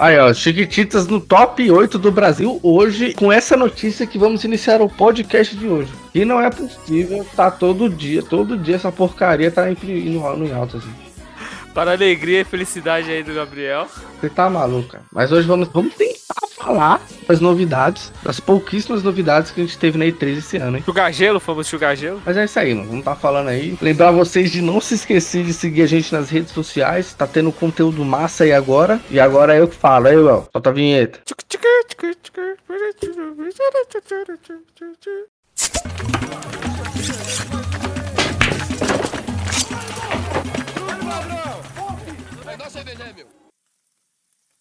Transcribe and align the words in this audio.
Aí, 0.00 0.18
ó, 0.18 0.32
Chiquititas 0.32 1.06
no 1.06 1.20
top 1.20 1.70
8 1.70 1.98
do 1.98 2.10
Brasil 2.10 2.58
hoje, 2.62 3.12
com 3.12 3.30
essa 3.30 3.54
notícia 3.54 4.06
que 4.06 4.18
vamos 4.18 4.42
iniciar 4.44 4.80
o 4.80 4.88
podcast 4.88 5.54
de 5.54 5.68
hoje. 5.68 5.92
E 6.14 6.24
não 6.24 6.40
é 6.40 6.48
possível, 6.48 7.22
tá 7.36 7.50
todo 7.50 7.86
dia, 7.86 8.22
todo 8.22 8.56
dia 8.56 8.76
essa 8.76 8.90
porcaria 8.90 9.50
tá 9.50 9.70
indo 9.70 10.18
no 10.18 10.54
alto, 10.54 10.78
assim. 10.78 10.90
Para 11.74 11.90
a 11.90 11.94
alegria 11.94 12.40
e 12.40 12.44
felicidade 12.44 13.10
aí 13.10 13.22
do 13.22 13.34
Gabriel. 13.34 13.86
Você 14.18 14.30
tá 14.30 14.48
maluco, 14.48 14.88
cara. 14.88 15.04
Mas 15.12 15.30
hoje 15.32 15.46
vamos, 15.46 15.68
vamos 15.68 15.92
tentar 15.94 16.48
falar 16.60 17.00
das 17.26 17.40
novidades, 17.40 18.12
das 18.22 18.38
pouquíssimas 18.38 19.02
novidades 19.02 19.50
que 19.50 19.60
a 19.60 19.64
gente 19.64 19.78
teve 19.78 19.96
na 19.96 20.04
E3 20.04 20.38
esse 20.38 20.56
ano, 20.56 20.76
hein? 20.76 20.82
Chugar 20.84 21.12
gelo, 21.12 21.40
fomos 21.40 21.66
chugar 21.66 21.96
gelo. 21.96 22.20
Mas 22.24 22.36
é 22.36 22.44
isso 22.44 22.58
aí, 22.58 22.74
mano. 22.74 22.88
Vamos 22.88 23.04
tá 23.04 23.14
falando 23.14 23.48
aí. 23.48 23.76
Lembrar 23.80 24.10
vocês 24.10 24.50
de 24.50 24.60
não 24.60 24.80
se 24.80 24.94
esquecer 24.94 25.44
de 25.44 25.52
seguir 25.52 25.82
a 25.82 25.86
gente 25.86 26.12
nas 26.12 26.28
redes 26.28 26.52
sociais. 26.52 27.14
Tá 27.14 27.26
tendo 27.26 27.50
conteúdo 27.52 28.04
massa 28.04 28.44
aí 28.44 28.52
agora. 28.52 29.00
E 29.10 29.18
agora 29.18 29.54
é 29.54 29.60
eu 29.60 29.68
que 29.68 29.76
falo. 29.76 30.08
Aí, 30.08 30.16
Léo. 30.16 30.46
Solta 30.52 30.70
a 30.70 30.72
vinheta. 30.72 31.20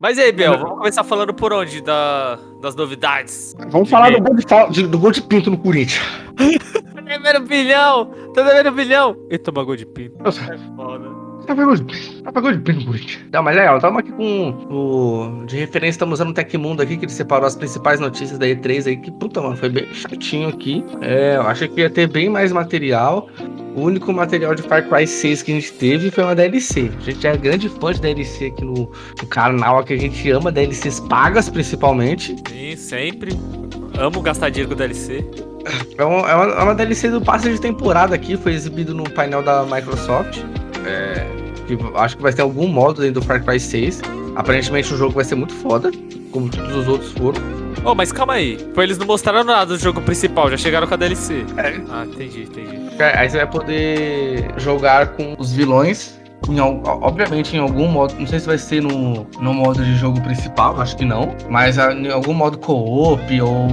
Mas 0.01 0.17
aí, 0.17 0.31
Bel, 0.31 0.57
vamos 0.57 0.77
começar 0.77 1.03
falando 1.03 1.33
por 1.33 1.51
onde 1.51 1.81
da, 1.81 2.39
das 2.61 2.73
novidades. 2.73 3.53
Vamos 3.69 3.89
falar 3.89 4.11
do 4.11 4.21
gol 4.21 4.33
de, 4.69 4.87
do 4.87 4.97
gol 4.97 5.11
de 5.11 5.21
pinto 5.21 5.51
no 5.51 5.57
Corinthians. 5.57 6.01
Tá 6.99 7.01
devendo 7.01 7.39
um 7.43 7.47
bilhão! 7.47 8.05
Tá 8.35 8.43
devendo 8.43 8.69
um 8.69 8.73
bilhão! 8.73 9.15
Eita, 9.31 9.51
bagulho 9.51 9.77
de 9.77 9.85
pinto. 9.85 10.21
Nossa, 10.23 10.41
É 10.53 10.57
foda. 10.75 11.18
Tá 11.55 11.73
de. 11.75 12.21
Tá 12.23 12.31
pegou 12.31 12.51
de 12.53 12.59
Corinthians. 12.85 13.19
Não, 13.31 13.43
mas 13.43 13.55
legal. 13.55 13.79
Tamo 13.79 13.99
aqui 13.99 14.11
com 14.11 14.49
o... 14.69 15.45
De 15.45 15.57
referência, 15.57 15.91
estamos 15.91 16.19
usando 16.19 16.29
o 16.29 16.33
Tecmundo 16.33 16.81
aqui, 16.81 16.97
que 16.97 17.05
ele 17.05 17.11
separou 17.11 17.45
as 17.47 17.55
principais 17.55 17.99
notícias 17.99 18.37
da 18.37 18.45
E3 18.45 18.87
aí. 18.87 18.97
Que 18.97 19.11
puta, 19.11 19.41
mano, 19.41 19.55
foi 19.57 19.69
bem 19.69 19.85
chatinho 19.93 20.49
aqui. 20.49 20.83
É, 21.01 21.35
eu 21.37 21.41
achei 21.43 21.67
que 21.67 21.81
ia 21.81 21.89
ter 21.89 22.07
bem 22.07 22.29
mais 22.29 22.51
material. 22.51 23.29
O 23.75 23.81
único 23.81 24.11
material 24.11 24.55
de 24.55 24.61
Far 24.63 24.87
Cry 24.89 25.05
6 25.07 25.43
que 25.43 25.51
a 25.51 25.55
gente 25.55 25.71
teve 25.73 26.11
foi 26.11 26.23
uma 26.23 26.35
DLC. 26.35 26.91
A 26.97 27.01
gente 27.11 27.25
é 27.27 27.37
grande 27.37 27.69
fã 27.69 27.93
de 27.93 28.01
DLC 28.01 28.47
aqui 28.47 28.65
no, 28.65 28.73
no 29.21 29.27
canal, 29.29 29.83
que 29.83 29.93
a 29.93 29.97
gente 29.97 30.29
ama 30.31 30.51
DLCs 30.51 30.99
pagas, 31.01 31.49
principalmente. 31.49 32.35
Sim, 32.49 32.75
sempre. 32.75 33.31
Amo 33.97 34.21
gastar 34.21 34.49
dinheiro 34.49 34.69
com 34.71 34.75
DLC. 34.75 35.23
É 35.97 36.03
uma, 36.03 36.29
é 36.29 36.35
uma- 36.35 36.53
é 36.53 36.63
uma 36.63 36.75
DLC 36.75 37.09
do 37.09 37.21
passe 37.21 37.49
de 37.51 37.59
temporada 37.61 38.15
aqui, 38.15 38.37
foi 38.37 38.53
exibido 38.53 38.93
no 38.95 39.03
painel 39.09 39.43
da 39.43 39.63
Microsoft. 39.65 40.39
É, 40.85 41.25
que 41.77 41.77
acho 41.95 42.17
que 42.17 42.23
vai 42.23 42.33
ter 42.33 42.41
algum 42.41 42.67
modo 42.67 43.01
dentro 43.01 43.21
do 43.21 43.25
Far 43.25 43.43
Cry 43.43 43.59
6. 43.59 44.01
Aparentemente 44.35 44.93
o 44.93 44.97
jogo 44.97 45.13
vai 45.13 45.23
ser 45.23 45.35
muito 45.35 45.53
foda, 45.53 45.91
como 46.31 46.49
todos 46.49 46.75
os 46.75 46.87
outros 46.87 47.11
foram. 47.11 47.41
Oh, 47.85 47.95
mas 47.95 48.11
calma 48.11 48.33
aí. 48.33 48.57
Pô, 48.73 48.81
eles 48.81 48.97
não 48.97 49.07
mostraram 49.07 49.43
nada 49.43 49.65
do 49.67 49.77
jogo 49.77 50.01
principal, 50.01 50.49
já 50.49 50.57
chegaram 50.57 50.87
com 50.87 50.93
a 50.93 50.97
DLC. 50.97 51.45
É. 51.57 51.81
Ah, 51.89 52.05
entendi, 52.05 52.43
entendi. 52.43 52.79
Aí 53.15 53.29
você 53.29 53.37
vai 53.37 53.47
poder 53.47 54.53
jogar 54.57 55.09
com 55.09 55.35
os 55.37 55.53
vilões. 55.53 56.18
Em, 56.47 56.59
obviamente 56.59 57.55
em 57.55 57.59
algum 57.59 57.87
modo, 57.87 58.15
não 58.17 58.25
sei 58.25 58.39
se 58.39 58.47
vai 58.47 58.57
ser 58.57 58.81
no, 58.81 59.27
no 59.39 59.53
modo 59.53 59.83
de 59.83 59.95
jogo 59.95 60.19
principal, 60.21 60.79
acho 60.81 60.95
que 60.95 61.05
não. 61.05 61.35
Mas 61.49 61.77
em 61.77 62.09
algum 62.11 62.33
modo 62.33 62.57
co-op 62.57 63.41
ou. 63.41 63.67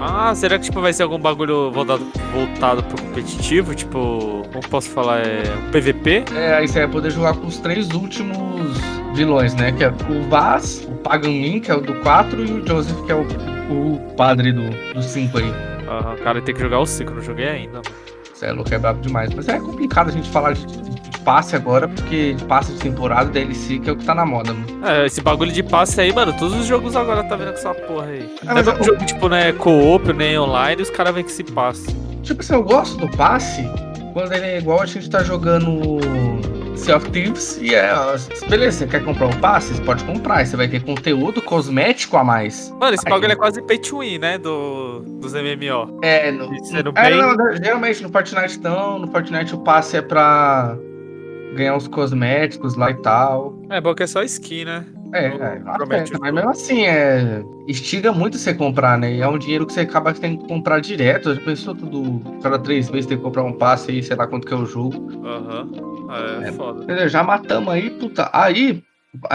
Ah, 0.00 0.34
será 0.34 0.58
que 0.58 0.64
tipo, 0.64 0.80
vai 0.80 0.92
ser 0.92 1.04
algum 1.04 1.18
bagulho 1.18 1.70
voltado, 1.70 2.06
voltado 2.32 2.82
pro 2.82 3.02
competitivo? 3.02 3.74
Tipo, 3.74 4.42
como 4.52 4.68
posso 4.68 4.90
falar? 4.90 5.20
É 5.20 5.42
um 5.56 5.70
PVP? 5.70 6.24
É, 6.34 6.54
aí 6.54 6.68
você 6.68 6.80
vai 6.80 6.88
poder 6.88 7.10
jogar 7.10 7.34
com 7.34 7.46
os 7.46 7.58
três 7.58 7.90
últimos 7.90 8.76
vilões, 9.14 9.54
né? 9.54 9.72
Que 9.72 9.84
é 9.84 9.88
o 9.88 10.28
Vaz, 10.28 10.86
o 10.88 10.94
Pagan 10.96 11.30
Min, 11.30 11.60
que 11.60 11.70
é 11.70 11.74
o 11.74 11.80
do 11.80 11.94
4, 12.00 12.44
e 12.44 12.52
o 12.52 12.66
Joseph, 12.66 13.00
que 13.06 13.12
é 13.12 13.14
o, 13.14 13.26
o 13.70 13.98
padre 14.16 14.52
do, 14.52 14.68
do 14.92 15.02
5 15.02 15.38
aí. 15.38 15.52
Aham, 15.88 16.16
cara, 16.16 16.42
tem 16.42 16.54
que 16.54 16.60
jogar 16.60 16.80
o 16.80 16.86
5, 16.86 17.14
não 17.14 17.22
joguei 17.22 17.48
ainda. 17.48 17.80
Você 18.34 18.46
é 18.46 18.52
louco, 18.52 18.72
é 18.72 18.78
brabo 18.78 19.00
demais. 19.00 19.32
Mas 19.34 19.48
é 19.48 19.58
complicado 19.58 20.08
a 20.08 20.12
gente 20.12 20.28
falar 20.28 20.52
de 20.52 20.66
passe 21.28 21.54
agora, 21.54 21.86
porque 21.86 22.34
passe 22.48 22.72
de 22.72 22.78
temporada, 22.78 23.28
DLC, 23.30 23.78
que 23.80 23.90
é 23.90 23.92
o 23.92 23.96
que 23.96 24.04
tá 24.06 24.14
na 24.14 24.24
moda, 24.24 24.54
mano. 24.54 24.86
É, 24.86 25.04
esse 25.04 25.20
bagulho 25.20 25.52
de 25.52 25.62
passe 25.62 26.00
aí, 26.00 26.10
mano, 26.10 26.32
todos 26.32 26.54
os 26.58 26.64
jogos 26.64 26.96
agora 26.96 27.22
tá 27.22 27.36
vendo 27.36 27.48
com 27.52 27.58
essa 27.58 27.74
porra 27.74 28.06
aí. 28.06 28.34
Ah, 28.40 28.44
não 28.46 28.52
é 28.52 28.54
mas 28.54 28.66
mesmo 28.66 28.80
eu- 28.80 28.84
jogo, 28.84 29.04
tipo, 29.04 29.28
né, 29.28 29.52
co-op, 29.52 30.10
nem 30.14 30.38
online, 30.38 30.80
os 30.80 30.88
caras 30.88 31.12
vêm 31.14 31.22
com 31.22 31.28
esse 31.28 31.44
passe. 31.44 31.94
Tipo 32.22 32.40
assim, 32.40 32.54
eu 32.54 32.62
gosto 32.62 32.96
do 32.96 33.14
passe 33.14 33.62
quando 34.14 34.32
ele 34.32 34.46
é 34.46 34.58
igual 34.58 34.80
a 34.80 34.86
gente 34.86 35.08
tá 35.10 35.22
jogando 35.22 35.98
Sea 36.76 36.96
of 36.96 37.10
Thieves 37.10 37.58
e 37.60 37.74
é. 37.74 37.92
Beleza, 38.48 38.78
você 38.78 38.86
quer 38.86 39.04
comprar 39.04 39.26
um 39.26 39.38
passe? 39.40 39.74
Você 39.74 39.82
pode 39.82 40.04
comprar. 40.04 40.46
Você 40.46 40.56
vai 40.56 40.66
ter 40.68 40.82
conteúdo 40.82 41.42
cosmético 41.42 42.16
a 42.16 42.24
mais. 42.24 42.74
Mano, 42.80 42.94
esse 42.94 43.04
bagulho 43.04 43.32
é 43.32 43.36
quase 43.36 43.60
pay 43.62 43.78
to 43.78 43.98
win, 43.98 44.18
né, 44.18 44.38
do, 44.38 45.00
dos 45.20 45.34
MMO. 45.34 45.98
É, 46.02 46.30
no, 46.32 46.44
é, 46.54 46.82
bem- 47.10 47.16
não, 47.20 47.34
não, 47.34 47.56
geralmente 47.56 48.02
no 48.02 48.08
Fortnite 48.08 48.58
não. 48.60 48.98
No 48.98 49.08
Fortnite 49.08 49.54
o 49.54 49.58
passe 49.58 49.96
é 49.98 50.02
pra 50.02 50.76
ganhar 51.54 51.74
uns 51.76 51.88
cosméticos 51.88 52.74
lá 52.76 52.90
e 52.90 52.94
tal. 53.02 53.58
É 53.70 53.80
bom 53.80 53.94
que 53.94 54.02
é 54.02 54.06
só 54.06 54.22
skin, 54.22 54.64
né? 54.64 54.86
É, 55.14 55.28
Não 55.60 55.72
é, 55.72 55.76
promete 55.76 56.12
até, 56.14 56.18
mas 56.20 56.34
mesmo 56.34 56.50
assim, 56.50 56.84
é. 56.84 57.42
Instiga 57.66 58.12
muito 58.12 58.36
você 58.36 58.52
comprar, 58.52 58.98
né? 58.98 59.14
E 59.14 59.20
é 59.22 59.28
um 59.28 59.38
dinheiro 59.38 59.66
que 59.66 59.72
você 59.72 59.80
acaba 59.80 60.12
tendo 60.12 60.38
que 60.42 60.48
comprar 60.48 60.80
direto. 60.80 61.34
Já 61.34 61.40
pensou 61.40 61.74
tudo, 61.74 62.20
cada 62.42 62.58
três 62.58 62.90
meses 62.90 63.06
tem 63.06 63.16
que 63.16 63.22
comprar 63.22 63.42
um 63.42 63.52
passe 63.54 63.90
aí, 63.90 64.02
sei 64.02 64.16
lá 64.16 64.26
quanto 64.26 64.46
que 64.46 64.52
é 64.52 64.56
o 64.56 64.66
jogo. 64.66 65.10
Aham. 65.26 65.70
É, 66.44 66.48
É. 66.48 66.52
foda. 66.52 66.84
Entendeu? 66.84 67.08
Já 67.08 67.22
matamos 67.22 67.72
aí, 67.72 67.88
puta. 67.90 68.28
Aí 68.34 68.82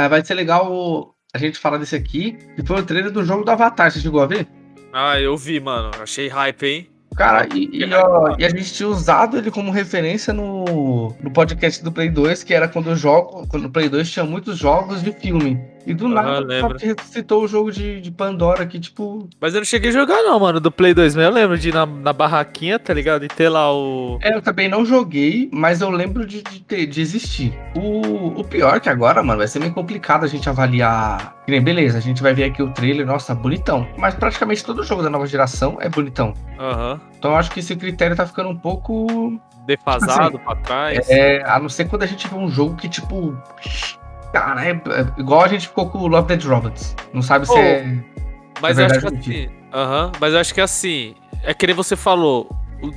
vai 0.10 0.24
ser 0.24 0.36
legal 0.36 1.16
a 1.34 1.38
gente 1.40 1.58
falar 1.58 1.78
desse 1.80 1.96
aqui, 1.96 2.38
que 2.56 2.64
foi 2.66 2.80
o 2.80 2.86
trailer 2.86 3.12
do 3.12 3.24
jogo 3.24 3.44
do 3.44 3.50
Avatar. 3.50 3.92
Você 3.92 4.00
chegou 4.00 4.22
a 4.22 4.28
ver? 4.28 4.48
Ah, 4.94 5.20
eu 5.20 5.36
vi, 5.36 5.60
mano. 5.60 5.90
Achei 6.00 6.28
hype, 6.28 6.66
hein? 6.68 6.88
Cara, 7.16 7.48
e, 7.54 7.70
e, 7.72 7.94
ó, 7.94 8.36
e 8.38 8.46
a 8.46 8.50
gente 8.50 8.74
tinha 8.74 8.90
usado 8.90 9.38
ele 9.38 9.52
como 9.52 9.72
referência 9.72 10.34
no, 10.34 11.14
no 11.22 11.32
podcast 11.32 11.84
do 11.84 11.92
Play 11.92 12.10
2, 12.10 12.44
que 12.44 12.54
era 12.54 12.68
quando 12.68 12.88
o 12.88 12.96
jogo. 12.96 13.48
Quando 13.48 13.66
o 13.66 13.70
Play 13.70 13.90
2 13.90 14.10
tinha 14.10 14.26
muitos 14.26 14.58
jogos 14.58 15.04
de 15.04 15.12
filme. 15.12 15.60
E 15.86 15.94
do 15.94 16.08
nada 16.08 16.40
lembro. 16.40 16.80
só 16.80 16.86
ressuscitou 16.86 17.44
o 17.44 17.48
jogo 17.48 17.72
de, 17.72 18.00
de 18.02 18.12
Pandora 18.12 18.66
que, 18.66 18.80
tipo. 18.80 19.28
Mas 19.40 19.54
eu 19.54 19.60
não 19.62 19.66
cheguei 19.66 19.90
a 19.90 19.94
jogar, 19.94 20.22
não, 20.24 20.40
mano, 20.40 20.60
do 20.60 20.72
Play 20.72 20.94
2. 20.94 21.16
Mas 21.16 21.26
eu 21.26 21.32
lembro 21.32 21.58
de 21.58 21.70
ir 21.70 21.74
na, 21.74 21.86
na 21.86 22.14
barraquinha, 22.14 22.80
tá 22.80 22.94
ligado? 22.94 23.26
E 23.26 23.28
ter 23.28 23.50
lá 23.50 23.74
o. 23.74 24.18
É, 24.22 24.36
eu 24.36 24.42
também 24.42 24.70
não 24.70 24.86
joguei, 24.86 25.50
mas 25.52 25.82
eu 25.82 25.90
lembro 25.90 26.26
de, 26.26 26.42
de, 26.42 26.60
ter- 26.62 26.86
de 26.86 27.02
existir. 27.02 27.54
O, 27.76 28.40
o 28.40 28.44
pior 28.44 28.80
que 28.80 28.90
agora, 28.90 29.22
mano, 29.24 29.40
vai 29.40 29.48
ser 29.48 29.60
meio 29.60 29.74
complicado 29.74 30.24
a 30.24 30.28
gente 30.28 30.48
avaliar. 30.50 31.36
Que 31.46 31.52
nem, 31.52 31.62
beleza, 31.62 31.98
a 31.98 32.02
gente 32.02 32.22
vai 32.24 32.34
ver 32.34 32.46
aqui 32.46 32.64
o 32.64 32.70
trailer, 32.72 33.06
nossa, 33.06 33.36
bonitão. 33.36 33.86
Mas 33.98 34.16
praticamente 34.16 34.64
todo 34.64 34.84
jogo 34.84 35.04
da 35.04 35.10
nova 35.10 35.28
geração 35.28 35.78
é 35.82 35.90
bonitão. 35.90 36.34
Aham. 36.58 37.02
Então 37.18 37.32
eu 37.32 37.38
acho 37.38 37.52
que 37.52 37.60
esse 37.60 37.76
critério 37.76 38.16
tá 38.16 38.26
ficando 38.26 38.50
um 38.50 38.56
pouco. 38.58 39.40
Defasado 39.66 40.40
pra 40.40 40.56
trás. 40.58 41.10
É, 41.10 41.42
a 41.46 41.58
não 41.60 41.70
ser 41.70 41.86
quando 41.86 42.04
a 42.04 42.06
gente 42.06 42.28
vê 42.28 42.36
um 42.36 42.50
jogo 42.50 42.76
que, 42.76 42.88
tipo. 42.90 43.38
Cara, 44.34 44.66
é, 44.66 44.72
é 44.72 45.20
igual 45.20 45.42
a 45.44 45.48
gente 45.48 45.68
ficou 45.68 45.90
com 45.90 46.00
o 46.00 46.08
Love 46.08 46.28
Dead 46.28 46.44
Robots. 46.44 46.96
Não 47.14 47.22
sabe 47.22 47.46
se 47.46 47.54
Pô, 47.54 47.60
é. 47.60 48.04
Mas 48.62 48.78
É 48.78 48.82
eu 48.82 48.86
acho 48.88 49.00
que 49.00 49.08
assim. 49.08 49.50
Aham. 49.72 50.12
Mas 50.20 50.34
eu 50.34 50.40
acho 50.40 50.54
que 50.54 50.62
assim. 50.62 51.16
É 51.44 51.54
que 51.54 51.68
nem 51.68 51.76
você 51.76 51.96
falou. 51.96 52.50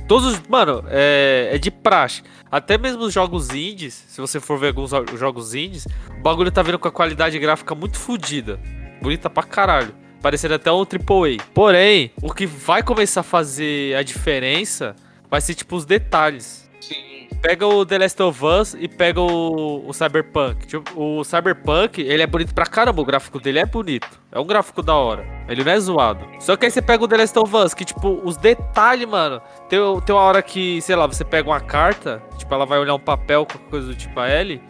Todos 0.07 0.33
os. 0.33 0.41
Mano, 0.49 0.83
é, 0.89 1.49
é 1.53 1.57
de 1.57 1.69
praxe. 1.71 2.23
Até 2.51 2.77
mesmo 2.77 3.03
os 3.03 3.13
jogos 3.13 3.49
indies, 3.51 3.93
se 4.07 4.19
você 4.19 4.39
for 4.39 4.57
ver 4.59 4.67
alguns 4.69 4.89
jo- 4.91 5.17
jogos 5.17 5.53
indies, 5.53 5.87
o 6.17 6.21
bagulho 6.21 6.51
tá 6.51 6.61
vindo 6.61 6.79
com 6.79 6.87
a 6.87 6.91
qualidade 6.91 7.37
gráfica 7.39 7.73
muito 7.75 7.97
fodida. 7.97 8.59
Bonita 9.01 9.29
pra 9.29 9.43
caralho. 9.43 9.93
Parecendo 10.21 10.55
até 10.55 10.71
um 10.71 10.81
AAA. 10.83 11.37
Porém, 11.53 12.11
o 12.21 12.33
que 12.33 12.45
vai 12.45 12.81
começar 12.81 13.21
a 13.21 13.23
fazer 13.23 13.95
a 13.95 14.01
diferença 14.03 14.95
vai 15.29 15.39
ser 15.39 15.53
tipo 15.53 15.75
os 15.75 15.85
detalhes. 15.85 16.69
Sim. 16.81 17.16
Pega 17.41 17.67
o 17.67 17.85
The 17.85 17.99
Last 17.99 18.21
of 18.21 18.45
Us 18.45 18.75
e 18.79 18.87
pega 18.87 19.21
o, 19.21 19.87
o 19.87 19.93
Cyberpunk. 19.93 20.65
Tipo, 20.67 21.19
o 21.19 21.23
Cyberpunk, 21.23 22.01
ele 22.01 22.23
é 22.23 22.27
bonito 22.27 22.53
pra 22.53 22.65
caramba, 22.65 23.01
o 23.01 23.05
gráfico 23.05 23.39
dele 23.39 23.59
é 23.59 23.65
bonito. 23.65 24.19
É 24.31 24.39
um 24.39 24.45
gráfico 24.45 24.81
da 24.81 24.95
hora. 24.95 25.25
Ele 25.47 25.63
não 25.63 25.71
é 25.71 25.79
zoado. 25.79 26.27
Só 26.39 26.57
que 26.57 26.65
aí 26.65 26.71
você 26.71 26.81
pega 26.81 27.03
o 27.03 27.07
The 27.07 27.17
Last 27.17 27.39
of 27.39 27.55
Us, 27.55 27.73
que, 27.73 27.85
tipo, 27.85 28.21
os 28.23 28.37
detalhes, 28.37 29.07
mano. 29.07 29.41
Tem, 29.69 29.79
tem 30.01 30.15
uma 30.15 30.21
hora 30.21 30.41
que, 30.41 30.81
sei 30.81 30.95
lá, 30.95 31.05
você 31.05 31.23
pega 31.23 31.49
uma 31.49 31.59
carta, 31.59 32.21
tipo, 32.37 32.53
ela 32.53 32.65
vai 32.65 32.79
olhar 32.79 32.95
um 32.95 32.99
papel, 32.99 33.45
qualquer 33.45 33.69
coisa 33.69 33.87
do 33.87 33.95
tipo 33.95 34.19
a 34.19 34.27
L. 34.27 34.61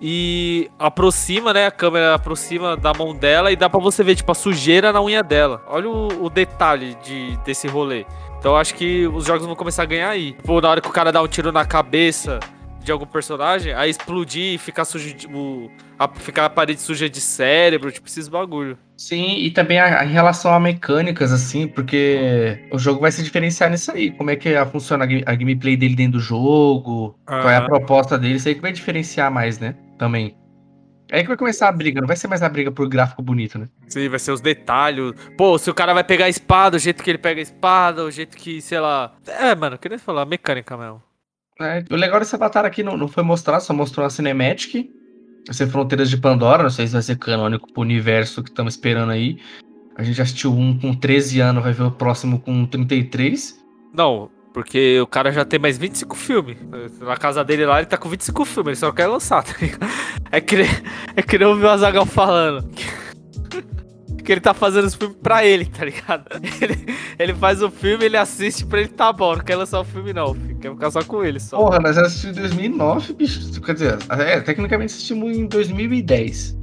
E 0.00 0.70
aproxima, 0.78 1.52
né? 1.52 1.66
A 1.66 1.70
câmera 1.70 2.14
aproxima 2.14 2.76
da 2.76 2.94
mão 2.94 3.14
dela 3.14 3.50
e 3.50 3.56
dá 3.56 3.68
pra 3.68 3.80
você 3.80 4.04
ver, 4.04 4.14
tipo, 4.14 4.30
a 4.30 4.34
sujeira 4.34 4.92
na 4.92 5.02
unha 5.02 5.22
dela. 5.22 5.62
Olha 5.66 5.88
o, 5.88 6.24
o 6.24 6.30
detalhe 6.30 6.96
de, 7.02 7.36
desse 7.38 7.66
rolê. 7.66 8.06
Então 8.38 8.52
eu 8.52 8.56
acho 8.56 8.74
que 8.74 9.06
os 9.08 9.24
jogos 9.24 9.44
vão 9.46 9.56
começar 9.56 9.82
a 9.82 9.86
ganhar 9.86 10.10
aí. 10.10 10.32
Tipo, 10.32 10.60
na 10.60 10.70
hora 10.70 10.80
que 10.80 10.88
o 10.88 10.92
cara 10.92 11.10
dá 11.10 11.20
um 11.22 11.26
tiro 11.28 11.50
na 11.50 11.64
cabeça 11.64 12.38
de 12.82 12.92
algum 12.92 13.04
personagem, 13.04 13.74
aí 13.74 13.90
explodir 13.90 14.54
e 14.54 14.58
ficar 14.58 14.84
sujo 14.84 15.12
de, 15.12 15.26
o, 15.26 15.70
a, 15.98 16.08
ficar 16.08 16.46
a 16.46 16.50
parede 16.50 16.80
suja 16.80 17.10
de 17.10 17.20
cérebro, 17.20 17.90
tipo, 17.92 18.06
esses 18.08 18.28
bagulho. 18.28 18.78
Sim, 18.96 19.36
e 19.40 19.50
também 19.50 19.78
a, 19.78 20.00
a- 20.00 20.04
em 20.06 20.10
relação 20.12 20.54
a 20.54 20.58
mecânicas, 20.60 21.30
assim, 21.32 21.66
porque 21.66 22.66
o 22.72 22.78
jogo 22.78 23.00
vai 23.00 23.12
se 23.12 23.22
diferenciar 23.22 23.68
nisso 23.70 23.90
aí. 23.90 24.10
Como 24.12 24.30
é 24.30 24.36
que 24.36 24.54
a- 24.54 24.64
funciona 24.64 25.04
a, 25.04 25.06
ga- 25.06 25.22
a 25.26 25.34
gameplay 25.34 25.76
dele 25.76 25.94
dentro 25.96 26.12
do 26.12 26.20
jogo, 26.20 27.18
qual 27.26 27.50
é 27.50 27.56
a 27.56 27.62
proposta 27.62 28.16
dele, 28.16 28.36
isso 28.36 28.48
aí 28.48 28.54
que 28.54 28.62
vai 28.62 28.72
diferenciar 28.72 29.30
mais, 29.30 29.58
né? 29.58 29.74
Também. 29.98 30.34
É 31.10 31.16
aí 31.16 31.22
que 31.22 31.28
vai 31.28 31.36
começar 31.36 31.68
a 31.68 31.72
briga, 31.72 32.00
não 32.00 32.06
vai 32.06 32.16
ser 32.16 32.28
mais 32.28 32.42
a 32.42 32.48
briga 32.48 32.70
por 32.70 32.86
gráfico 32.88 33.22
bonito, 33.22 33.58
né? 33.58 33.68
Sim, 33.88 34.08
vai 34.08 34.18
ser 34.18 34.32
os 34.32 34.42
detalhes. 34.42 35.14
Pô, 35.38 35.56
se 35.56 35.70
o 35.70 35.74
cara 35.74 35.94
vai 35.94 36.04
pegar 36.04 36.26
a 36.26 36.28
espada, 36.28 36.76
o 36.76 36.80
jeito 36.80 37.02
que 37.02 37.10
ele 37.10 37.18
pega 37.18 37.40
a 37.40 37.42
espada, 37.42 38.04
o 38.04 38.10
jeito 38.10 38.36
que, 38.36 38.60
sei 38.60 38.78
lá. 38.78 39.14
É, 39.26 39.54
mano, 39.54 39.78
queria 39.78 39.98
falar, 39.98 40.26
mecânica 40.26 40.76
mesmo. 40.76 41.02
É, 41.60 41.82
o 41.90 41.96
legal 41.96 42.18
dessa 42.20 42.36
batalha 42.36 42.68
aqui 42.68 42.82
não, 42.82 42.96
não 42.96 43.08
foi 43.08 43.22
mostrar, 43.22 43.58
só 43.60 43.72
mostrou 43.72 44.06
a 44.06 44.10
cinematic. 44.10 44.90
Vai 45.46 45.54
ser 45.54 45.66
Fronteiras 45.66 46.10
de 46.10 46.18
Pandora, 46.18 46.62
não 46.62 46.70
sei 46.70 46.86
se 46.86 46.92
vai 46.92 47.02
ser 47.02 47.16
canônico 47.16 47.72
pro 47.72 47.82
universo 47.82 48.42
que 48.42 48.50
estamos 48.50 48.74
esperando 48.74 49.10
aí. 49.10 49.38
A 49.96 50.02
gente 50.02 50.20
assistiu 50.20 50.52
um 50.52 50.78
com 50.78 50.94
13 50.94 51.40
anos, 51.40 51.62
vai 51.62 51.72
ver 51.72 51.84
o 51.84 51.90
próximo 51.90 52.38
com 52.38 52.66
33. 52.66 53.58
Não, 53.94 54.30
porque 54.58 55.00
o 55.00 55.06
cara 55.06 55.30
já 55.30 55.44
tem 55.44 55.56
mais 55.56 55.78
25 55.78 56.16
filmes. 56.16 56.56
Na 57.00 57.16
casa 57.16 57.44
dele 57.44 57.64
lá, 57.64 57.78
ele 57.78 57.86
tá 57.86 57.96
com 57.96 58.08
25 58.08 58.44
filmes, 58.44 58.66
ele 58.66 58.76
só 58.76 58.90
quer 58.90 59.06
lançar, 59.06 59.40
tá 59.46 59.54
ligado? 59.60 59.88
É 60.32 60.40
que, 60.40 60.56
é 61.14 61.22
que 61.22 61.38
nem 61.38 61.46
ouvir 61.46 61.64
o 61.66 61.70
Azagal 61.70 62.04
falando. 62.04 62.68
Que 64.24 64.32
ele 64.32 64.40
tá 64.42 64.52
fazendo 64.52 64.84
os 64.84 64.94
filmes 64.94 65.16
pra 65.22 65.42
ele, 65.42 65.64
tá 65.64 65.86
ligado? 65.86 66.26
Ele, 66.60 66.94
ele 67.18 67.34
faz 67.34 67.62
o 67.62 67.70
filme, 67.70 68.04
ele 68.04 68.16
assiste 68.18 68.66
pra 68.66 68.80
ele 68.80 68.90
tá 68.90 69.10
bom, 69.10 69.34
não 69.34 69.42
quer 69.42 69.56
lançar 69.56 69.80
o 69.80 69.84
filme 69.84 70.12
não, 70.12 70.34
filho. 70.34 70.58
quer 70.58 70.70
ficar 70.70 70.90
só 70.90 71.02
com 71.02 71.24
ele 71.24 71.40
só. 71.40 71.56
Porra, 71.56 71.78
nós 71.78 71.96
assistimos 71.96 72.36
em 72.36 72.40
2009, 72.40 73.14
bicho. 73.14 73.60
Quer 73.62 73.72
dizer, 73.72 73.98
é, 74.10 74.38
tecnicamente 74.40 74.92
assistimos 74.92 75.34
em 75.34 75.46
2010. 75.46 76.58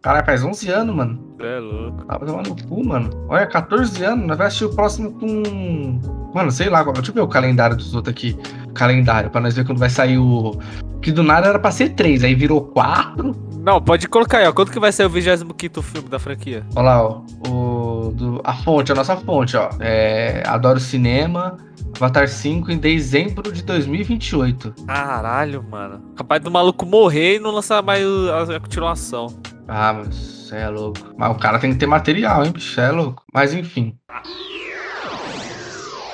Caralho, 0.00 0.24
faz 0.24 0.42
11 0.42 0.70
anos, 0.70 0.96
mano. 0.96 1.36
É 1.40 1.58
louco. 1.58 2.04
Ah, 2.08 2.16
vai 2.16 2.26
tomar 2.26 2.42
no 2.42 2.56
cu, 2.66 2.86
mano. 2.86 3.10
Olha, 3.28 3.46
14 3.46 4.02
anos, 4.02 4.26
nós 4.26 4.38
vamos 4.38 4.46
assistir 4.46 4.64
o 4.64 4.74
próximo 4.74 5.12
com. 5.12 6.21
Mano, 6.34 6.50
sei 6.50 6.68
lá, 6.68 6.82
deixa 6.82 7.10
eu 7.10 7.14
ver 7.14 7.20
o 7.20 7.28
calendário 7.28 7.76
dos 7.76 7.94
outros 7.94 8.12
aqui. 8.12 8.36
Calendário, 8.74 9.30
pra 9.30 9.40
nós 9.40 9.54
ver 9.54 9.64
quando 9.64 9.78
vai 9.78 9.90
sair 9.90 10.18
o. 10.18 10.58
Que 11.00 11.10
do 11.10 11.22
nada 11.22 11.48
era 11.48 11.58
pra 11.58 11.70
ser 11.70 11.90
3, 11.90 12.24
aí 12.24 12.34
virou 12.34 12.62
4. 12.62 13.34
Não, 13.58 13.80
pode 13.80 14.08
colocar 14.08 14.38
aí, 14.38 14.46
ó. 14.46 14.52
Quanto 14.52 14.72
que 14.72 14.78
vai 14.78 14.92
ser 14.92 15.04
o 15.04 15.10
25 15.10 15.82
filme 15.82 16.08
da 16.08 16.18
franquia? 16.18 16.64
Olha 16.74 16.84
lá, 16.84 17.02
ó. 17.02 17.22
O, 17.48 18.12
do, 18.12 18.40
a 18.44 18.54
fonte, 18.54 18.92
a 18.92 18.94
nossa 18.94 19.16
fonte, 19.16 19.56
ó. 19.56 19.68
É, 19.80 20.42
Adoro 20.46 20.80
Cinema, 20.80 21.56
Avatar 21.96 22.28
5 22.28 22.70
em 22.70 22.78
dezembro 22.78 23.52
de 23.52 23.62
2028. 23.62 24.74
Caralho, 24.86 25.62
mano. 25.62 26.00
Capaz 26.16 26.42
do 26.42 26.50
maluco 26.50 26.86
morrer 26.86 27.36
e 27.36 27.38
não 27.38 27.50
lançar 27.50 27.82
mais 27.82 28.04
a, 28.04 28.56
a 28.56 28.60
continuação. 28.60 29.26
Ah, 29.68 29.92
mas 29.92 30.50
é 30.52 30.68
louco. 30.68 30.98
Mas 31.16 31.30
o 31.30 31.38
cara 31.38 31.58
tem 31.58 31.72
que 31.72 31.78
ter 31.78 31.86
material, 31.86 32.44
hein, 32.44 32.52
bicho? 32.52 32.80
É 32.80 32.90
louco. 32.90 33.22
Mas 33.32 33.54
enfim. 33.54 33.96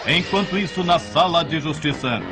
Enquanto 0.08 0.56
isso, 0.56 0.82
na 0.82 0.98
sala 0.98 1.44
de 1.44 1.60
justiça. 1.60 2.22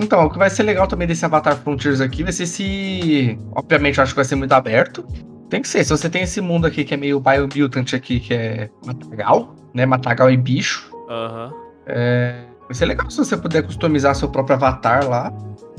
Então, 0.00 0.24
o 0.24 0.30
que 0.30 0.38
vai 0.38 0.48
ser 0.48 0.62
legal 0.62 0.86
também 0.86 1.06
desse 1.06 1.24
Avatar 1.24 1.56
Frontiers 1.56 2.00
aqui 2.00 2.22
vai 2.22 2.32
ser 2.32 2.46
se. 2.46 3.38
Obviamente, 3.54 3.98
eu 3.98 4.02
acho 4.02 4.12
que 4.12 4.16
vai 4.16 4.24
ser 4.24 4.36
muito 4.36 4.52
aberto. 4.52 5.04
Tem 5.50 5.60
que 5.60 5.68
ser. 5.68 5.84
Se 5.84 5.90
você 5.90 6.08
tem 6.08 6.22
esse 6.22 6.40
mundo 6.40 6.66
aqui 6.66 6.82
que 6.82 6.94
é 6.94 6.96
meio 6.96 7.20
Biomutant 7.20 7.92
aqui, 7.92 8.18
que 8.18 8.32
é 8.32 8.70
Matagal, 8.86 9.54
né? 9.74 9.84
Matagal 9.84 10.30
e 10.30 10.36
bicho. 10.36 10.90
Aham. 11.10 11.52
É... 11.86 12.44
Vai 12.62 12.74
ser 12.74 12.86
legal 12.86 13.10
se 13.10 13.18
você 13.18 13.36
puder 13.36 13.62
customizar 13.62 14.14
seu 14.14 14.30
próprio 14.30 14.56
avatar 14.56 15.06
lá. 15.06 15.30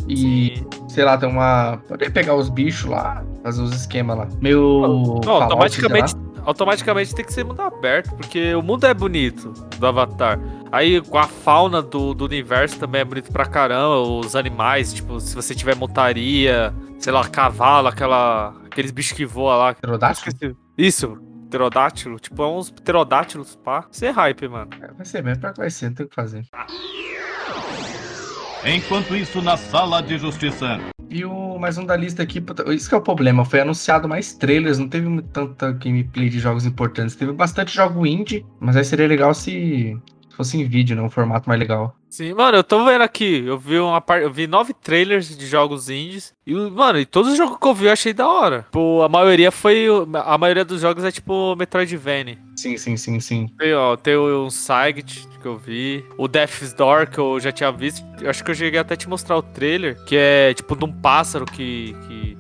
E, 0.08 0.62
sei 0.88 1.04
lá, 1.04 1.18
ter 1.18 1.26
uma. 1.26 1.78
Poder 1.88 2.12
pegar 2.12 2.36
os 2.36 2.50
bichos 2.50 2.90
lá, 2.90 3.24
fazer 3.42 3.64
os 3.64 3.74
esquemas 3.74 4.18
lá. 4.18 4.28
Meio. 4.40 5.20
Não, 5.26 5.42
automaticamente, 5.42 6.14
automaticamente 6.46 7.14
tem 7.16 7.24
que 7.26 7.34
ser 7.34 7.44
mundo 7.44 7.62
aberto, 7.62 8.16
porque 8.16 8.54
o 8.56 8.62
mundo 8.62 8.86
é 8.86 8.94
bonito 8.94 9.52
do 9.78 9.88
Avatar. 9.88 10.40
Aí 10.72 11.02
com 11.02 11.18
a 11.18 11.28
fauna 11.28 11.82
do, 11.82 12.14
do 12.14 12.26
universo 12.26 12.80
também 12.80 13.02
é 13.02 13.06
bonito 13.06 13.32
pra 13.32 13.46
caramba, 13.46 14.00
os 14.00 14.36
animais, 14.36 14.94
tipo, 14.94 15.20
se 15.20 15.36
você 15.36 15.54
tiver 15.54 15.76
montaria, 15.76 16.74
sei 17.00 17.14
lá, 17.14 17.28
cavalo, 17.28 17.88
aquela, 17.88 18.54
aqueles 18.66 18.92
bichos 18.92 19.14
que 19.14 19.26
voam 19.26 19.58
lá. 19.58 19.74
Pterodátilo? 19.74 20.28
Esqueci. 20.30 20.56
Isso, 20.78 21.18
pterodátilo, 21.48 22.20
tipo, 22.20 22.42
é 22.42 22.48
uns 22.48 22.72
pterodátilos, 22.72 23.56
pá. 23.56 23.86
Isso 23.92 24.06
é 24.06 24.10
hype, 24.10 24.48
mano. 24.48 24.70
É, 24.82 24.92
Vai 24.94 25.06
ser 25.06 25.24
mesmo, 25.24 25.54
que 25.54 25.60
vai 25.60 25.70
ser, 25.70 25.90
não 25.90 25.94
tem 25.96 26.06
o 26.06 26.10
que 26.10 26.16
fazer. 26.16 26.44
Enquanto 28.66 29.16
isso, 29.16 29.42
na 29.42 29.58
sala 29.58 30.02
de 30.02 30.18
justiça. 30.18 30.80
E 31.10 31.24
o 31.26 31.60
mais 31.60 31.78
um 31.78 31.86
da 31.86 31.96
lista 31.96 32.24
aqui, 32.24 32.44
isso 32.74 32.90
que 32.90 32.96
é 32.96 32.98
o 32.98 33.02
problema, 33.02 33.46
foi 33.46 33.62
anunciado 33.62 34.08
mais 34.08 34.34
trailers, 34.34 34.80
não 34.80 34.90
teve 34.90 35.22
tanta 35.34 35.72
gameplay 35.72 36.30
de 36.30 36.40
jogos 36.40 36.66
importantes, 36.66 37.16
teve 37.16 37.32
bastante 37.32 37.74
jogo 37.76 38.06
indie, 38.06 38.46
mas 38.60 38.76
aí 38.76 38.84
seria 38.84 39.08
legal 39.08 39.34
se 39.34 39.96
fosse 40.32 40.58
em 40.58 40.66
vídeo, 40.66 40.96
né, 40.96 41.02
um 41.02 41.10
formato 41.10 41.48
mais 41.48 41.60
legal. 41.60 41.96
Sim, 42.14 42.36
mano, 42.36 42.60
eu 42.60 42.64
tô 42.64 42.86
vendo 42.86 43.02
aqui, 43.02 43.44
eu 43.44 43.58
vi 43.58 43.80
uma 43.80 44.00
par... 44.00 44.22
eu 44.22 44.32
vi 44.32 44.46
nove 44.46 44.72
trailers 44.72 45.36
de 45.36 45.48
jogos 45.48 45.90
indies 45.90 46.32
e, 46.46 46.54
mano, 46.54 47.00
e 47.00 47.08
todos 47.08 47.32
os 47.32 47.38
jogos 47.40 47.58
que 47.58 47.68
eu 47.68 47.74
vi 47.74 47.86
eu 47.88 47.92
achei 47.92 48.14
da 48.14 48.28
hora. 48.28 48.68
Pô, 48.72 49.02
a 49.02 49.10
maioria 49.10 49.52
foi, 49.52 49.88
a 50.24 50.38
maioria 50.38 50.64
dos 50.64 50.80
jogos 50.80 51.04
é 51.04 51.12
tipo 51.12 51.56
Metroidvania. 51.56 52.38
Sim, 52.56 52.78
sim, 52.78 52.96
sim, 52.98 53.20
sim. 53.20 53.50
Tem, 53.58 53.74
ó, 53.74 53.96
tem 53.96 54.16
o 54.16 54.48
Saget 54.52 55.28
que 55.42 55.48
eu 55.48 55.58
vi, 55.58 56.06
o 56.16 56.28
Death's 56.28 56.72
Door 56.72 57.10
que 57.10 57.18
eu 57.18 57.40
já 57.40 57.52
tinha 57.52 57.72
visto, 57.72 58.06
eu 58.22 58.30
acho 58.30 58.44
que 58.44 58.52
eu 58.52 58.56
cheguei 58.56 58.80
até 58.80 58.94
a 58.94 58.98
te 58.98 59.10
mostrar 59.10 59.36
o 59.36 59.42
trailer, 59.42 59.98
que 60.06 60.16
é 60.16 60.54
tipo 60.54 60.76
de 60.76 60.86
um 60.86 60.94
pássaro 60.94 61.46
que, 61.46 61.96
que... 62.08 62.38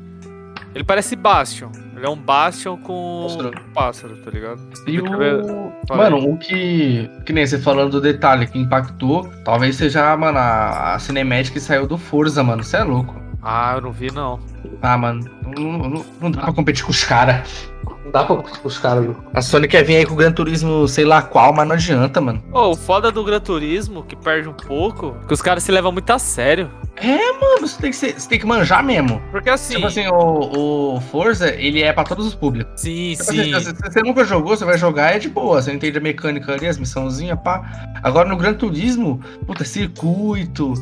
ele 0.75 0.83
parece 0.83 1.15
Bastion. 1.15 1.71
Ele 2.03 2.09
é 2.09 2.15
um 2.15 2.17
Bastion 2.17 2.75
com 2.75 3.27
um 3.27 3.73
pássaro, 3.73 4.17
tá 4.17 4.29
ligado? 4.29 4.59
E 4.85 4.99
o... 4.99 5.71
Mano, 5.87 6.17
o 6.17 6.37
que... 6.37 7.09
Que 7.25 7.31
nem 7.31 7.47
você 7.47 7.57
falando 7.57 7.91
do 7.91 8.01
detalhe 8.01 8.45
que 8.45 8.59
impactou, 8.59 9.31
talvez 9.45 9.77
seja, 9.77 10.17
mano, 10.17 10.37
a, 10.37 10.95
a 10.95 10.99
cinemática 10.99 11.53
que 11.53 11.61
saiu 11.61 11.87
do 11.87 11.97
Forza, 11.97 12.43
mano, 12.43 12.61
você 12.61 12.75
é 12.75 12.83
louco. 12.83 13.15
Ah, 13.41 13.75
eu 13.75 13.81
não 13.81 13.93
vi 13.93 14.11
não. 14.11 14.37
Ah, 14.81 14.97
mano, 14.97 15.23
não, 15.57 15.77
não, 15.77 16.05
não 16.19 16.31
dá 16.31 16.41
pra 16.41 16.51
competir 16.51 16.83
com 16.83 16.91
os 16.91 17.05
caras. 17.05 17.71
Não 18.03 18.11
dá 18.11 18.23
pra 18.23 18.37
caras, 18.81 19.03
viu? 19.03 19.15
A 19.33 19.41
Sony 19.41 19.67
quer 19.67 19.83
vir 19.83 19.97
aí 19.97 20.05
com 20.05 20.13
o 20.13 20.17
Gran 20.17 20.31
Turismo, 20.31 20.87
sei 20.87 21.05
lá 21.05 21.21
qual, 21.21 21.53
mas 21.53 21.67
não 21.67 21.75
adianta, 21.75 22.19
mano. 22.21 22.43
Ô, 22.51 22.71
o 22.71 22.75
foda 22.75 23.11
do 23.11 23.23
Gran 23.23 23.39
Turismo, 23.39 24.03
que 24.03 24.15
perde 24.15 24.49
um 24.49 24.53
pouco, 24.53 25.15
que 25.27 25.33
os 25.33 25.41
caras 25.41 25.63
se 25.63 25.71
levam 25.71 25.91
muito 25.91 26.09
a 26.11 26.19
sério. 26.19 26.69
É, 26.95 27.17
mano, 27.33 27.67
você 27.67 27.81
tem 27.81 27.89
que, 27.91 27.97
ser- 27.97 28.19
você 28.19 28.29
tem 28.29 28.39
que 28.39 28.45
manjar 28.45 28.83
mesmo. 28.83 29.19
Porque 29.31 29.49
assim. 29.49 29.75
Tipo 29.75 29.87
assim, 29.87 30.07
o, 30.07 30.95
o 30.97 31.01
Forza, 31.01 31.49
ele 31.49 31.81
é 31.81 31.91
pra 31.91 32.03
todos 32.03 32.25
os 32.27 32.35
públicos. 32.35 32.71
sim, 32.79 33.15
Tipo 33.17 33.23
assim, 33.31 33.43
sim. 33.53 33.59
se 33.61 33.73
você 33.81 34.01
nunca 34.03 34.23
jogou, 34.23 34.55
você 34.55 34.63
vai 34.63 34.77
jogar, 34.77 35.15
é 35.15 35.19
de 35.19 35.27
boa. 35.27 35.61
Você 35.61 35.73
entende 35.73 35.97
a 35.97 36.01
mecânica 36.01 36.53
ali, 36.53 36.67
as 36.67 36.77
missãozinhas, 36.77 37.39
pá. 37.43 37.63
Agora 38.03 38.29
no 38.29 38.37
Gran 38.37 38.53
Turismo, 38.53 39.19
puta, 39.47 39.63
circuito. 39.65 40.73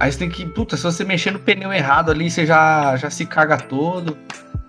Aí 0.00 0.10
você 0.10 0.18
tem 0.18 0.30
que, 0.30 0.46
puta, 0.46 0.76
se 0.76 0.82
você 0.84 1.04
mexer 1.04 1.32
no 1.32 1.38
pneu 1.38 1.72
errado 1.72 2.10
ali, 2.10 2.30
você 2.30 2.46
já, 2.46 2.96
já 2.96 3.10
se 3.10 3.26
caga 3.26 3.58
todo. 3.58 4.16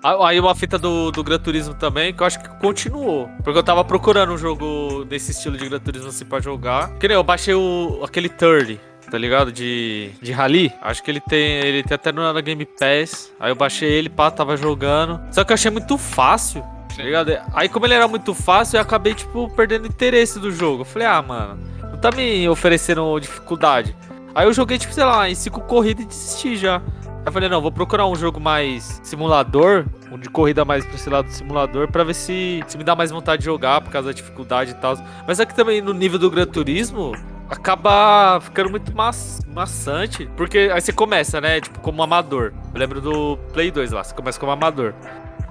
Ah, 0.04 0.28
Aí 0.28 0.40
uma 0.40 0.56
fita 0.56 0.78
do, 0.78 1.12
do 1.12 1.24
Gran 1.24 1.40
Turismo 1.40 1.74
também, 1.74 2.14
que 2.14 2.22
eu 2.22 2.28
acho 2.28 2.40
que 2.40 2.48
continuou. 2.60 3.30
Porque 3.44 3.60
eu 3.60 3.64
tava 3.64 3.84
procurando 3.84 4.34
um 4.34 4.38
jogo 4.38 5.06
desse 5.06 5.32
estilo 5.32 5.58
de 5.58 5.68
Gran 5.68 5.80
Turismo 5.80 6.10
assim 6.10 6.26
pra 6.26 6.40
jogar. 6.40 6.92
Que 6.98 7.08
nem 7.08 7.16
eu 7.16 7.24
baixei 7.24 7.54
o, 7.54 8.02
aquele 8.04 8.30
Third, 8.30 8.80
tá 9.12 9.18
ligado? 9.18 9.52
De, 9.52 10.12
de 10.22 10.32
Rally. 10.32 10.72
Acho 10.82 11.04
que 11.04 11.12
ele 11.12 11.20
tem. 11.20 11.60
Ele 11.60 11.84
tem 11.84 11.96
até 11.96 12.12
no 12.12 12.22
na 12.34 12.42
Game 12.42 12.66
Pass. 12.66 13.32
Aí 13.40 13.52
eu 13.52 13.56
baixei 13.56 13.90
ele, 13.92 14.10
pá, 14.10 14.32
tava 14.32 14.56
jogando. 14.56 15.20
Só 15.32 15.44
que 15.44 15.52
eu 15.52 15.56
achei 15.56 15.72
muito 15.72 15.98
fácil. 15.98 16.64
Tá 16.96 17.04
ligado? 17.04 17.38
Aí 17.54 17.70
como 17.70 17.86
ele 17.86 17.94
era 17.94 18.08
muito 18.08 18.34
fácil, 18.34 18.78
eu 18.78 18.82
acabei, 18.82 19.14
tipo, 19.14 19.50
perdendo 19.56 19.88
interesse 19.88 20.40
do 20.40 20.52
jogo. 20.52 20.82
Eu 20.82 20.86
falei, 20.86 21.08
ah, 21.08 21.22
mano, 21.22 21.60
não 21.92 21.98
tá 21.98 22.12
me 22.12 22.48
oferecendo 22.50 23.20
dificuldade. 23.20 23.96
Aí 24.36 24.46
eu 24.46 24.54
joguei, 24.54 24.78
tipo, 24.78 24.94
sei 24.94 25.04
lá, 25.04 25.30
em 25.30 25.36
cinco 25.36 25.62
corridas 25.62 26.04
e 26.06 26.08
desisti 26.08 26.56
já. 26.58 26.82
Eu 27.30 27.34
falei, 27.34 27.48
não, 27.48 27.62
vou 27.62 27.72
procurar 27.72 28.08
um 28.08 28.16
jogo 28.16 28.40
mais 28.40 29.00
simulador, 29.04 29.86
um 30.12 30.18
de 30.18 30.28
corrida 30.28 30.66
mais 30.66 30.84
pra 30.84 30.96
esse 30.96 31.08
lado 31.12 31.26
do 31.28 31.32
simulador, 31.32 31.88
pra 31.88 32.04
ver 32.04 32.16
se, 32.16 32.64
se 32.68 32.76
me 32.76 32.84
dá 32.84 32.96
mais 32.96 33.12
vontade 33.12 33.42
de 33.42 33.46
jogar 33.46 33.82
por 33.82 33.92
causa 33.92 34.08
da 34.08 34.14
dificuldade 34.14 34.72
e 34.72 34.74
tal. 34.74 34.98
Mas 35.28 35.40
aqui 35.40 35.54
também 35.54 35.80
no 35.80 35.94
nível 35.94 36.18
do 36.18 36.28
Gran 36.32 36.48
Turismo, 36.48 37.12
acaba 37.48 38.40
ficando 38.42 38.72
muito 38.72 38.96
maç- 38.96 39.42
maçante, 39.48 40.28
porque 40.36 40.72
aí 40.74 40.82
você 40.82 40.92
começa, 40.92 41.40
né, 41.40 41.62
tipo, 41.62 41.80
como 41.82 42.02
amador. 42.02 42.52
Eu 42.74 42.80
lembro 42.80 43.00
do 43.00 43.38
Play 43.54 43.70
2 43.70 43.92
lá, 43.92 44.04
você 44.04 44.16
começa 44.16 44.40
como 44.40 44.52
amador. 44.52 44.96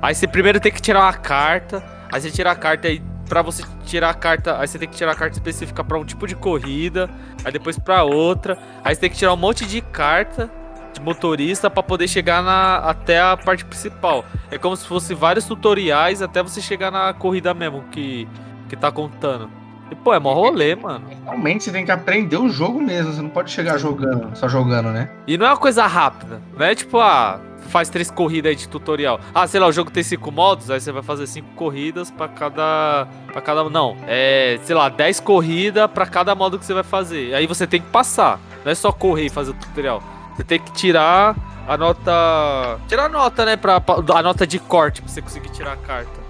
Aí 0.02 0.16
você 0.16 0.26
primeiro 0.26 0.58
tem 0.58 0.72
que 0.72 0.82
tirar 0.82 1.02
uma 1.04 1.12
carta, 1.12 1.80
aí 2.12 2.20
você 2.20 2.28
tira 2.32 2.50
a 2.50 2.56
carta 2.56 2.88
aí. 2.88 3.00
Pra 3.28 3.40
você 3.40 3.62
tirar 3.84 4.10
a 4.10 4.14
carta, 4.14 4.58
aí 4.58 4.66
você 4.66 4.78
tem 4.80 4.88
que 4.88 4.96
tirar 4.96 5.12
a 5.12 5.14
carta 5.14 5.36
específica 5.36 5.84
pra 5.84 5.96
um 5.98 6.04
tipo 6.04 6.26
de 6.26 6.34
corrida, 6.34 7.08
aí 7.44 7.52
depois 7.52 7.78
pra 7.78 8.02
outra, 8.02 8.58
aí 8.82 8.94
você 8.94 9.02
tem 9.02 9.10
que 9.10 9.16
tirar 9.16 9.32
um 9.32 9.36
monte 9.36 9.64
de 9.64 9.80
carta 9.80 10.50
de 10.98 11.04
motorista 11.04 11.70
pra 11.70 11.82
poder 11.82 12.08
chegar 12.08 12.42
na, 12.42 12.76
até 12.78 13.20
a 13.20 13.36
parte 13.36 13.64
principal. 13.64 14.24
É 14.50 14.58
como 14.58 14.76
se 14.76 14.86
fosse 14.86 15.14
vários 15.14 15.44
tutoriais 15.44 16.20
até 16.22 16.42
você 16.42 16.60
chegar 16.60 16.90
na 16.90 17.12
corrida 17.12 17.54
mesmo 17.54 17.84
que, 17.90 18.28
que 18.68 18.76
tá 18.76 18.90
contando. 18.90 19.50
E 19.90 19.94
pô, 19.94 20.12
é 20.12 20.18
mó 20.18 20.34
rolê, 20.34 20.74
mano. 20.74 21.06
Realmente 21.24 21.64
você 21.64 21.72
tem 21.72 21.84
que 21.84 21.90
aprender 21.90 22.36
o 22.36 22.48
jogo 22.48 22.80
mesmo. 22.80 23.12
Você 23.12 23.22
não 23.22 23.30
pode 23.30 23.50
chegar 23.50 23.78
jogando, 23.78 24.36
só 24.36 24.48
jogando, 24.48 24.90
né? 24.90 25.10
E 25.26 25.38
não 25.38 25.46
é 25.46 25.50
uma 25.50 25.56
coisa 25.56 25.86
rápida, 25.86 26.42
não 26.56 26.66
é 26.66 26.74
tipo, 26.74 26.98
ah, 26.98 27.40
faz 27.68 27.88
três 27.88 28.10
corridas 28.10 28.50
aí 28.50 28.56
de 28.56 28.68
tutorial. 28.68 29.20
Ah, 29.34 29.46
sei 29.46 29.60
lá, 29.60 29.66
o 29.66 29.72
jogo 29.72 29.90
tem 29.90 30.02
cinco 30.02 30.30
modos, 30.30 30.70
aí 30.70 30.80
você 30.80 30.92
vai 30.92 31.02
fazer 31.02 31.26
cinco 31.26 31.48
corridas 31.54 32.10
pra 32.10 32.28
cada. 32.28 33.06
para 33.32 33.40
cada. 33.40 33.68
Não, 33.70 33.96
é, 34.06 34.58
sei 34.62 34.74
lá, 34.74 34.88
10 34.88 35.20
corridas 35.20 35.90
pra 35.90 36.06
cada 36.06 36.34
modo 36.34 36.58
que 36.58 36.64
você 36.64 36.74
vai 36.74 36.84
fazer. 36.84 37.34
Aí 37.34 37.46
você 37.46 37.66
tem 37.66 37.80
que 37.80 37.88
passar. 37.88 38.40
Não 38.64 38.72
é 38.72 38.74
só 38.74 38.92
correr 38.92 39.26
e 39.26 39.30
fazer 39.30 39.52
o 39.52 39.54
tutorial. 39.54 40.02
Você 40.38 40.44
tem 40.44 40.60
que 40.60 40.70
tirar 40.70 41.34
a 41.66 41.76
nota. 41.76 42.78
Tirar 42.86 43.06
a 43.06 43.08
nota, 43.08 43.44
né? 43.44 43.56
Pra, 43.56 43.82
a 44.14 44.22
nota 44.22 44.46
de 44.46 44.60
corte 44.60 45.02
pra 45.02 45.10
você 45.10 45.20
conseguir 45.20 45.48
tirar 45.50 45.72
a 45.72 45.76
carta. 45.76 46.28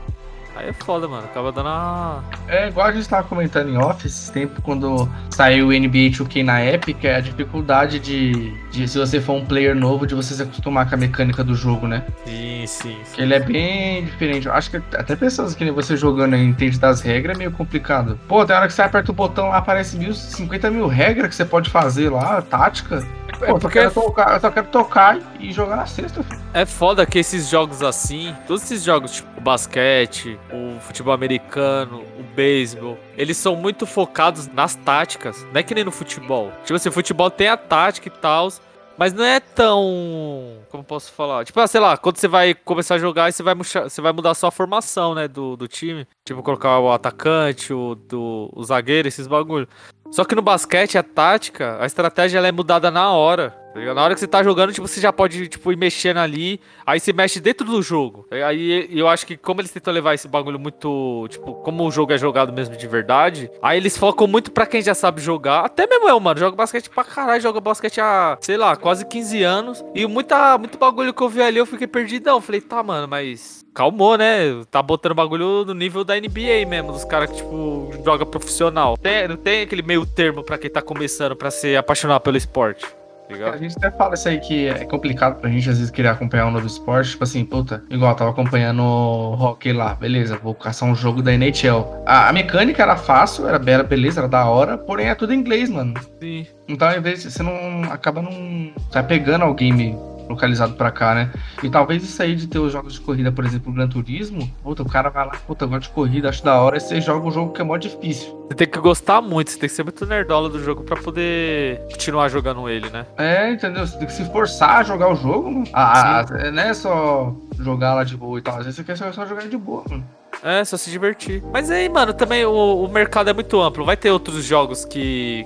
Aí 0.56 0.70
é 0.70 0.72
foda, 0.72 1.06
mano. 1.06 1.26
Acaba 1.26 1.52
dando 1.52 1.66
uma. 1.66 2.24
É 2.48 2.68
igual 2.68 2.86
a 2.86 2.92
gente 2.92 3.06
tava 3.06 3.28
comentando 3.28 3.68
em 3.68 3.76
off 3.76 4.06
esses 4.06 4.30
tempos, 4.30 4.64
quando 4.64 5.06
saiu 5.28 5.66
o 5.66 5.72
NBA 5.72 6.10
2K 6.10 6.42
na 6.42 6.64
Epic, 6.64 7.04
é 7.04 7.16
a 7.16 7.20
dificuldade 7.20 8.00
de, 8.00 8.50
de, 8.70 8.88
se 8.88 8.98
você 8.98 9.20
for 9.20 9.34
um 9.34 9.44
player 9.44 9.76
novo, 9.76 10.06
de 10.06 10.14
você 10.14 10.32
se 10.32 10.42
acostumar 10.42 10.88
com 10.88 10.94
a 10.94 10.98
mecânica 10.98 11.44
do 11.44 11.54
jogo, 11.54 11.86
né? 11.86 12.02
Sim, 12.24 12.64
sim. 12.66 12.96
sim. 13.04 13.22
Ele 13.22 13.34
é 13.34 13.40
bem 13.40 14.06
diferente. 14.06 14.46
Eu 14.46 14.54
acho 14.54 14.70
que 14.70 14.78
até 14.78 15.14
pessoas 15.14 15.54
que 15.54 15.64
nem 15.64 15.72
você 15.72 15.98
jogando 15.98 16.32
aí 16.32 16.42
entende 16.42 16.78
das 16.78 17.02
regras 17.02 17.36
é 17.36 17.38
meio 17.38 17.52
complicado. 17.52 18.18
Pô, 18.26 18.42
tem 18.46 18.56
hora 18.56 18.66
que 18.66 18.72
você 18.72 18.80
aperta 18.80 19.12
o 19.12 19.14
botão 19.14 19.50
lá, 19.50 19.58
aparece 19.58 19.98
mil, 19.98 20.14
50 20.14 20.70
mil 20.70 20.86
regras 20.86 21.28
que 21.28 21.34
você 21.36 21.44
pode 21.44 21.68
fazer 21.68 22.08
lá, 22.08 22.40
tática. 22.40 23.06
Pô, 23.38 23.44
eu, 23.44 23.48
só 23.52 23.58
porque 23.58 23.78
quero 23.78 23.92
tocar, 23.92 24.34
eu 24.34 24.40
só 24.40 24.50
quero 24.50 24.66
tocar 24.68 25.18
e 25.38 25.52
jogar 25.52 25.76
na 25.76 25.86
sexta. 25.86 26.24
É 26.54 26.64
foda 26.64 27.04
que 27.06 27.18
esses 27.18 27.48
jogos 27.48 27.82
assim, 27.82 28.34
todos 28.46 28.62
esses 28.64 28.82
jogos, 28.82 29.12
tipo 29.12 29.28
o 29.38 29.40
basquete, 29.40 30.38
o 30.52 30.80
futebol 30.80 31.12
americano, 31.12 32.02
o 32.18 32.22
beisebol, 32.34 32.98
eles 33.16 33.36
são 33.36 33.54
muito 33.54 33.86
focados 33.86 34.48
nas 34.48 34.74
táticas. 34.74 35.44
Não 35.52 35.60
é 35.60 35.62
que 35.62 35.74
nem 35.74 35.84
no 35.84 35.92
futebol. 35.92 36.50
Tipo 36.64 36.74
assim, 36.74 36.88
o 36.88 36.92
futebol 36.92 37.30
tem 37.30 37.48
a 37.48 37.56
tática 37.56 38.08
e 38.08 38.10
tal, 38.10 38.48
mas 38.96 39.12
não 39.12 39.24
é 39.24 39.38
tão. 39.38 40.56
Como 40.70 40.82
posso 40.82 41.12
falar? 41.12 41.44
Tipo, 41.44 41.60
ah, 41.60 41.66
sei 41.68 41.80
lá, 41.80 41.96
quando 41.96 42.16
você 42.16 42.26
vai 42.26 42.52
começar 42.54 42.96
a 42.96 42.98
jogar, 42.98 43.32
você 43.32 43.42
vai, 43.44 43.54
murcha- 43.54 43.88
você 43.88 44.00
vai 44.00 44.12
mudar 44.12 44.34
só 44.34 44.48
a 44.48 44.50
formação, 44.50 45.14
né, 45.14 45.28
do, 45.28 45.56
do 45.56 45.68
time. 45.68 46.04
Tipo, 46.24 46.42
colocar 46.42 46.78
o 46.80 46.90
atacante, 46.90 47.72
o, 47.72 47.94
do, 47.94 48.50
o 48.52 48.64
zagueiro, 48.64 49.06
esses 49.06 49.28
bagulho. 49.28 49.68
Só 50.10 50.24
que 50.24 50.34
no 50.34 50.42
basquete, 50.42 50.96
a 50.96 51.02
tática, 51.02 51.76
a 51.80 51.86
estratégia 51.86 52.38
ela 52.38 52.48
é 52.48 52.52
mudada 52.52 52.90
na 52.90 53.12
hora. 53.12 53.54
Tá? 53.86 53.94
Na 53.94 54.02
hora 54.02 54.14
que 54.14 54.20
você 54.20 54.26
tá 54.26 54.42
jogando, 54.42 54.72
tipo, 54.72 54.86
você 54.86 55.00
já 55.00 55.12
pode 55.12 55.48
tipo, 55.48 55.72
ir 55.72 55.76
mexendo 55.76 56.18
ali. 56.18 56.60
Aí 56.86 56.98
você 57.00 57.12
mexe 57.12 57.40
dentro 57.40 57.66
do 57.66 57.82
jogo. 57.82 58.26
Aí 58.30 58.88
eu 58.90 59.08
acho 59.08 59.26
que 59.26 59.36
como 59.36 59.60
eles 59.60 59.70
tentam 59.70 59.92
levar 59.92 60.14
esse 60.14 60.28
bagulho 60.28 60.58
muito. 60.58 61.26
Tipo, 61.28 61.54
como 61.56 61.86
o 61.86 61.90
jogo 61.90 62.12
é 62.12 62.18
jogado 62.18 62.52
mesmo 62.52 62.76
de 62.76 62.86
verdade. 62.86 63.50
Aí 63.62 63.78
eles 63.78 63.96
focam 63.96 64.26
muito 64.26 64.50
pra 64.50 64.66
quem 64.66 64.82
já 64.82 64.94
sabe 64.94 65.20
jogar. 65.20 65.64
Até 65.64 65.86
mesmo 65.86 66.08
eu, 66.08 66.18
mano. 66.20 66.38
Jogo 66.38 66.56
basquete 66.56 66.90
pra 66.90 67.04
caralho. 67.04 67.40
Jogo 67.40 67.60
basquete 67.60 68.00
há, 68.00 68.38
sei 68.40 68.56
lá, 68.56 68.76
quase 68.76 69.04
15 69.06 69.42
anos. 69.42 69.84
E 69.94 70.06
muita, 70.06 70.56
muito 70.58 70.78
bagulho 70.78 71.12
que 71.12 71.22
eu 71.22 71.28
vi 71.28 71.42
ali, 71.42 71.58
eu 71.58 71.66
fiquei 71.66 71.86
perdidão. 71.86 72.40
Falei, 72.40 72.60
tá, 72.60 72.82
mano, 72.82 73.06
mas. 73.08 73.64
Calmou, 73.74 74.18
né? 74.18 74.64
Tá 74.70 74.82
botando 74.82 75.14
bagulho 75.14 75.64
no 75.64 75.72
nível 75.72 76.02
da 76.02 76.18
NBA 76.18 76.66
mesmo, 76.68 76.92
dos 76.92 77.04
caras 77.04 77.30
que, 77.30 77.36
tipo, 77.36 77.92
joga 78.04 78.26
profissional. 78.26 78.96
Tem, 78.96 79.28
não 79.28 79.36
tem 79.36 79.62
aquele 79.62 79.82
meio 79.82 80.04
termo 80.04 80.42
pra 80.42 80.58
quem 80.58 80.68
tá 80.68 80.82
começando 80.82 81.36
pra 81.36 81.50
se 81.50 81.76
apaixonar 81.76 82.18
pelo 82.20 82.36
esporte. 82.36 82.84
Tá 83.28 83.50
A 83.50 83.56
gente 83.56 83.76
até 83.76 83.90
fala 83.90 84.14
isso 84.14 84.28
aí 84.28 84.38
que 84.38 84.68
é 84.68 84.84
complicado 84.84 85.40
pra 85.40 85.50
gente 85.50 85.68
às 85.68 85.78
vezes 85.78 85.90
querer 85.90 86.08
acompanhar 86.08 86.46
um 86.46 86.50
novo 86.50 86.66
esporte. 86.66 87.10
Tipo 87.10 87.24
assim, 87.24 87.44
puta, 87.44 87.82
igual 87.90 88.12
eu 88.12 88.16
tava 88.16 88.30
acompanhando 88.30 88.82
hockey 88.82 89.72
lá, 89.72 89.94
beleza, 89.94 90.36
vou 90.36 90.54
caçar 90.54 90.88
um 90.88 90.94
jogo 90.94 91.22
da 91.22 91.32
NHL. 91.32 92.02
A, 92.06 92.28
a 92.28 92.32
mecânica 92.32 92.82
era 92.82 92.96
fácil, 92.96 93.46
era 93.48 93.58
bela, 93.58 93.82
beleza, 93.82 94.20
era 94.20 94.28
da 94.28 94.44
hora, 94.46 94.78
porém 94.78 95.08
é 95.08 95.14
tudo 95.14 95.32
em 95.32 95.38
inglês, 95.38 95.68
mano. 95.68 95.94
Sim. 96.20 96.46
Então, 96.66 96.94
invés 96.96 97.22
de 97.22 97.30
você 97.30 97.42
não 97.42 97.84
acaba 97.90 98.22
não 98.22 98.72
tá 98.90 99.02
pegando 99.02 99.44
ao 99.44 99.54
game 99.54 99.96
localizado 100.28 100.74
pra 100.74 100.90
cá, 100.90 101.14
né? 101.14 101.30
E 101.62 101.70
talvez 101.70 102.02
isso 102.02 102.22
aí 102.22 102.34
de 102.34 102.46
ter 102.46 102.58
os 102.58 102.72
jogos 102.72 102.94
de 102.94 103.00
corrida, 103.00 103.32
por 103.32 103.44
exemplo, 103.44 103.70
o 103.72 103.74
Gran 103.74 103.88
Turismo, 103.88 104.50
puta, 104.62 104.82
o 104.82 104.88
cara 104.88 105.08
vai 105.08 105.26
lá, 105.26 105.32
puta, 105.46 105.64
eu 105.64 105.68
gosto 105.68 105.82
de 105.82 105.90
corrida, 105.90 106.28
acho 106.28 106.44
da 106.44 106.60
hora, 106.60 106.76
e 106.76 106.80
você 106.80 107.00
joga 107.00 107.26
um 107.26 107.30
jogo 107.30 107.52
que 107.52 107.60
é 107.60 107.64
mó 107.64 107.76
difícil. 107.76 108.46
Você 108.48 108.54
tem 108.54 108.66
que 108.66 108.78
gostar 108.78 109.20
muito, 109.20 109.50
você 109.50 109.58
tem 109.58 109.68
que 109.68 109.74
ser 109.74 109.82
muito 109.82 110.06
nerdola 110.06 110.48
do 110.48 110.62
jogo 110.62 110.82
pra 110.82 110.96
poder 110.96 111.80
continuar 111.90 112.28
jogando 112.28 112.68
ele, 112.68 112.88
né? 112.90 113.06
É, 113.16 113.50
entendeu? 113.52 113.86
Você 113.86 113.98
tem 113.98 114.06
que 114.06 114.12
se 114.12 114.24
forçar 114.26 114.78
a 114.78 114.82
jogar 114.82 115.12
o 115.12 115.14
jogo, 115.14 115.50
mano. 115.50 115.66
Ah, 115.72 116.20
ah, 116.20 116.50
não 116.50 116.62
é 116.62 116.74
só 116.74 117.34
jogar 117.58 117.94
lá 117.94 118.04
de 118.04 118.16
boa 118.16 118.38
e 118.38 118.42
tal. 118.42 118.58
Às 118.58 118.64
vezes 118.64 118.76
você 118.76 118.84
quer 118.84 118.96
só, 118.96 119.12
só 119.12 119.26
jogar 119.26 119.46
de 119.46 119.56
boa, 119.56 119.84
mano. 119.88 120.04
É, 120.42 120.64
só 120.64 120.76
se 120.76 120.90
divertir. 120.90 121.42
Mas 121.52 121.70
aí, 121.70 121.88
mano, 121.88 122.12
também 122.12 122.44
o, 122.44 122.84
o 122.84 122.88
mercado 122.88 123.28
é 123.28 123.32
muito 123.32 123.60
amplo. 123.60 123.84
Vai 123.84 123.96
ter 123.96 124.10
outros 124.10 124.44
jogos 124.44 124.84
que 124.84 125.44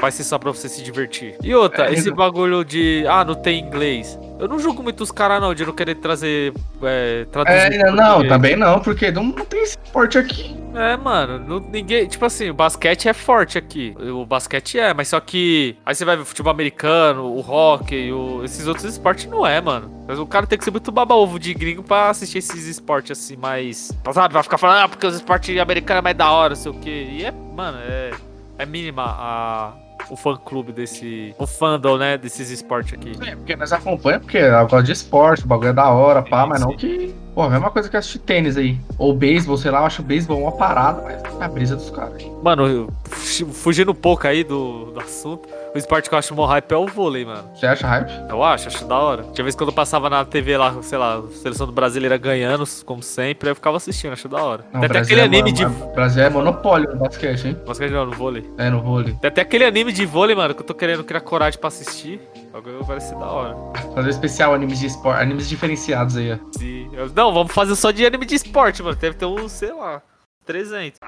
vai 0.00 0.10
ser 0.10 0.24
só 0.24 0.38
pra 0.38 0.50
você 0.50 0.68
se 0.68 0.82
divertir. 0.82 1.36
E 1.42 1.54
outra, 1.54 1.88
É, 1.88 1.92
esse 1.92 2.02
então- 2.08 2.16
bagulho 2.16 2.64
de, 2.64 3.04
ah, 3.08 3.24
não 3.24 3.34
tem 3.34 3.60
inglês. 3.60 4.18
Eu 4.38 4.48
não 4.48 4.58
julgo 4.58 4.82
muito 4.82 5.02
os 5.02 5.12
caras, 5.12 5.40
não, 5.40 5.54
de 5.54 5.64
não 5.64 5.72
querer 5.72 5.94
trazer, 5.96 6.52
é, 6.82 7.24
traduzir. 7.30 7.80
É, 7.80 7.90
não, 7.92 8.26
também 8.26 8.56
não, 8.56 8.80
porque 8.80 9.10
não, 9.12 9.22
não 9.22 9.44
tem 9.44 9.62
esporte 9.62 10.18
aqui. 10.18 10.56
É, 10.74 10.96
mano, 10.96 11.38
não- 11.38 11.60
ninguém. 11.70 12.06
Tipo 12.08 12.24
assim, 12.24 12.50
o 12.50 12.54
basquete 12.54 13.08
é 13.08 13.12
forte 13.12 13.56
aqui. 13.58 13.94
O 14.00 14.24
basquete 14.26 14.80
é, 14.80 14.92
mas 14.92 15.08
só 15.08 15.20
que. 15.20 15.76
Aí 15.86 15.94
você 15.94 16.04
vai 16.04 16.16
ver 16.16 16.22
o 16.22 16.24
futebol 16.24 16.50
americano, 16.50 17.24
o 17.26 17.38
hockey, 17.40 18.10
o- 18.10 18.42
esses 18.42 18.66
outros 18.66 18.86
esportes 18.86 19.26
não 19.26 19.46
é, 19.46 19.60
mano. 19.60 20.04
Mas 20.08 20.18
o 20.18 20.26
cara 20.26 20.46
tem 20.46 20.58
que 20.58 20.64
ser 20.64 20.70
muito 20.72 20.90
baba-ovo 20.90 21.38
de 21.38 21.54
gringo 21.54 21.82
pra 21.84 22.10
assistir 22.10 22.38
esses 22.38 22.66
esportes 22.66 23.16
assim, 23.16 23.36
mais. 23.36 23.92
Sabe? 24.12 24.34
Vai 24.34 24.42
ficar 24.42 24.58
falando, 24.58 24.78
ah, 24.84 24.88
porque 24.88 25.06
os 25.06 25.14
esportes 25.14 25.56
americanos 25.60 26.00
é 26.00 26.02
mais 26.02 26.16
da 26.16 26.30
hora, 26.32 26.48
não 26.50 26.56
sei 26.56 26.72
o 26.72 26.74
quê. 26.74 27.06
E 27.12 27.24
é, 27.24 27.30
mano, 27.30 27.78
é. 27.86 28.10
É 28.58 28.66
mínima 28.66 29.04
a. 29.06 29.72
O 30.12 30.16
fã 30.16 30.36
clube 30.36 30.72
desse. 30.72 31.34
O 31.38 31.46
fandom, 31.46 31.96
né? 31.96 32.18
Desses 32.18 32.50
esportes 32.50 32.92
aqui. 32.92 33.12
É, 33.26 33.34
porque 33.34 33.56
nós 33.56 33.72
acompanhamos, 33.72 34.26
porque 34.26 34.36
eu 34.36 34.68
gosto 34.68 34.82
de 34.84 34.92
esporte, 34.92 35.44
o 35.44 35.46
bagulho 35.46 35.70
é 35.70 35.72
da 35.72 35.88
hora, 35.88 36.20
pá, 36.22 36.42
Sim, 36.42 36.48
mas 36.50 36.60
não 36.60 36.70
sim. 36.72 36.76
que. 36.76 37.14
Pô, 37.34 37.40
a 37.44 37.48
mesma 37.48 37.70
coisa 37.70 37.88
que 37.88 37.96
assistir 37.96 38.18
tênis 38.18 38.58
aí. 38.58 38.78
Ou 38.98 39.14
beisebol, 39.14 39.56
sei 39.56 39.70
lá, 39.70 39.80
eu 39.80 39.86
acho 39.86 40.02
beisebol 40.02 40.38
uma 40.42 40.52
parada, 40.52 41.00
mas 41.00 41.14
é 41.40 41.44
a 41.44 41.48
brisa 41.48 41.76
dos 41.76 41.88
caras. 41.88 42.22
Mano, 42.42 42.66
eu- 42.66 42.90
fu- 43.04 43.46
fugindo 43.46 43.92
um 43.92 43.94
pouco 43.94 44.26
aí 44.26 44.44
do, 44.44 44.92
do 44.92 45.00
assunto, 45.00 45.48
o 45.74 45.78
esporte 45.78 46.08
que 46.08 46.14
eu 46.14 46.18
acho 46.18 46.34
mó 46.34 46.44
hype 46.46 46.70
é 46.70 46.76
o 46.76 46.86
vôlei, 46.86 47.24
mano. 47.24 47.50
Você 47.54 47.66
acha 47.66 47.86
hype? 47.86 48.10
Eu 48.28 48.42
acho, 48.42 48.68
acho 48.68 48.84
da 48.84 48.98
hora. 48.98 49.22
Tinha 49.32 49.42
vez 49.42 49.54
quando 49.54 49.70
eu 49.70 49.74
passava 49.74 50.10
na 50.10 50.24
TV 50.24 50.56
lá, 50.56 50.82
sei 50.82 50.98
lá, 50.98 51.18
a 51.18 51.28
seleção 51.30 51.66
do 51.66 51.72
brasileira 51.72 52.16
ganhando, 52.18 52.64
como 52.84 53.02
sempre, 53.02 53.50
eu 53.50 53.54
ficava 53.54 53.78
assistindo, 53.78 54.12
acho 54.12 54.28
da 54.28 54.42
hora. 54.42 54.64
Não, 54.72 54.80
Tem 54.80 54.90
até 54.90 54.98
aquele 54.98 55.20
é 55.20 55.24
anime 55.24 55.50
de. 55.52 55.64
O 55.64 55.92
Brasil 55.94 56.22
é 56.22 56.28
monopólio 56.28 56.90
no 56.90 56.96
basquete, 56.96 57.48
hein? 57.48 57.56
Basquete 57.66 57.90
não, 57.90 58.06
no 58.06 58.12
vôlei. 58.12 58.44
É, 58.58 58.68
no 58.68 58.82
vôlei. 58.82 59.14
Tem 59.14 59.28
até 59.28 59.40
aquele 59.40 59.64
anime 59.64 59.92
de 59.92 60.04
vôlei, 60.04 60.36
mano, 60.36 60.54
que 60.54 60.60
eu 60.60 60.66
tô 60.66 60.74
querendo 60.74 61.02
criar 61.04 61.20
coragem 61.20 61.58
pra 61.58 61.68
assistir. 61.68 62.20
Agora 62.52 62.82
vai 62.82 63.00
ser 63.00 63.14
da 63.14 63.26
hora. 63.26 63.56
Fazer 63.94 64.08
um 64.08 64.10
especial 64.10 64.54
animes 64.54 64.78
de 64.78 64.86
esporte, 64.86 65.22
animes 65.22 65.48
diferenciados 65.48 66.16
aí, 66.18 66.32
ó. 66.32 66.38
Sim. 66.58 66.90
Não, 67.14 67.32
vamos 67.32 67.52
fazer 67.52 67.74
só 67.76 67.90
de 67.90 68.04
anime 68.04 68.26
de 68.26 68.34
esporte, 68.34 68.82
mano. 68.82 68.96
Deve 68.96 69.16
ter 69.16 69.24
uns, 69.24 69.52
sei 69.52 69.72
lá, 69.72 70.02
300. 70.44 70.98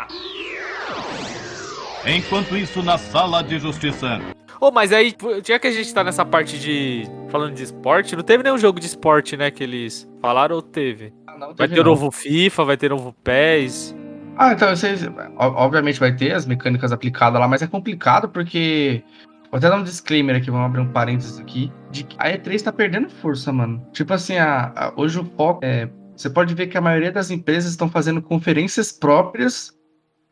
Enquanto 2.07 2.57
isso, 2.57 2.83
na 2.83 2.99
sala 2.99 3.43
de 3.43 3.59
justiça. 3.59 4.21
Ô, 4.65 4.71
mas 4.71 4.95
aí, 4.95 5.15
já 5.47 5.59
que 5.59 5.67
a 5.67 5.71
gente 5.71 5.93
tá 5.93 6.03
nessa 6.03 6.25
parte 6.25 6.59
de. 6.59 7.03
falando 7.29 7.53
de 7.55 7.63
esporte, 7.65 8.17
não 8.17 8.23
teve 8.23 8.43
nenhum 8.43 8.57
jogo 8.57 8.81
de 8.81 8.87
esporte, 8.87 9.37
né, 9.37 9.51
que 9.51 9.63
eles 9.63 10.09
falaram 10.23 10.57
ou 10.57 10.63
teve? 10.63 11.13
Ah, 11.27 11.33
não, 11.37 11.49
Vai 11.49 11.55
teve 11.69 11.75
ter 11.75 11.81
o 11.81 11.85
não. 11.85 11.91
novo 11.91 12.11
FIFA, 12.11 12.65
vai 12.65 12.77
ter 12.79 12.91
o 12.91 12.97
novo 12.97 13.13
PES. 13.23 13.95
Ah, 14.39 14.55
então 14.55 14.75
vocês. 14.75 15.03
Obviamente 15.37 16.01
vai 16.01 16.17
ter 16.17 16.33
as 16.33 16.47
mecânicas 16.47 16.93
aplicadas 16.93 17.39
lá, 17.39 17.47
mas 17.47 17.61
é 17.61 17.67
complicado 17.67 18.27
porque. 18.31 19.05
Vou 19.51 19.59
até 19.59 19.69
dar 19.69 19.77
um 19.77 19.85
disclaimer 19.85 20.35
aqui, 20.37 20.51
vamos 20.51 20.65
abrir 20.67 20.81
um 20.81 20.91
parênteses 20.91 21.39
aqui. 21.39 21.71
De 21.91 22.03
que 22.05 22.17
a 22.19 22.31
E3 22.33 22.63
tá 22.63 22.73
perdendo 22.73 23.11
força, 23.11 23.53
mano. 23.53 23.87
Tipo 23.93 24.15
assim, 24.15 24.39
a, 24.39 24.73
a- 24.75 24.93
hoje 24.97 25.21
o 25.21 25.25
foco 25.37 25.61
é. 25.63 25.91
Você 26.17 26.31
pode 26.31 26.55
ver 26.55 26.69
que 26.69 26.79
a 26.79 26.81
maioria 26.81 27.13
das 27.13 27.31
empresas 27.31 27.71
estão 27.73 27.91
fazendo 27.91 28.23
conferências 28.23 28.91
próprias 28.91 29.73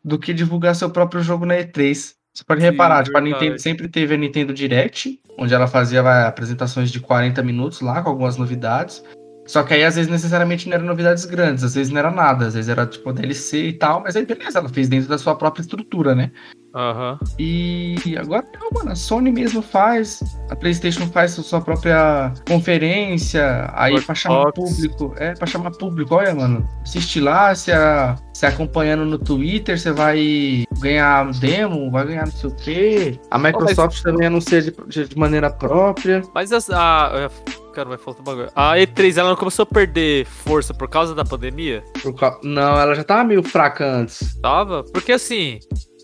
do 0.03 0.19
que 0.19 0.33
divulgar 0.33 0.75
seu 0.75 0.89
próprio 0.89 1.23
jogo 1.23 1.45
na 1.45 1.57
E3. 1.57 2.15
Você 2.35 2.45
pode 2.45 2.61
Sim, 2.61 2.71
reparar, 2.71 3.05
tipo, 3.05 3.17
a. 3.17 3.21
Nintendo 3.21 3.59
sempre 3.59 3.89
teve 3.89 4.15
a 4.15 4.17
Nintendo 4.17 4.55
Direct, 4.55 5.21
onde 5.39 5.53
ela 5.53 5.67
fazia 5.67 6.27
apresentações 6.27 6.91
de 6.91 6.99
40 6.99 7.43
minutos 7.43 7.81
lá, 7.81 8.03
com 8.03 8.09
algumas 8.09 8.37
novidades. 8.37 9.05
Só 9.47 9.63
que 9.63 9.75
aí, 9.75 9.85
às 9.85 9.97
vezes, 9.97 10.11
necessariamente 10.11 10.69
não 10.69 10.77
eram 10.77 10.87
novidades 10.87 11.25
grandes, 11.25 11.65
às 11.65 11.75
vezes 11.75 11.93
não 11.93 11.99
era 11.99 12.11
nada, 12.11 12.47
às 12.47 12.55
vezes 12.55 12.71
era 12.71 12.87
tipo 12.87 13.13
DLC 13.13 13.69
e 13.69 13.73
tal, 13.73 14.01
mas 14.01 14.17
aí 14.17 14.25
beleza, 14.25 14.59
ela 14.59 14.69
fez 14.69 14.89
dentro 14.89 15.09
da 15.09 15.19
sua 15.19 15.35
própria 15.35 15.63
estrutura, 15.63 16.15
né? 16.15 16.31
Aham. 16.75 17.19
E 17.39 17.95
agora 18.19 18.47
não, 18.59 18.71
mano, 18.73 18.93
a 18.93 18.95
Sony 18.97 19.31
mesmo 19.31 19.61
faz, 19.63 20.23
a 20.51 20.57
PlayStation 20.57 21.07
faz 21.09 21.33
sua 21.33 21.61
própria 21.61 22.33
conferência, 22.49 23.71
aí 23.75 24.01
pra 24.01 24.15
chamar 24.15 24.51
Xbox. 24.55 24.55
público, 24.77 25.15
é, 25.19 25.35
pra 25.35 25.47
chamar 25.47 25.71
público, 25.73 26.15
olha, 26.15 26.35
mano, 26.35 26.67
assiste 26.83 27.21
lá, 27.21 27.55
se, 27.55 27.71
a, 27.73 28.17
se 28.33 28.47
acompanhando 28.47 29.05
no 29.05 29.19
Twitter, 29.19 29.79
você 29.79 29.93
vai 29.93 30.65
ganhar 30.81 31.31
demo, 31.35 31.91
vai 31.91 32.07
ganhar 32.07 32.25
não 32.27 32.33
sei 32.33 32.51
o 32.51 32.55
quê. 32.55 33.21
A 33.31 33.39
Microsoft 33.39 34.03
também 34.03 34.27
anuncia 34.27 34.63
de, 34.63 34.71
de, 34.89 35.17
maneira 35.19 35.51
própria. 35.51 36.23
Mas 36.35 36.53
as- 36.53 36.71
a. 36.71 37.31
Cara, 37.75 37.89
vai 37.89 37.97
faltar 37.99 38.21
um 38.21 38.25
bagulho. 38.25 38.51
A 38.55 38.75
E3 38.77 39.17
ela 39.17 39.31
não 39.31 39.37
começou 39.37 39.63
a 39.63 39.67
perder 39.67 40.27
força 40.27 40.75
por 40.75 40.89
causa 40.91 41.15
da 41.15 41.25
pandemia? 41.25 41.83
Por 42.03 42.15
cau- 42.15 42.39
Não, 42.45 42.79
ela 42.79 42.95
já 42.95 43.03
tava 43.03 43.25
meio 43.25 43.43
fraca 43.43 43.87
antes. 43.87 44.39
Tava? 44.43 44.85
Porque 44.93 45.13
assim. 45.13 45.59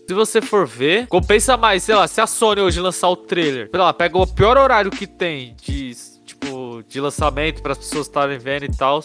Se 0.09 0.13
você 0.15 0.41
for 0.41 0.65
ver, 0.65 1.05
compensa 1.05 1.55
mais, 1.55 1.83
sei 1.83 1.93
lá, 1.93 2.07
se 2.07 2.19
a 2.19 2.25
Sony 2.25 2.61
hoje 2.61 2.79
lançar 2.79 3.09
o 3.09 3.15
trailer, 3.15 3.69
sei 3.69 3.79
lá, 3.79 3.93
pega 3.93 4.17
o 4.17 4.25
pior 4.25 4.57
horário 4.57 4.89
que 4.89 5.05
tem 5.05 5.55
de, 5.61 5.93
tipo, 6.25 6.83
de 6.87 6.99
lançamento 6.99 7.61
para 7.61 7.73
as 7.73 7.77
pessoas 7.77 8.07
estarem 8.07 8.39
vendo 8.39 8.65
e 8.65 8.75
tal. 8.75 9.03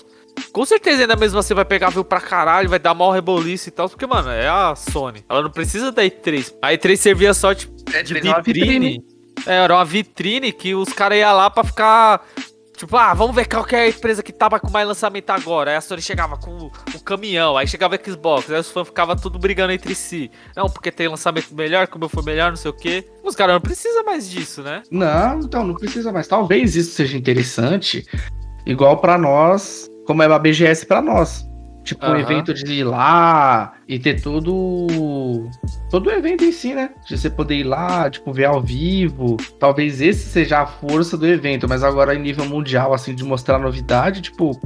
Com 0.50 0.64
certeza 0.64 1.02
ainda 1.02 1.14
mesmo 1.14 1.42
você 1.42 1.52
vai 1.52 1.66
pegar 1.66 1.90
viu 1.90 2.06
pra 2.06 2.22
caralho, 2.22 2.70
vai 2.70 2.78
dar 2.78 2.94
mal 2.94 3.12
reboliço 3.12 3.68
e 3.68 3.72
tal, 3.72 3.86
porque, 3.86 4.06
mano, 4.06 4.30
é 4.30 4.48
a 4.48 4.74
Sony. 4.74 5.22
Ela 5.28 5.42
não 5.42 5.50
precisa 5.50 5.92
da 5.92 6.02
E3. 6.02 6.54
A 6.62 6.68
E3 6.72 6.96
servia 6.96 7.34
só, 7.34 7.54
tipo, 7.54 7.74
de 7.84 8.14
vitrine. 8.14 9.04
É, 9.46 9.56
era 9.56 9.74
uma 9.74 9.84
vitrine 9.84 10.52
que 10.52 10.74
os 10.74 10.90
caras 10.94 11.18
iam 11.18 11.36
lá 11.36 11.50
pra 11.50 11.64
ficar. 11.64 12.26
Tipo, 12.76 12.96
ah, 12.96 13.14
vamos 13.14 13.36
ver 13.36 13.46
qual 13.46 13.64
que 13.64 13.76
é 13.76 13.82
a 13.82 13.88
empresa 13.88 14.22
que 14.22 14.32
tava 14.32 14.58
com 14.58 14.68
mais 14.68 14.86
lançamento 14.86 15.30
agora. 15.30 15.70
Aí 15.70 15.76
a 15.76 15.80
Sony 15.80 16.02
chegava 16.02 16.36
com 16.36 16.70
o, 16.94 17.00
caminhão, 17.04 17.56
aí 17.56 17.68
chegava 17.68 17.94
o 17.94 18.10
Xbox, 18.10 18.50
aí 18.50 18.58
os 18.58 18.70
fãs 18.70 18.88
ficavam 18.88 19.14
tudo 19.14 19.38
brigando 19.38 19.72
entre 19.72 19.94
si. 19.94 20.30
Não, 20.56 20.68
porque 20.68 20.90
tem 20.90 21.06
lançamento 21.06 21.54
melhor, 21.54 21.86
como 21.86 22.04
eu 22.04 22.08
fui 22.08 22.22
melhor, 22.24 22.50
não 22.50 22.56
sei 22.56 22.70
o 22.70 22.74
quê. 22.74 23.08
Os 23.22 23.36
caras 23.36 23.54
não 23.54 23.60
precisam 23.60 24.04
mais 24.04 24.28
disso, 24.28 24.62
né? 24.62 24.82
Não, 24.90 25.40
então 25.40 25.64
não 25.64 25.74
precisa 25.74 26.12
mais. 26.12 26.26
Talvez 26.26 26.74
isso 26.74 26.92
seja 26.92 27.16
interessante, 27.16 28.04
igual 28.66 28.98
pra 28.98 29.16
nós, 29.16 29.88
como 30.06 30.22
é 30.22 30.26
a 30.26 30.38
BGS 30.38 30.86
pra 30.86 31.00
nós. 31.00 31.46
Tipo, 31.84 32.06
um 32.06 32.10
Aham. 32.12 32.20
evento 32.20 32.54
de 32.54 32.72
ir 32.72 32.84
lá 32.84 33.74
e 33.86 33.98
ter 33.98 34.20
todo. 34.20 34.86
Todo 35.90 36.06
o 36.06 36.10
evento 36.10 36.42
em 36.42 36.50
si, 36.50 36.74
né? 36.74 36.90
De 37.06 37.16
você 37.18 37.28
poder 37.28 37.56
ir 37.56 37.64
lá, 37.64 38.08
tipo, 38.08 38.32
ver 38.32 38.46
ao 38.46 38.60
vivo. 38.60 39.36
Talvez 39.60 40.00
esse 40.00 40.26
seja 40.30 40.60
a 40.62 40.66
força 40.66 41.16
do 41.16 41.26
evento, 41.26 41.68
mas 41.68 41.84
agora 41.84 42.14
em 42.14 42.18
nível 42.20 42.46
mundial, 42.46 42.94
assim, 42.94 43.14
de 43.14 43.22
mostrar 43.22 43.58
novidade, 43.58 44.22
tipo. 44.22 44.58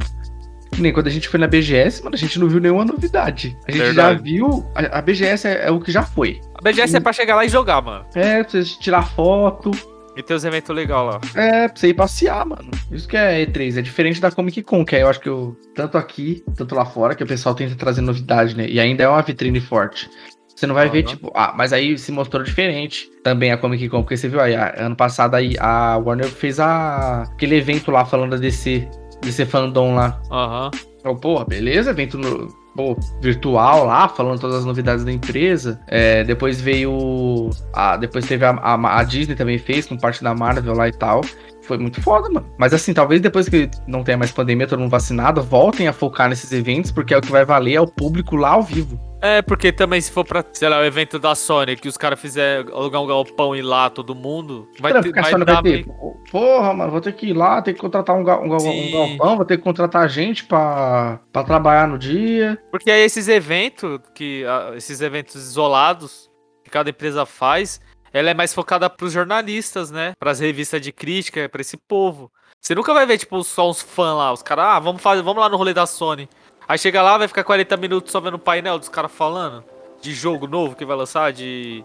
Nem 0.78 0.92
quando 0.92 1.08
a 1.08 1.10
gente 1.10 1.28
foi 1.28 1.40
na 1.40 1.48
BGS, 1.48 2.04
mano, 2.04 2.14
a 2.14 2.18
gente 2.18 2.38
não 2.38 2.48
viu 2.48 2.60
nenhuma 2.60 2.84
novidade. 2.84 3.58
A 3.66 3.72
gente 3.72 3.80
já 3.80 4.10
Verdade. 4.10 4.22
viu. 4.22 4.64
A, 4.76 4.98
a 4.98 5.02
BGS 5.02 5.48
é, 5.48 5.66
é 5.66 5.70
o 5.72 5.80
que 5.80 5.90
já 5.90 6.04
foi. 6.04 6.40
A 6.54 6.62
BGS 6.62 6.96
é 6.96 7.00
pra 7.00 7.12
chegar 7.12 7.34
lá 7.34 7.44
e 7.44 7.48
jogar, 7.48 7.82
mano. 7.82 8.04
É, 8.14 8.44
pra 8.44 8.50
você 8.50 8.62
tirar 8.62 9.02
foto. 9.02 9.72
E 10.18 10.22
ter 10.22 10.34
os 10.34 10.44
eventos 10.44 10.75
legais 10.75 11.06
lá. 11.06 11.20
É, 11.37 11.68
pra 11.68 11.76
você 11.78 11.88
ir 11.90 11.94
passear, 11.94 12.44
mano. 12.44 12.68
Isso 12.90 13.06
que 13.06 13.16
é 13.16 13.46
E3. 13.46 13.78
É 13.78 13.82
diferente 13.82 14.20
da 14.20 14.32
Comic 14.32 14.64
Con, 14.64 14.84
que 14.84 14.96
aí 14.96 15.02
eu 15.02 15.08
acho 15.08 15.20
que 15.20 15.28
eu, 15.28 15.56
tanto 15.76 15.96
aqui, 15.96 16.42
tanto 16.56 16.75
lá 16.75 16.84
fora, 16.84 17.14
que 17.14 17.22
o 17.22 17.26
pessoal 17.26 17.54
tenta 17.54 17.76
trazer 17.76 18.00
novidade, 18.00 18.56
né? 18.56 18.66
E 18.68 18.80
ainda 18.80 19.04
é 19.04 19.08
uma 19.08 19.22
vitrine 19.22 19.60
forte. 19.60 20.10
Você 20.56 20.66
não 20.66 20.75
vai 20.75 20.90
ver, 20.90 21.04
Aham. 21.04 21.14
tipo, 21.14 21.30
ah, 21.37 21.54
mas 21.56 21.72
aí 21.72 21.96
se 21.96 22.10
mostrou 22.10 22.42
diferente 22.42 23.08
também 23.22 23.52
a 23.52 23.56
Comic 23.56 23.88
Con, 23.88 24.02
porque 24.02 24.16
você 24.16 24.28
viu 24.28 24.40
aí, 24.40 24.54
ano 24.54 24.96
passado 24.96 25.37
aí, 25.37 25.54
a 25.60 25.96
Warner 25.98 26.26
fez 26.26 26.58
a, 26.58 27.22
aquele 27.22 27.54
evento 27.54 27.92
lá 27.92 28.04
falando 28.04 28.32
da 28.32 28.38
DC, 28.38 28.88
DC 29.22 29.46
Fandom 29.46 29.94
lá. 29.94 30.20
Aham. 30.32 30.70
Então, 30.98 31.14
pô, 31.14 31.44
beleza, 31.44 31.90
evento 31.90 32.18
no, 32.18 32.48
pô, 32.78 32.97
virtual 33.20 33.85
lá, 33.85 34.08
falando 34.08 34.38
todas 34.38 34.58
as 34.58 34.64
novidades 34.64 35.04
da 35.04 35.11
empresa. 35.12 35.80
É, 35.88 36.23
depois 36.23 36.61
veio. 36.61 37.50
A, 37.73 37.97
depois 37.97 38.25
teve 38.25 38.44
a, 38.44 38.50
a, 38.50 39.00
a 39.00 39.02
Disney 39.02 39.35
também 39.35 39.58
fez, 39.58 39.85
com 39.85 39.97
parte 39.97 40.23
da 40.23 40.32
Marvel 40.32 40.75
lá 40.75 40.87
e 40.87 40.92
tal. 40.92 41.23
Foi 41.68 41.76
muito 41.78 42.00
foda, 42.02 42.30
mano. 42.30 42.50
Mas 42.58 42.72
assim, 42.72 42.94
talvez 42.94 43.20
depois 43.20 43.46
que 43.48 43.70
não 43.87 44.02
tenha 44.02 44.16
mais 44.16 44.32
pandemia, 44.32 44.66
todo 44.66 44.78
mundo 44.80 44.90
vacinado, 44.90 45.42
voltem 45.42 45.87
a 45.87 45.92
focar 45.92 46.28
nesses 46.30 46.50
eventos, 46.50 46.90
porque 46.90 47.12
é 47.12 47.18
o 47.18 47.20
que 47.20 47.30
vai 47.30 47.44
valer 47.44 47.75
é 47.75 47.80
o 47.80 47.87
público 47.87 48.34
lá 48.37 48.52
ao 48.52 48.62
vivo. 48.62 48.98
É, 49.20 49.42
porque 49.42 49.70
também 49.72 50.00
se 50.00 50.10
for 50.10 50.25
pra, 50.25 50.44
sei 50.52 50.68
lá, 50.68 50.78
o 50.78 50.84
evento 50.84 51.18
da 51.18 51.34
Sony, 51.34 51.76
que 51.76 51.88
os 51.88 51.96
caras 51.96 52.18
fizerem 52.20 52.72
alugar 52.72 53.02
um 53.02 53.06
galpão 53.06 53.54
e 53.54 53.58
ir 53.58 53.62
lá 53.62 53.90
todo 53.90 54.14
mundo, 54.14 54.66
vai 54.80 54.92
ter, 55.02 55.12
vai 55.12 55.30
dar 55.44 55.62
PT. 55.62 55.68
meio- 55.87 56.18
Porra, 56.30 56.72
mano, 56.72 56.90
vou 56.92 57.00
ter 57.00 57.12
que 57.14 57.26
ir 57.26 57.32
lá, 57.34 57.60
ter 57.60 57.75
que 57.75 57.80
contratar 57.80 58.16
um, 58.16 58.22
gal- 58.25 58.42
um, 58.42 58.46
um 58.46 58.92
galpão, 58.92 59.37
vou 59.37 59.44
ter 59.44 59.56
que 59.58 59.62
contratar 59.64 60.08
gente 60.08 60.44
pra, 60.44 61.20
pra 61.32 61.42
trabalhar 61.42 61.87
no 61.88 61.98
dia. 61.98 62.58
Porque 62.70 62.90
aí 62.90 63.00
esses 63.02 63.28
eventos, 63.28 63.98
que 64.14 64.44
ah, 64.46 64.72
esses 64.76 65.00
eventos 65.00 65.34
isolados 65.34 66.30
que 66.64 66.70
cada 66.70 66.88
empresa 66.90 67.26
faz, 67.26 67.80
ela 68.12 68.30
é 68.30 68.34
mais 68.34 68.54
focada 68.54 68.88
pros 68.90 69.12
jornalistas, 69.12 69.90
né? 69.90 70.14
Pras 70.18 70.40
revistas 70.40 70.80
de 70.80 70.92
crítica, 70.92 71.48
pra 71.48 71.60
esse 71.60 71.76
povo. 71.76 72.30
Você 72.60 72.74
nunca 72.74 72.92
vai 72.92 73.06
ver, 73.06 73.18
tipo, 73.18 73.42
só 73.44 73.68
uns 73.70 73.80
fãs 73.80 74.16
lá, 74.16 74.32
os 74.32 74.42
caras, 74.42 74.64
ah, 74.64 74.78
vamos 74.78 75.00
fazer, 75.00 75.22
vamos 75.22 75.40
lá 75.40 75.48
no 75.48 75.56
rolê 75.56 75.72
da 75.72 75.86
Sony. 75.86 76.28
Aí 76.66 76.76
chega 76.78 77.00
lá, 77.02 77.16
vai 77.16 77.28
ficar 77.28 77.44
40 77.44 77.76
minutos 77.76 78.10
só 78.12 78.20
vendo 78.20 78.34
o 78.34 78.38
painel 78.38 78.78
dos 78.78 78.88
caras 78.88 79.12
falando 79.12 79.64
de 80.00 80.12
jogo 80.12 80.46
novo 80.46 80.74
que 80.76 80.84
vai 80.84 80.96
lançar, 80.96 81.32
de, 81.32 81.84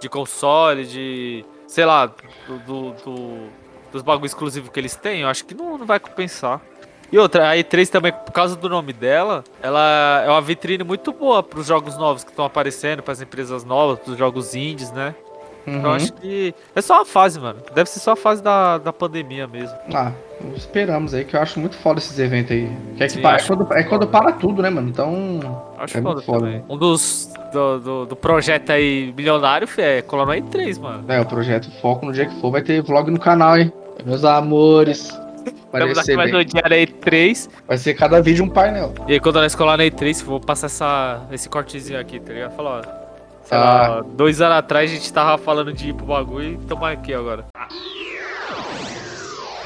de 0.00 0.08
console, 0.08 0.84
de. 0.86 1.44
sei 1.68 1.84
lá, 1.84 2.06
do, 2.06 2.58
do- 2.66 2.90
do- 3.04 3.48
dos 3.92 4.02
bagulho 4.02 4.26
exclusivos 4.26 4.70
que 4.70 4.80
eles 4.80 4.96
têm, 4.96 5.20
eu 5.20 5.28
acho 5.28 5.44
que 5.44 5.54
não, 5.54 5.78
não 5.78 5.86
vai 5.86 6.00
compensar. 6.00 6.60
E 7.12 7.18
outra, 7.18 7.50
a 7.50 7.54
E3 7.54 7.88
também, 7.88 8.10
por 8.12 8.32
causa 8.32 8.56
do 8.56 8.68
nome 8.68 8.92
dela, 8.92 9.44
ela 9.62 10.22
é 10.26 10.28
uma 10.28 10.40
vitrine 10.40 10.82
muito 10.82 11.12
boa 11.12 11.44
pros 11.44 11.66
jogos 11.68 11.96
novos 11.96 12.24
que 12.24 12.30
estão 12.30 12.44
aparecendo, 12.44 13.04
pras 13.04 13.20
empresas 13.22 13.62
novas, 13.62 14.00
pros 14.00 14.18
jogos 14.18 14.54
indies, 14.56 14.90
né? 14.90 15.14
Uhum. 15.66 15.82
eu 15.82 15.90
acho 15.92 16.12
que 16.14 16.54
é 16.74 16.80
só 16.80 16.96
uma 16.96 17.04
fase, 17.04 17.40
mano. 17.40 17.60
Deve 17.74 17.88
ser 17.88 18.00
só 18.00 18.12
a 18.12 18.16
fase 18.16 18.42
da, 18.42 18.78
da 18.78 18.92
pandemia 18.92 19.46
mesmo. 19.46 19.76
Ah, 19.94 20.12
esperamos 20.56 21.14
aí, 21.14 21.24
que 21.24 21.34
eu 21.36 21.40
acho 21.40 21.58
muito 21.58 21.76
foda 21.76 21.98
esses 21.98 22.18
eventos 22.18 22.52
aí. 22.52 22.70
Que 22.96 23.04
é, 23.04 23.06
que 23.06 23.12
Sim, 23.14 23.22
pa- 23.22 23.36
é 23.36 23.42
quando, 23.42 23.72
é 23.72 23.82
quando 23.82 24.06
para 24.06 24.32
tudo, 24.32 24.62
né, 24.62 24.70
mano? 24.70 24.88
Então. 24.88 25.40
Acho 25.78 25.98
É 25.98 26.02
foda, 26.02 26.22
foda. 26.22 26.64
Um 26.68 26.76
dos 26.76 27.32
do, 27.52 27.78
do, 27.80 28.06
do 28.06 28.16
projeto 28.16 28.70
aí 28.70 29.12
milionário 29.16 29.68
é 29.78 30.02
colar 30.02 30.26
no 30.26 30.32
E3, 30.32 30.80
mano. 30.80 31.04
É, 31.08 31.20
o 31.20 31.24
projeto 31.26 31.70
Foco 31.80 32.06
no 32.06 32.12
dia 32.12 32.26
que 32.26 32.40
for 32.40 32.50
vai 32.50 32.62
ter 32.62 32.82
vlog 32.82 33.10
no 33.10 33.18
canal, 33.18 33.56
hein? 33.56 33.72
Meus 34.04 34.24
amores. 34.24 35.08
Vai 35.70 35.82
Estamos 35.82 35.98
aqui 35.98 36.06
ser, 36.06 36.16
mais 36.16 36.32
no 36.32 36.44
dia 36.44 36.62
da 36.62 36.76
E3. 36.76 37.48
vai 37.66 37.76
ser 37.76 37.94
cada 37.94 38.22
vídeo 38.22 38.44
um 38.44 38.48
painel. 38.48 38.94
E 39.08 39.14
aí 39.14 39.20
quando 39.20 39.36
nós 39.36 39.54
colar 39.54 39.76
na 39.76 39.84
E3, 39.84 40.20
eu 40.20 40.26
vou 40.26 40.40
passar 40.40 40.66
essa, 40.66 41.22
esse 41.32 41.48
cortezinho 41.48 41.98
aqui, 41.98 42.20
tá 42.20 42.32
ligado? 42.32 42.54
Falar, 42.54 42.82
ó. 42.86 43.03
Sei 43.44 43.56
Ah. 43.58 43.62
lá, 43.88 44.00
dois 44.16 44.40
anos 44.40 44.56
atrás 44.58 44.90
a 44.90 44.94
gente 44.94 45.12
tava 45.12 45.36
falando 45.38 45.72
de 45.72 45.90
ir 45.90 45.94
pro 45.94 46.06
bagulho 46.06 46.52
e 46.52 46.56
tamo 46.66 46.84
aqui 46.84 47.12
agora. 47.12 47.44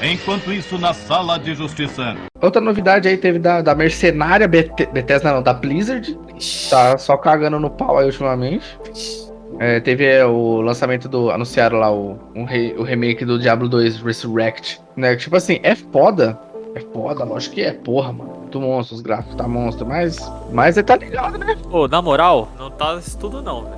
Enquanto 0.01 0.51
isso, 0.53 0.77
na 0.77 0.93
sala 0.93 1.37
de 1.37 1.53
justiça. 1.53 2.15
Outra 2.41 2.61
novidade 2.61 3.07
aí 3.09 3.17
teve 3.17 3.37
da, 3.37 3.61
da 3.61 3.75
mercenária 3.75 4.47
Bete- 4.47 4.85
Bethesda, 4.85 5.33
não, 5.33 5.43
da 5.43 5.53
Blizzard. 5.53 6.17
Tá 6.69 6.97
só 6.97 7.17
cagando 7.17 7.59
no 7.59 7.69
pau 7.69 7.97
aí 7.97 8.05
ultimamente. 8.05 8.65
É, 9.59 9.81
teve 9.81 10.05
é, 10.05 10.25
o 10.25 10.61
lançamento 10.61 11.09
do. 11.09 11.29
Anunciaram 11.31 11.79
lá 11.79 11.91
o, 11.91 12.17
um 12.33 12.45
re- 12.45 12.75
o 12.77 12.83
remake 12.83 13.25
do 13.25 13.37
Diablo 13.37 13.67
2 13.67 13.97
Resurrect. 14.01 14.79
Né? 14.95 15.17
Tipo 15.17 15.35
assim, 15.35 15.59
é 15.63 15.75
foda. 15.75 16.39
É 16.75 16.79
foda, 16.79 17.25
lógico 17.25 17.55
que 17.55 17.61
é, 17.61 17.73
porra, 17.73 18.13
mano. 18.13 18.38
Muito 18.49 18.61
monstro, 18.61 18.95
os 18.95 19.01
gráficos 19.01 19.35
tá 19.35 19.47
monstro, 19.47 19.85
mas. 19.85 20.17
Mas 20.51 20.73
você 20.73 20.81
tá 20.81 20.95
ligado, 20.95 21.37
né? 21.37 21.55
Ô, 21.71 21.87
na 21.87 22.01
moral, 22.01 22.49
não 22.57 22.71
tá 22.71 22.95
isso 22.95 23.15
tudo 23.15 23.43
não, 23.43 23.63
velho. 23.65 23.75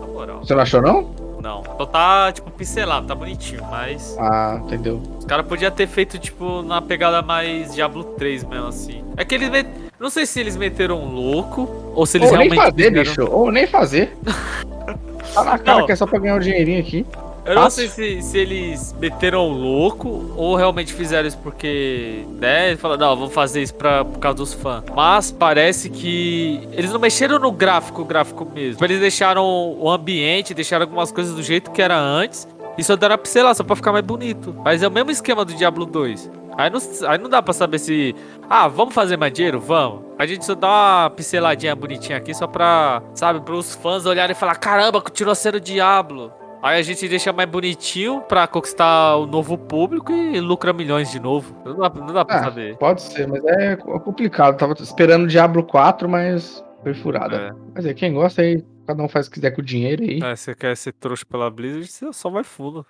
Na 0.00 0.06
moral. 0.06 0.38
Você 0.38 0.54
não 0.54 0.62
achou, 0.62 0.80
não? 0.80 1.10
Não. 1.42 1.62
Só 1.76 1.84
tá, 1.84 2.32
tipo, 2.32 2.50
pincelado, 2.50 3.06
tá 3.06 3.14
bonitinho, 3.14 3.62
mas. 3.70 4.16
Ah, 4.18 4.58
entendeu. 4.64 5.02
Os 5.18 5.26
caras 5.26 5.44
podiam 5.46 5.70
ter 5.70 5.86
feito, 5.86 6.18
tipo, 6.18 6.62
na 6.62 6.80
pegada 6.80 7.20
mais 7.20 7.74
Diablo 7.74 8.04
3 8.04 8.42
mesmo, 8.44 8.68
assim. 8.68 9.04
É 9.18 9.24
que 9.24 9.34
eles. 9.34 9.50
met- 9.50 9.68
Não 10.00 10.08
sei 10.08 10.24
se 10.24 10.40
eles 10.40 10.56
meteram 10.56 10.98
um 10.98 11.12
louco 11.14 11.68
ou 11.94 12.06
se 12.06 12.16
eles 12.16 12.30
Ou 12.30 12.38
nem 12.38 12.48
realmente. 12.48 12.70
fazer, 12.74 12.88
fizeram- 12.88 13.04
bicho. 13.24 13.30
Ou 13.30 13.52
nem 13.52 13.66
fazer. 13.66 14.16
tá 15.34 15.44
na 15.44 15.58
cara 15.58 15.80
Não. 15.80 15.86
que 15.86 15.92
é 15.92 15.96
só 15.96 16.06
pra 16.06 16.18
ganhar 16.18 16.36
um 16.36 16.40
dinheirinho 16.40 16.80
aqui. 16.80 17.04
Eu 17.46 17.54
não 17.54 17.70
sei 17.70 17.88
se, 17.88 18.22
se 18.22 18.38
eles 18.38 18.94
meteram 18.98 19.48
o 19.48 19.52
louco 19.52 20.32
ou 20.36 20.56
realmente 20.56 20.92
fizeram 20.92 21.28
isso 21.28 21.38
porque, 21.38 22.24
né, 22.40 22.76
falaram, 22.76 23.08
não, 23.08 23.16
vamos 23.16 23.32
fazer 23.34 23.62
isso 23.62 23.74
pra, 23.74 24.04
por 24.04 24.18
causa 24.18 24.36
dos 24.36 24.52
fãs. 24.52 24.82
Mas 24.94 25.30
parece 25.30 25.88
que 25.88 26.68
eles 26.72 26.92
não 26.92 26.98
mexeram 26.98 27.38
no 27.38 27.52
gráfico, 27.52 28.02
o 28.02 28.04
gráfico 28.04 28.44
mesmo. 28.52 28.84
Eles 28.84 28.98
deixaram 28.98 29.44
o 29.78 29.88
ambiente, 29.88 30.52
deixaram 30.52 30.84
algumas 30.84 31.12
coisas 31.12 31.34
do 31.34 31.42
jeito 31.42 31.70
que 31.70 31.80
era 31.80 31.96
antes 31.96 32.48
e 32.76 32.82
só 32.82 32.96
deram 32.96 33.14
a 33.14 33.18
pincelar, 33.18 33.54
só 33.54 33.62
pra 33.62 33.76
ficar 33.76 33.92
mais 33.92 34.04
bonito. 34.04 34.54
Mas 34.64 34.82
é 34.82 34.88
o 34.88 34.90
mesmo 34.90 35.10
esquema 35.10 35.44
do 35.44 35.54
Diablo 35.54 35.86
2. 35.86 36.30
Aí 36.58 36.70
não, 36.70 36.80
aí 37.08 37.18
não 37.18 37.28
dá 37.28 37.42
pra 37.42 37.52
saber 37.52 37.78
se. 37.78 38.14
Ah, 38.48 38.66
vamos 38.66 38.94
fazer 38.94 39.16
mais 39.16 39.32
dinheiro? 39.32 39.60
Vamos. 39.60 40.02
A 40.18 40.26
gente 40.26 40.44
só 40.44 40.54
dá 40.54 40.68
uma 40.68 41.10
pinceladinha 41.10 41.76
bonitinha 41.76 42.16
aqui 42.16 42.32
só 42.34 42.46
pra, 42.46 43.02
sabe, 43.14 43.40
pros 43.40 43.74
fãs 43.74 44.06
olharem 44.06 44.34
e 44.34 44.38
falar: 44.38 44.56
caramba, 44.56 45.00
continuou 45.00 45.34
sendo 45.34 45.60
Diablo. 45.60 46.32
Aí 46.62 46.80
a 46.80 46.82
gente 46.82 47.06
deixa 47.08 47.32
mais 47.32 47.48
bonitinho 47.48 48.20
pra 48.22 48.46
conquistar 48.46 49.16
o 49.16 49.26
novo 49.26 49.56
público 49.56 50.12
e 50.12 50.40
lucra 50.40 50.72
milhões 50.72 51.10
de 51.10 51.20
novo. 51.20 51.54
Não 51.64 51.76
dá, 51.78 51.90
não 51.90 52.06
dá 52.12 52.24
pra 52.24 52.36
Ah, 52.40 52.44
saber. 52.44 52.76
Pode 52.78 53.02
ser, 53.02 53.28
mas 53.28 53.44
é 53.44 53.76
complicado. 53.76 54.56
Tava 54.56 54.72
esperando 54.80 55.28
Diablo 55.28 55.62
4, 55.62 56.08
mas 56.08 56.64
foi 56.82 56.94
furada. 56.94 57.36
É. 57.36 57.52
Mas 57.74 57.86
é, 57.86 57.94
quem 57.94 58.12
gosta 58.14 58.42
aí, 58.42 58.64
cada 58.86 59.02
um 59.02 59.08
faz 59.08 59.26
o 59.26 59.30
que 59.30 59.34
quiser 59.36 59.52
com 59.52 59.60
o 59.60 59.64
dinheiro 59.64 60.02
aí. 60.02 60.20
É, 60.22 60.34
você 60.34 60.54
quer 60.54 60.76
ser 60.76 60.92
trouxa 60.94 61.24
pela 61.28 61.48
Blizzard, 61.50 61.86
você 61.86 62.12
só 62.12 62.30
vai 62.30 62.42
fundo. 62.42 62.84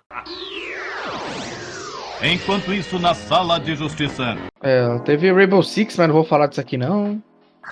Enquanto 2.23 2.73
isso, 2.73 2.97
na 2.97 3.13
sala 3.13 3.59
de 3.59 3.75
justiça. 3.75 4.35
É, 4.61 4.97
teve 4.99 5.31
Rainbow 5.31 5.61
Six, 5.61 5.97
mas 5.97 6.07
não 6.07 6.15
vou 6.15 6.23
falar 6.23 6.47
disso 6.47 6.61
aqui 6.61 6.77
não. 6.77 7.21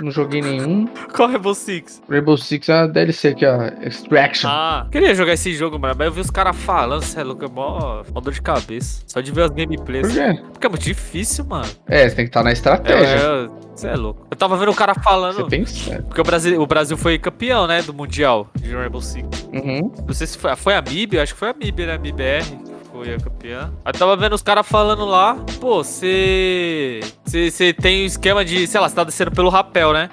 Não 0.01 0.11
joguei 0.11 0.41
nenhum. 0.41 0.87
Qual 1.13 1.29
é 1.29 1.33
Rainbow 1.33 1.55
Six? 1.55 2.01
Rainbow 2.09 2.37
Six 2.37 2.69
é 2.69 2.73
uma 2.73 2.87
DLC 2.87 3.29
aqui, 3.29 3.45
ó. 3.45 3.61
Extraction. 3.81 4.49
Ah, 4.49 4.87
queria 4.91 5.15
jogar 5.15 5.33
esse 5.33 5.53
jogo, 5.53 5.79
mano, 5.79 5.95
mas 5.97 6.07
eu 6.07 6.13
vi 6.13 6.21
os 6.21 6.29
caras 6.29 6.55
falando, 6.55 7.01
você 7.01 7.19
é 7.19 7.23
louco, 7.23 7.45
é 7.45 7.47
mó, 7.47 8.03
mó 8.13 8.19
dor 8.19 8.33
de 8.33 8.41
cabeça. 8.41 9.03
Só 9.07 9.21
de 9.21 9.31
ver 9.31 9.43
as 9.43 9.49
Por 9.49 9.57
gameplays. 9.57 10.13
quê? 10.13 10.41
Porque 10.51 10.65
é 10.67 10.69
muito 10.69 10.83
difícil, 10.83 11.45
mano. 11.45 11.67
É, 11.87 12.07
você 12.09 12.15
tem 12.15 12.25
que 12.25 12.29
estar 12.29 12.43
na 12.43 12.51
estratégia. 12.51 13.49
Você 13.73 13.87
é, 13.87 13.95
louco. 13.95 14.25
Eu 14.31 14.37
tava 14.37 14.55
vendo 14.57 14.71
o 14.71 14.75
cara 14.75 14.93
falando. 14.95 15.35
Você 15.35 15.49
pensa. 15.49 16.01
Porque 16.03 16.21
o 16.21 16.23
Brasil, 16.23 16.61
o 16.61 16.67
Brasil 16.67 16.97
foi 16.97 17.17
campeão, 17.19 17.67
né, 17.67 17.81
do 17.81 17.93
Mundial 17.93 18.49
de 18.55 18.73
Rainbow 18.73 19.01
Six. 19.01 19.49
Uhum. 19.53 19.91
Não 20.05 20.13
sei 20.13 20.27
se 20.27 20.37
foi, 20.37 20.55
foi 20.55 20.75
a 20.75 20.81
MIB, 20.81 21.17
eu 21.17 21.21
acho 21.23 21.33
que 21.33 21.39
foi 21.39 21.49
a 21.49 21.53
MIB, 21.53 21.85
né? 21.85 21.93
A 21.93 21.97
MIBR 21.97 22.74
que 23.05 23.11
foi 23.11 23.15
a 23.15 23.19
campeã. 23.19 23.73
Aí 23.83 23.93
tava 23.93 24.15
vendo 24.15 24.33
os 24.33 24.41
caras 24.41 24.67
falando 24.67 25.05
lá, 25.05 25.35
pô, 25.59 25.83
você. 25.83 26.99
Você 27.23 27.73
tem 27.73 28.03
um 28.03 28.05
esquema 28.05 28.43
de, 28.43 28.65
sei 28.67 28.79
lá, 28.79 28.89
você 28.89 28.95
tá 28.95 29.03
descendo 29.03 29.31
pelo 29.31 29.49
rapel, 29.49 29.93
né? 29.93 30.09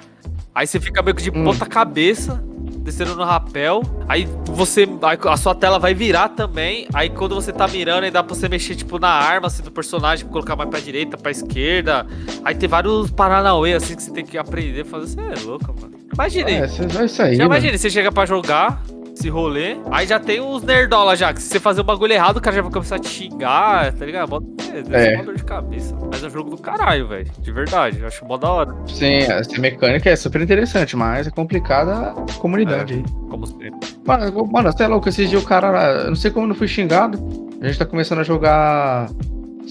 Aí 0.53 0.67
você 0.67 0.79
fica 0.79 1.01
meio 1.01 1.15
que 1.15 1.23
de 1.23 1.31
Hum. 1.31 1.43
ponta 1.43 1.65
cabeça 1.65 2.43
descendo 2.83 3.15
no 3.15 3.23
rapel. 3.23 3.81
Aí 4.07 4.27
você. 4.45 4.87
a 5.27 5.37
sua 5.37 5.55
tela 5.55 5.79
vai 5.79 5.93
virar 5.93 6.29
também. 6.29 6.87
Aí 6.93 7.09
quando 7.09 7.33
você 7.33 7.51
tá 7.51 7.67
mirando, 7.67 8.03
aí 8.03 8.11
dá 8.11 8.21
pra 8.21 8.35
você 8.35 8.47
mexer, 8.47 8.75
tipo, 8.75 8.99
na 8.99 9.09
arma 9.09 9.47
assim, 9.47 9.63
do 9.63 9.71
personagem, 9.71 10.27
colocar 10.27 10.55
mais 10.55 10.69
pra 10.69 10.79
direita, 10.79 11.17
pra 11.17 11.31
esquerda. 11.31 12.05
Aí 12.45 12.53
tem 12.53 12.69
vários 12.69 13.09
Paranauê, 13.09 13.73
assim, 13.73 13.95
que 13.95 14.03
você 14.03 14.11
tem 14.11 14.25
que 14.25 14.37
aprender 14.37 14.85
fazer. 14.85 15.07
Você 15.07 15.19
é 15.19 15.45
louco, 15.45 15.73
mano. 15.81 15.93
Imagine. 16.13 16.51
É, 16.51 16.65
isso 16.65 16.83
é 16.83 17.05
isso 17.05 17.21
aí. 17.23 17.35
já 17.35 17.45
imagine, 17.45 17.77
você 17.77 17.89
chega 17.89 18.11
pra 18.11 18.25
jogar. 18.25 18.83
Esse 19.15 19.29
rolê, 19.29 19.77
aí 19.91 20.07
já 20.07 20.19
tem 20.19 20.41
os 20.41 20.63
nerdola 20.63 21.15
já, 21.15 21.31
que 21.33 21.41
se 21.41 21.47
você 21.49 21.59
fazer 21.59 21.81
o 21.81 21.83
bagulho 21.83 22.11
errado, 22.13 22.37
o 22.37 22.41
cara 22.41 22.55
já 22.55 22.61
vai 22.63 22.71
começar 22.71 22.95
a 22.95 22.99
te 22.99 23.07
xingar, 23.07 23.93
tá 23.93 24.05
ligado? 24.05 24.29
Mó- 24.29 24.41
É, 24.91 25.11
É. 25.11 25.15
uma 25.17 25.23
dor 25.25 25.35
de 25.35 25.43
cabeça. 25.43 25.95
Mas 26.11 26.23
é 26.23 26.27
um 26.27 26.29
jogo 26.31 26.49
do 26.49 26.57
caralho, 26.57 27.07
velho. 27.07 27.29
De 27.39 27.51
verdade. 27.51 27.99
Eu 27.99 28.07
acho 28.07 28.25
mó 28.25 28.37
da 28.37 28.49
hora. 28.51 28.75
Sim, 28.87 29.17
essa 29.17 29.61
mecânica 29.61 30.09
é 30.09 30.15
super 30.15 30.41
interessante, 30.41 30.95
mas 30.95 31.27
é 31.27 31.29
complicada 31.29 32.09
a 32.09 32.33
comunidade 32.39 32.93
aí. 32.95 33.03
Como 33.29 33.45
sempre. 33.45 33.87
Mano, 34.03 34.47
mano, 34.51 34.71
você 34.71 34.81
é 34.83 34.87
louco, 34.87 35.07
esses 35.07 35.29
dias 35.29 35.43
o 35.43 35.45
cara. 35.45 36.01
Eu 36.01 36.07
não 36.07 36.15
sei 36.15 36.31
como 36.31 36.47
não 36.47 36.55
fui 36.55 36.67
xingado. 36.67 37.19
A 37.61 37.67
gente 37.67 37.77
tá 37.77 37.85
começando 37.85 38.19
a 38.19 38.23
jogar 38.23 39.09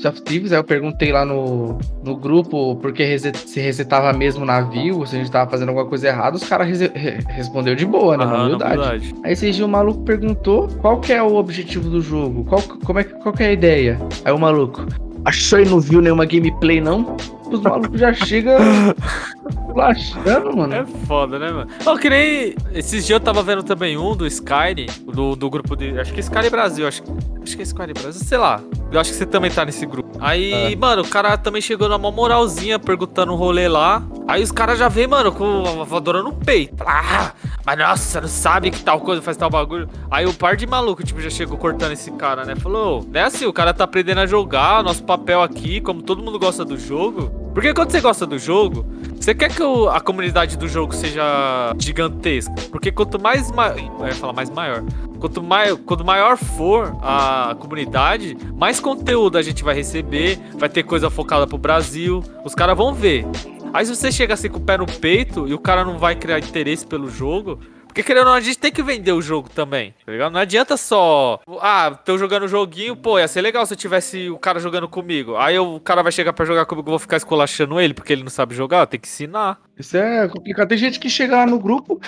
Sea 0.03 0.11
of 0.11 0.21
Thieves, 0.23 0.53
aí 0.53 0.59
eu 0.59 0.65
perguntei 0.65 1.13
lá 1.13 1.25
no, 1.25 1.79
no 2.05 2.17
grupo 2.17 2.75
porque 2.77 3.05
reset- 3.05 3.37
se 3.49 3.61
resetava 3.61 4.13
mesmo 4.13 4.43
o 4.43 4.47
navio, 4.47 5.07
se 5.07 5.15
a 5.15 5.19
gente 5.21 5.31
tava 5.31 5.49
fazendo 5.49 5.69
alguma 5.69 5.87
coisa 5.87 6.09
errada, 6.09 6.37
os 6.37 6.43
caras 6.43 6.67
re- 6.81 7.21
respondeu 7.29 7.77
de 7.77 7.87
boa, 7.87 8.17
né? 8.17 8.25
na 8.25 8.31
Aham, 8.31 8.39
na 8.39 8.45
humildade. 8.47 8.75
humildade. 8.79 9.15
Aí 9.25 9.33
esses 9.33 9.55
dias 9.55 9.67
o 9.67 9.71
maluco 9.71 10.03
perguntou 10.03 10.69
qual 10.81 10.99
que 11.01 11.13
é 11.13 11.23
o 11.23 11.37
objetivo 11.37 11.89
do 11.89 12.01
jogo, 12.03 12.45
qual, 12.45 12.61
como 12.85 12.99
é, 12.99 13.05
qual 13.05 13.33
que 13.33 13.45
é 13.45 13.47
a 13.47 13.53
ideia. 13.53 13.99
Aí 14.25 14.33
o 14.33 14.39
maluco, 14.39 14.85
acho 15.25 15.57
que 15.57 15.65
não 15.71 15.79
viu 15.79 16.01
nenhuma 16.01 16.25
gameplay 16.27 16.81
não? 16.81 17.17
Os 17.53 17.61
malucos 17.61 18.01
já 18.01 18.13
chegam 18.13 18.57
lachando, 19.75 20.57
mano. 20.57 20.75
É 20.75 20.85
foda, 21.07 21.39
né, 21.39 21.51
mano? 21.51 21.71
Não, 21.85 21.97
que 21.97 22.09
nem. 22.09 22.55
Esses 22.73 23.07
dias 23.07 23.19
eu 23.19 23.21
tava 23.21 23.43
vendo 23.43 23.63
também 23.63 23.97
um 23.97 24.17
do 24.17 24.27
Skyrim, 24.27 24.87
do, 25.13 25.37
do 25.37 25.51
grupo 25.51 25.77
de. 25.77 25.99
Acho 25.99 26.13
que 26.13 26.21
é 26.21 26.23
Skyrim 26.23 26.51
Brasil, 26.51 26.87
acho, 26.87 27.03
acho 27.43 27.57
que 27.57 27.63
é 27.63 27.65
Skyrim 27.65 27.93
Brasil, 27.93 28.25
sei 28.25 28.39
lá. 28.39 28.61
Eu 28.91 29.01
acho 29.01 29.11
que 29.11 29.17
você 29.17 29.27
também 29.27 29.51
tá 29.51 29.65
nesse 29.65 29.87
grupo. 29.87 30.11
Aí, 30.21 30.77
mano, 30.77 31.03
o 31.03 31.09
cara 31.09 31.37
também 31.37 31.61
chegou 31.61 31.89
numa 31.89 32.11
moralzinha 32.11 32.79
perguntando 32.79 33.33
um 33.33 33.37
rolê 33.37 33.69
lá. 33.69 34.03
Aí 34.29 34.43
os 34.43 34.53
caras 34.53 34.79
já 34.79 34.89
vêm, 34.89 35.07
mano, 35.07 35.33
com 35.33 35.65
a 35.81 35.85
voadora 35.85 36.23
no 36.23 36.33
peito. 36.33 36.85
Ah, 36.87 37.33
mas 37.65 37.79
nossa, 37.79 38.21
não 38.21 38.29
sabe 38.29 38.71
que 38.71 38.81
tal 38.81 39.01
coisa 39.01 39.21
faz 39.23 39.37
tal 39.37 39.51
bagulho. 39.51 39.89
Aí 40.11 40.27
o 40.27 40.35
par 40.35 40.57
de 40.57 40.67
maluco, 40.67 41.03
tipo, 41.03 41.21
já 41.21 41.31
chegou 41.31 41.57
cortando 41.57 41.93
esse 41.93 42.11
cara, 42.13 42.45
né? 42.45 42.55
Falou, 42.55 43.05
não 43.11 43.21
é 43.21 43.25
assim, 43.25 43.47
o 43.47 43.53
cara 43.53 43.73
tá 43.73 43.85
aprendendo 43.85 44.19
a 44.21 44.27
jogar, 44.27 44.83
nosso 44.83 45.03
papel 45.03 45.43
aqui, 45.43 45.81
como 45.81 46.03
todo 46.03 46.23
mundo 46.23 46.39
gosta 46.39 46.65
do 46.65 46.79
jogo. 46.79 47.42
Porque 47.53 47.75
quando 47.75 47.91
você 47.91 48.01
gosta 48.01 48.27
do 48.27 48.39
jogo, 48.39 48.87
você 49.15 49.35
quer 49.35 49.55
que 49.55 49.63
a 49.63 50.01
comunidade 50.01 50.57
do 50.57 50.67
jogo 50.67 50.95
seja 50.95 51.75
gigantesca? 51.79 52.55
Porque 52.71 52.91
quanto 52.91 53.21
mais. 53.21 53.51
Ma 53.51 53.69
eu 53.69 54.07
ia 54.07 54.15
falar 54.15 54.33
mais 54.33 54.51
maior. 54.51 54.83
Quanto, 55.21 55.41
mai 55.41 55.77
quanto 55.77 56.05
maior 56.05 56.37
for 56.37 56.97
a 57.01 57.55
comunidade, 57.61 58.37
mais 58.57 58.81
conteúdo 58.81 59.39
a 59.39 59.43
gente 59.43 59.63
vai 59.63 59.73
receber, 59.73 60.37
vai 60.55 60.69
ter 60.69 60.83
coisa 60.83 61.09
focada 61.09 61.47
pro 61.47 61.57
Brasil, 61.57 62.25
os 62.45 62.57
caras 62.57 62.77
vão 62.77 62.93
ver. 62.93 63.25
Aí 63.73 63.87
se 63.87 63.95
você 63.95 64.11
chega 64.11 64.35
assim 64.35 64.49
com 64.49 64.59
o 64.59 64.61
pé 64.61 64.77
no 64.77 64.87
peito 64.87 65.47
e 65.47 65.55
o 65.55 65.59
cara 65.59 65.85
não 65.85 65.97
vai 65.97 66.17
criar 66.17 66.41
interesse 66.41 66.85
pelo 66.85 67.09
jogo. 67.09 67.59
Porque 67.93 68.03
querendo 68.03 68.21
ou 68.25 68.31
não, 68.31 68.35
a 68.35 68.41
gente 68.41 68.59
tem 68.59 68.73
que 68.73 68.83
vender 68.83 69.13
o 69.13 69.21
jogo 69.21 69.51
também, 69.51 69.95
tá 70.07 70.11
ligado? 70.11 70.33
Não 70.33 70.41
adianta 70.41 70.79
só. 70.79 71.39
Ah, 71.61 71.91
tô 71.91 72.17
jogando 72.17 72.45
o 72.45 72.49
joguinho, 72.49 72.97
pô, 72.97 73.19
ia 73.19 73.29
ser 73.29 73.43
legal 73.43 73.67
se 73.67 73.75
eu 73.75 73.77
tivesse 73.77 74.31
o 74.31 74.39
cara 74.39 74.59
jogando 74.59 74.89
comigo. 74.89 75.37
Aí 75.37 75.59
o 75.59 75.79
cara 75.79 76.03
vai 76.03 76.11
chegar 76.11 76.33
pra 76.33 76.47
jogar 76.47 76.65
comigo, 76.65 76.89
eu 76.89 76.93
vou 76.93 76.99
ficar 76.99 77.19
escolachando 77.19 77.79
ele 77.79 77.93
porque 77.93 78.11
ele 78.15 78.23
não 78.23 78.31
sabe 78.31 78.55
jogar, 78.55 78.87
tem 78.87 78.99
que 78.99 79.07
ensinar. 79.07 79.59
Isso 79.79 79.95
é 79.99 80.27
complicado. 80.27 80.69
Tem 80.69 80.79
gente 80.79 80.99
que 80.99 81.11
chega 81.11 81.37
lá 81.37 81.45
no 81.47 81.59
grupo. 81.59 82.01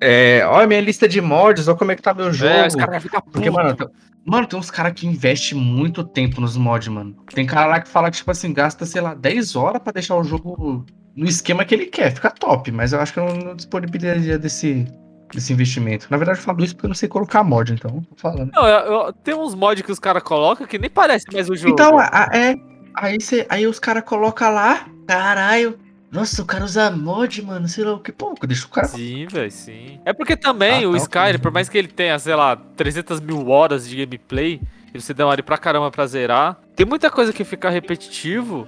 É, 0.00 0.42
olha 0.44 0.66
minha 0.66 0.80
lista 0.80 1.08
de 1.08 1.20
mods, 1.20 1.68
olha 1.68 1.76
como 1.78 1.92
é 1.92 1.94
que 1.94 2.02
tá 2.02 2.12
meu 2.12 2.32
jogo. 2.32 2.52
É, 2.52 2.66
os 2.66 2.74
caras 2.74 2.90
vão 2.90 3.00
ficar 3.00 3.22
Porque, 3.22 3.48
mano, 3.48 3.76
tem- 3.76 3.88
mano, 4.26 4.44
tem 4.48 4.58
uns 4.58 4.72
caras 4.72 4.92
que 4.92 5.06
investem 5.06 5.56
muito 5.56 6.02
tempo 6.02 6.40
nos 6.40 6.56
mods, 6.56 6.88
mano. 6.88 7.14
Tem 7.32 7.46
cara 7.46 7.66
lá 7.66 7.80
que 7.80 7.88
fala 7.88 8.10
que, 8.10 8.16
tipo 8.16 8.30
assim, 8.32 8.52
gasta, 8.52 8.84
sei 8.84 9.00
lá, 9.00 9.14
10 9.14 9.54
horas 9.54 9.80
pra 9.80 9.92
deixar 9.92 10.16
o 10.16 10.24
jogo 10.24 10.84
no 11.14 11.26
esquema 11.26 11.64
que 11.64 11.76
ele 11.76 11.86
quer. 11.86 12.12
Fica 12.12 12.28
top, 12.28 12.72
mas 12.72 12.92
eu 12.92 13.00
acho 13.00 13.12
que 13.12 13.20
eu 13.20 13.32
não 13.34 13.54
disponibilizaria 13.56 14.36
desse, 14.38 14.84
desse 15.32 15.52
investimento. 15.52 16.06
Na 16.10 16.16
verdade, 16.16 16.38
eu 16.38 16.42
falo 16.44 16.62
isso 16.64 16.74
porque 16.74 16.86
eu 16.86 16.88
não 16.88 16.94
sei 16.94 17.08
colocar 17.08 17.42
mod, 17.44 17.72
então, 17.72 18.00
tô 18.02 18.16
falando. 18.16 18.50
Não, 18.54 18.66
eu- 18.66 18.92
eu- 19.06 19.12
tem 19.12 19.34
uns 19.34 19.54
mods 19.54 19.84
que 19.84 19.92
os 19.92 19.98
caras 19.98 20.22
colocam 20.22 20.66
que 20.66 20.78
nem 20.78 20.90
parece 20.90 21.24
mais 21.32 21.48
o 21.48 21.56
jogo. 21.56 21.72
Então, 21.74 21.98
a- 21.98 22.28
é. 22.32 22.54
Aí, 22.94 23.20
cê, 23.20 23.46
aí 23.48 23.66
os 23.66 23.78
caras 23.78 24.02
colocam 24.04 24.52
lá, 24.52 24.86
caralho. 25.06 25.78
Nossa, 26.10 26.40
o 26.42 26.44
cara 26.46 26.64
usa 26.64 26.90
mod, 26.90 27.42
mano, 27.42 27.68
sei 27.68 27.84
lá 27.84 27.92
o 27.92 28.00
que. 28.00 28.10
Pô, 28.10 28.34
deixa 28.46 28.66
o 28.66 28.70
cara. 28.70 28.88
Sim, 28.88 29.26
velho, 29.30 29.50
sim. 29.50 30.00
É 30.04 30.12
porque 30.12 30.36
também 30.36 30.84
Ah, 30.84 30.88
o 30.88 30.92
tá, 30.92 30.98
Skyrim, 30.98 31.28
ok. 31.30 31.38
por 31.38 31.52
mais 31.52 31.68
que 31.68 31.76
ele 31.76 31.88
tenha, 31.88 32.18
sei 32.18 32.34
lá, 32.34 32.56
300 32.56 33.20
mil 33.20 33.48
horas 33.50 33.86
de 33.86 33.94
gameplay, 34.04 34.60
e 34.94 34.98
você 35.00 35.12
demore 35.12 35.42
pra 35.42 35.58
caramba 35.58 35.90
pra 35.90 36.06
zerar, 36.06 36.56
tem 36.74 36.86
muita 36.86 37.10
coisa 37.10 37.30
que 37.32 37.44
fica 37.44 37.68
repetitivo. 37.68 38.66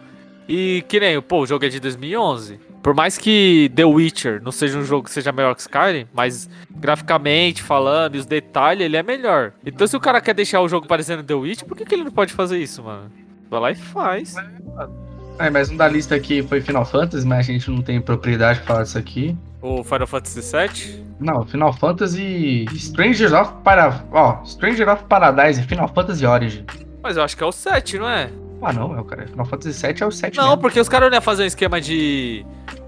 E 0.53 0.83
que 0.89 0.99
nem, 0.99 1.23
pô, 1.23 1.43
o 1.43 1.47
jogo 1.47 1.65
é 1.65 1.69
de 1.69 1.79
2011. 1.79 2.59
Por 2.83 2.93
mais 2.93 3.17
que 3.17 3.71
The 3.73 3.85
Witcher 3.85 4.43
não 4.43 4.51
seja 4.51 4.77
um 4.77 4.85
jogo 4.85 5.05
que 5.05 5.11
seja 5.13 5.31
melhor 5.31 5.55
que 5.55 5.61
Skyrim, 5.61 6.09
mas 6.13 6.51
graficamente 6.69 7.63
falando 7.63 8.17
e 8.17 8.19
os 8.19 8.27
detalhes, 8.27 8.85
ele 8.85 8.97
é 8.97 9.03
melhor. 9.03 9.53
Então 9.65 9.87
se 9.87 9.97
o 9.97 10.01
cara 10.01 10.21
quer 10.21 10.35
deixar 10.35 10.61
o 10.61 10.69
jogo 10.69 10.89
parecendo 10.89 11.23
The 11.23 11.35
Witcher, 11.35 11.69
por 11.69 11.77
que, 11.77 11.85
que 11.85 11.95
ele 11.95 12.03
não 12.03 12.11
pode 12.11 12.33
fazer 12.33 12.59
isso, 12.59 12.83
mano? 12.83 13.13
Vai 13.49 13.61
lá 13.61 13.71
e 13.71 13.77
faz. 13.77 14.35
É, 15.39 15.49
mas 15.51 15.71
um 15.71 15.77
da 15.77 15.87
lista 15.87 16.17
aqui 16.17 16.43
foi 16.43 16.61
Final 16.61 16.85
Fantasy, 16.85 17.25
mas 17.25 17.49
a 17.49 17.53
gente 17.53 17.71
não 17.71 17.81
tem 17.81 18.01
propriedade 18.01 18.59
pra 18.59 18.67
falar 18.67 18.83
disso 18.83 18.99
aqui. 18.99 19.37
O 19.63 19.85
Final 19.85 20.09
Fantasy 20.09 20.41
VII? 20.41 21.05
Não, 21.21 21.47
Final 21.47 21.73
Fantasy 21.73 22.65
Strangers 22.75 23.33
of 23.33 23.53
Para... 23.63 24.05
Ó, 24.11 24.45
Stranger 24.45 24.89
of 24.89 25.05
Paradise, 25.05 25.63
Final 25.63 25.87
Fantasy 25.87 26.27
Origin. 26.27 26.65
Mas 27.01 27.17
eu 27.17 27.23
acho 27.23 27.37
que 27.37 27.45
é 27.45 27.47
o 27.47 27.53
7, 27.53 27.99
não 27.99 28.09
é? 28.09 28.31
Ah, 28.63 28.73
não, 28.73 28.97
é 28.97 29.01
o 29.01 29.05
cara. 29.05 29.27
Final 29.27 29.47
Fantasy 29.47 29.73
7 29.75 30.03
é 30.03 30.07
o 30.07 30.11
7 30.11 30.37
Não, 30.37 30.45
mesmo. 30.49 30.59
porque 30.61 30.79
os 30.81 30.89
caras 30.89 31.09
não 31.09 31.17
iam 31.17 31.23
fazer 31.23 31.45
um 31.45 31.47
esquema 31.47 31.81
de 31.81 32.45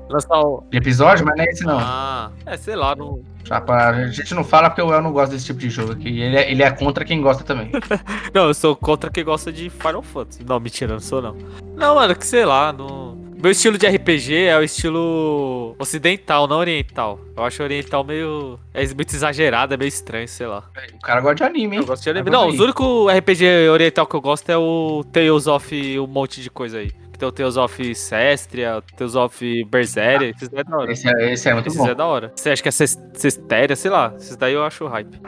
lançar 0.09 0.39
o. 0.41 0.63
De 0.71 0.77
episódio, 0.79 1.25
mas 1.25 1.37
não 1.37 1.45
é 1.45 1.47
esse 1.49 1.65
não. 1.65 1.79
Ah, 1.81 2.31
é, 2.45 2.57
sei 2.57 2.77
lá, 2.77 2.95
não. 2.95 3.21
Já 3.45 3.61
pra- 3.61 3.89
A 3.89 4.07
gente 4.09 4.35
não 4.35 4.45
fala 4.45 4.71
porque 4.71 4.83
o 4.83 4.93
El 4.93 5.03
não 5.03 5.13
gosta 5.13 5.35
desse 5.35 5.47
tipo 5.47 5.59
de 5.59 5.69
jogo 5.71 5.93
aqui. 5.93 6.21
Ele 6.21 6.37
é, 6.37 6.51
ele 6.51 6.63
é 6.63 6.71
contra 6.71 7.05
quem 7.05 7.21
gosta 7.21 7.43
também. 7.43 7.73
Não, 8.33 8.47
eu 8.47 8.55
sou 8.55 8.77
contra 8.77 9.11
quem 9.11 9.25
gosta 9.25 9.51
de 9.53 9.69
Final 9.69 10.01
Fantasy. 10.03 10.45
Não, 10.45 10.61
mentira, 10.61 10.93
não 10.93 11.01
sou 11.01 11.21
não. 11.21 11.37
Não, 11.77 11.97
mano, 11.97 12.15
que 12.15 12.25
sei 12.25 12.45
lá, 12.47 12.73
não. 12.73 13.19
Meu 13.43 13.51
estilo 13.51 13.77
de 13.77 13.87
RPG 13.89 14.35
é 14.45 14.57
o 14.57 14.63
estilo 14.63 15.75
ocidental, 15.77 16.47
não 16.47 16.59
oriental. 16.59 17.19
Eu 17.37 17.43
acho 17.45 17.61
oriental 17.61 18.05
meio. 18.05 18.57
É 18.73 18.87
muito 18.95 19.13
exagerado, 19.13 19.75
é 19.75 19.77
meio 19.77 19.89
estranho, 19.89 20.29
sei 20.29 20.47
lá. 20.47 20.63
O 20.95 21.01
cara 21.01 21.21
gosta 21.21 21.35
de 21.37 21.43
anime, 21.45 21.75
hein? 21.77 21.83
Eu 21.83 21.87
gosto 21.87 22.05
de 22.05 22.11
anime. 22.11 22.31
Não, 22.31 22.45
aí. 22.45 22.51
os 22.51 22.61
únicos 22.61 23.13
RPG 23.13 23.69
oriental 23.69 24.07
que 24.07 24.15
eu 24.15 24.21
gosto 24.21 24.49
é 24.49 24.57
o 24.57 25.05
Tales 25.13 25.49
of 25.49 25.99
um 25.99 26.07
monte 26.07 26.41
de 26.41 26.49
coisa 26.51 26.79
aí. 26.79 26.93
Que 27.13 27.19
tem 27.19 27.29
o 27.29 27.33
Tales 27.33 27.57
of 27.57 27.95
Cestria, 27.97 28.79
o 28.79 28.83
Tales 28.97 29.17
of 29.17 29.65
Berseria, 29.65 30.33
daí 30.41 30.61
é 30.61 30.65
da 30.65 30.77
hora. 30.79 30.93
Esse 30.93 31.09
é, 31.09 31.33
esse 31.33 31.49
é 31.49 31.55
muito 31.55 31.67
Esses 31.67 31.79
bom. 31.79 31.89
é 31.89 31.95
da 31.97 32.07
hora. 32.07 32.33
Você 32.37 32.51
acha 32.51 32.63
que 32.63 32.69
é 32.69 32.73
Ces- 32.73 32.99
Cestéria, 33.15 33.75
sei 33.75 33.91
lá. 33.91 34.15
Esses 34.17 34.37
daí 34.37 34.53
eu 34.55 34.63
acho 34.65 34.87
hype. 34.87 35.19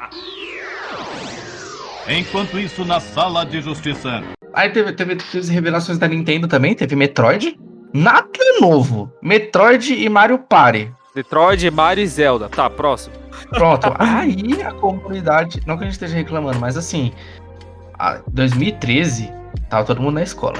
Enquanto 2.08 2.60
isso, 2.60 2.84
na 2.84 3.00
sala 3.00 3.44
de 3.44 3.60
justiça. 3.60 4.22
Aí 4.52 4.70
teve, 4.70 4.92
teve, 4.92 5.16
teve 5.16 5.52
revelações 5.52 5.98
da 5.98 6.06
Nintendo 6.06 6.46
também, 6.46 6.76
teve 6.76 6.94
Metroid. 6.94 7.58
Nada 7.94 8.28
novo. 8.60 9.10
Metroid 9.22 9.94
e 9.94 10.08
Mario 10.08 10.38
Party. 10.40 10.92
Detroit, 11.14 11.70
Mario 11.70 12.02
e 12.02 12.06
Zelda. 12.08 12.48
Tá, 12.48 12.68
próximo. 12.68 13.14
Pronto. 13.50 13.94
Aí 13.98 14.60
a 14.62 14.72
comunidade. 14.72 15.62
Não 15.64 15.76
que 15.76 15.84
a 15.84 15.86
gente 15.86 15.92
esteja 15.94 16.16
reclamando, 16.16 16.58
mas 16.58 16.76
assim. 16.76 17.12
a- 17.96 18.20
2013, 18.26 19.32
tava 19.70 19.84
todo 19.84 20.02
mundo 20.02 20.14
na 20.14 20.22
escola. 20.24 20.58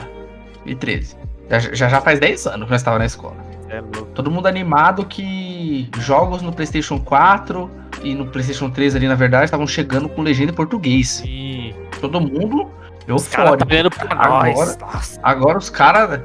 2013. 0.64 1.16
Já, 1.50 1.58
já, 1.58 1.88
já 1.88 2.00
faz 2.00 2.20
10 2.20 2.46
anos 2.46 2.64
que 2.66 2.70
nós 2.70 2.80
estávamos 2.80 3.00
na 3.00 3.06
escola. 3.06 3.36
É 3.68 3.80
louco. 3.80 4.06
Todo 4.14 4.30
mundo 4.30 4.46
animado 4.46 5.04
que 5.04 5.90
jogos 5.98 6.40
no 6.40 6.52
PlayStation 6.52 7.00
4 7.00 7.68
e 8.04 8.14
no 8.14 8.26
PlayStation 8.26 8.70
3 8.70 8.94
ali, 8.94 9.08
na 9.08 9.14
verdade, 9.16 9.46
estavam 9.46 9.66
chegando 9.66 10.08
com 10.08 10.22
legenda 10.22 10.52
em 10.52 10.54
português. 10.54 11.08
Sim. 11.08 11.74
Todo 12.00 12.20
mundo 12.20 12.70
Os 13.08 13.28
caras 13.28 13.56
tá 13.58 13.66
olhando 13.66 13.90
pra 13.90 14.04
Agora- 14.10 14.52
nós. 14.54 14.78
Nossa. 14.78 15.20
Agora 15.22 15.58
os 15.58 15.68
caras, 15.70 16.20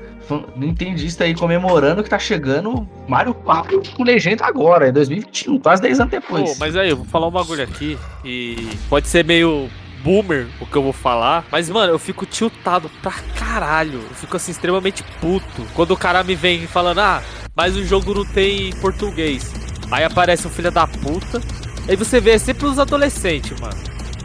nintendista 0.55 1.23
aí, 1.23 1.35
comemorando 1.35 2.03
que 2.03 2.09
tá 2.09 2.19
chegando 2.19 2.87
Mario 3.07 3.33
4 3.33 3.81
com 3.95 4.03
legenda 4.03 4.45
agora, 4.45 4.87
em 4.89 4.93
2021, 4.93 5.59
quase 5.59 5.81
10 5.81 5.99
anos 5.99 6.11
depois. 6.11 6.51
Pô, 6.51 6.55
mas 6.59 6.75
aí, 6.75 6.89
eu 6.89 6.97
vou 6.97 7.05
falar 7.05 7.27
um 7.27 7.31
bagulho 7.31 7.63
aqui 7.63 7.97
e 8.23 8.69
pode 8.89 9.07
ser 9.07 9.25
meio 9.25 9.69
boomer 10.03 10.47
o 10.61 10.65
que 10.65 10.75
eu 10.77 10.83
vou 10.83 10.93
falar, 10.93 11.43
mas 11.51 11.69
mano, 11.69 11.91
eu 11.91 11.99
fico 11.99 12.25
tiltado 12.25 12.89
pra 13.01 13.11
caralho. 13.37 13.99
Eu 14.09 14.15
fico 14.15 14.37
assim 14.37 14.51
extremamente 14.51 15.03
puto 15.19 15.65
quando 15.73 15.91
o 15.91 15.97
cara 15.97 16.23
me 16.23 16.35
vem 16.35 16.65
falando: 16.67 16.99
"Ah, 16.99 17.21
mas 17.55 17.75
o 17.75 17.83
jogo 17.83 18.13
não 18.13 18.23
tem 18.25 18.71
português". 18.79 19.51
Aí 19.91 20.03
aparece 20.05 20.47
um 20.47 20.49
filho 20.51 20.71
da 20.71 20.87
puta. 20.87 21.41
Aí 21.87 21.95
você 21.95 22.21
vê 22.21 22.31
é 22.31 22.37
sempre 22.37 22.65
os 22.67 22.77
adolescentes, 22.79 23.59
mano. 23.59 23.75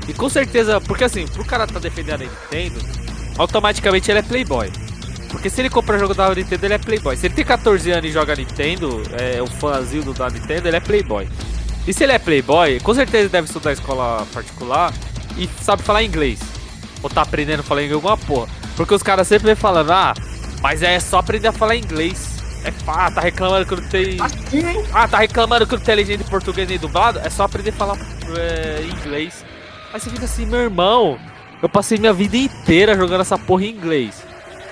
E 0.09 0.13
com 0.13 0.29
certeza, 0.29 0.81
porque 0.81 1.05
assim, 1.05 1.27
pro 1.27 1.45
cara 1.45 1.67
tá 1.67 1.79
defendendo 1.79 2.23
a 2.23 2.25
Nintendo, 2.25 2.81
automaticamente 3.39 4.11
ele 4.11 4.19
é 4.19 4.23
playboy. 4.23 4.71
Porque 5.31 5.51
se 5.51 5.61
ele 5.61 5.71
compra 5.71 5.99
jogo 5.99 6.15
da 6.15 6.33
Nintendo, 6.33 6.67
ele 6.67 6.75
é 6.75 6.79
playboy. 6.79 7.17
Se 7.17 7.27
ele 7.27 7.35
tem 7.35 7.45
14 7.45 7.91
anos 7.91 8.09
e 8.09 8.13
joga 8.13 8.37
Nintendo, 8.37 9.03
é 9.19 9.43
o 9.43 9.47
fãzinho 9.47 10.05
do 10.05 10.15
da 10.15 10.31
Nintendo, 10.31 10.69
ele 10.69 10.77
é 10.77 10.81
playboy. 10.81 11.29
E 11.87 11.93
se 11.93 12.05
ele 12.05 12.13
é 12.13 12.19
playboy, 12.19 12.79
com 12.81 12.95
certeza 12.95 13.25
ele 13.25 13.29
deve 13.31 13.47
estudar 13.47 13.73
escola 13.73 14.25
particular 14.33 14.93
e 15.37 15.49
sabe 15.61 15.83
falar 15.83 16.03
inglês. 16.03 16.39
Ou 17.03 17.11
tá 17.11 17.23
aprendendo 17.23 17.61
a 17.61 17.63
falar 17.63 17.83
inglês 17.83 17.97
alguma 17.97 18.17
porra. 18.17 18.49
Porque 18.77 18.95
os 18.95 19.03
caras 19.03 19.27
sempre 19.27 19.47
vêm 19.47 19.57
falando, 19.57 19.91
ah, 19.91 20.15
mas 20.63 20.83
é 20.83 20.99
só 21.01 21.19
aprender 21.19 21.49
a 21.49 21.53
falar 21.53 21.77
inglês. 21.77 22.35
É 22.65 22.71
fácil, 22.71 23.17
tá 23.17 23.21
reclamando 23.21 23.67
que 23.67 23.75
não 23.75 23.89
tem. 23.89 24.17
Assim, 24.21 24.87
Ah, 24.93 25.07
tá 25.07 25.19
reclamando 25.19 25.67
que 25.67 25.75
não 25.75 25.83
tem 25.83 25.95
legenda 25.97 26.23
em 26.23 26.27
português 26.27 26.67
nem 26.67 26.79
dublado? 26.79 27.19
É 27.19 27.29
só 27.29 27.43
aprender 27.43 27.71
a 27.71 27.73
falar 27.75 27.99
é, 28.39 28.83
inglês. 28.83 29.44
Aí 29.95 30.01
você 30.01 30.11
fica 30.11 30.25
assim, 30.25 30.45
meu 30.45 30.59
irmão, 30.59 31.17
eu 31.63 31.69
passei 31.69 31.97
minha 31.99 32.13
vida 32.13 32.37
inteira 32.37 32.97
jogando 32.97 33.21
essa 33.21 33.39
porra 33.39 33.65
em 33.65 33.71
inglês. 33.71 34.27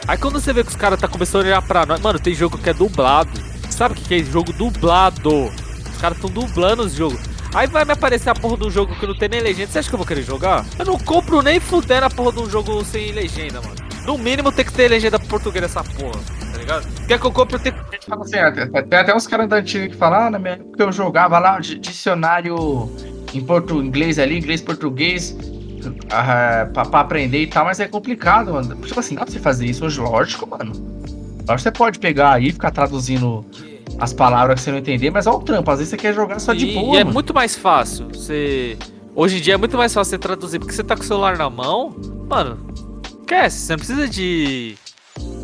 Aí 0.09 0.19
quando 0.19 0.41
você 0.41 0.53
vê 0.53 0.65
que 0.65 0.71
os 0.71 0.75
caras 0.75 0.99
tá 1.01 1.07
começando 1.07 1.43
a 1.43 1.47
olhar 1.47 1.63
pra 1.63 1.87
nós, 1.87 2.01
mano, 2.01 2.19
tem 2.19 2.35
jogo 2.35 2.59
que 2.59 2.69
é 2.69 2.75
dublado. 2.75 3.31
Sabe 3.71 3.95
o 3.95 3.97
que, 3.97 4.17
é? 4.17 4.19
Jogo 4.25 4.53
dublado. 4.53 5.31
Os 5.31 6.01
caras 6.01 6.19
tão 6.19 6.29
dublando 6.29 6.83
os 6.83 6.93
jogos. 6.95 7.21
Aí 7.55 7.69
vai 7.69 7.85
me 7.85 7.93
aparecer 7.93 8.31
a 8.31 8.35
porra 8.35 8.57
de 8.57 8.67
um 8.67 8.71
jogo 8.71 8.97
que 8.97 9.07
não 9.07 9.17
tem 9.17 9.29
nem 9.29 9.41
legenda. 9.41 9.71
Você 9.71 9.79
acha 9.79 9.89
que 9.89 9.95
eu 9.95 9.99
vou 9.99 10.07
querer 10.07 10.23
jogar? 10.25 10.67
Eu 10.77 10.87
não 10.87 10.99
compro 10.99 11.41
nem 11.41 11.61
fudendo 11.61 12.07
a 12.07 12.11
porra 12.11 12.33
de 12.33 12.41
um 12.41 12.51
jogo 12.51 12.85
sem 12.85 13.13
legenda, 13.13 13.61
mano. 13.61 13.77
No 14.05 14.19
mínimo 14.19 14.51
tem 14.51 14.65
que 14.65 14.73
ter 14.73 14.89
legenda 14.89 15.21
português 15.21 15.63
nessa 15.63 15.85
porra, 15.85 16.21
tá 16.53 16.59
ligado? 16.59 17.07
Quer 17.07 17.21
que 17.21 17.27
eu 17.27 17.31
compre, 17.31 17.55
eu 17.55 17.61
tenho 17.61 17.77
que 17.77 17.81
assim, 18.13 18.83
tem 18.91 18.99
até 18.99 19.15
uns 19.15 19.29
caras 19.29 19.49
da 19.49 19.57
antiga 19.57 19.89
que 19.89 19.95
falam, 19.97 20.27
ah, 20.27 20.31
na 20.31 20.41
minha 20.41 20.55
época 20.55 20.83
eu 20.83 20.91
jogava 20.91 21.39
lá 21.39 21.61
di- 21.61 21.79
dicionário 21.79 22.91
em 23.35 23.41
português 23.41 23.87
inglês 23.87 24.19
ali, 24.19 24.39
inglês 24.39 24.61
português, 24.61 25.37
ah, 26.11 26.69
pra, 26.73 26.85
pra 26.85 27.01
aprender 27.01 27.43
e 27.43 27.47
tal, 27.47 27.65
mas 27.65 27.81
é 27.81 27.87
complicado, 27.87 28.53
mano. 28.53 28.77
Tipo 28.77 29.01
assim, 29.01 29.15
dá 29.15 29.23
pra 29.23 29.33
você 29.33 29.39
fazer 29.39 29.67
isso 29.67 29.85
hoje, 29.85 30.01
lógico, 30.01 30.49
mano. 30.49 30.73
Lógico 30.73 31.57
que 31.57 31.63
você 31.63 31.73
pode 31.73 31.99
pegar 31.99 32.35
aí 32.35 32.49
e 32.49 32.53
ficar 32.53 32.71
traduzindo 32.71 33.45
as 33.99 34.13
palavras 34.13 34.61
que 34.61 34.65
você 34.65 34.71
não 34.71 34.79
entender, 34.79 35.11
mas 35.11 35.27
olha 35.27 35.37
o 35.37 35.43
trampo, 35.43 35.71
às 35.71 35.79
vezes 35.79 35.91
você 35.91 35.97
quer 35.97 36.15
jogar 36.15 36.39
só 36.39 36.53
de 36.55 36.67
e, 36.67 36.75
boa, 36.75 36.97
e 36.97 36.99
é 36.99 37.05
mano. 37.05 37.15
muito 37.15 37.35
mais 37.35 37.57
fácil 37.57 38.09
você. 38.09 38.77
Hoje 39.15 39.39
em 39.39 39.41
dia 39.41 39.55
é 39.55 39.57
muito 39.57 39.77
mais 39.77 39.93
fácil 39.93 40.11
você 40.11 40.19
traduzir, 40.19 40.59
porque 40.59 40.73
você 40.73 40.83
tá 40.83 40.97
com 40.97 41.03
o 41.03 41.07
celular 41.07 41.37
na 41.37 41.51
mão, 41.51 41.95
mano, 42.29 42.59
esquece, 43.21 43.59
você 43.59 43.73
não 43.73 43.79
precisa 43.79 44.09
de. 44.09 44.77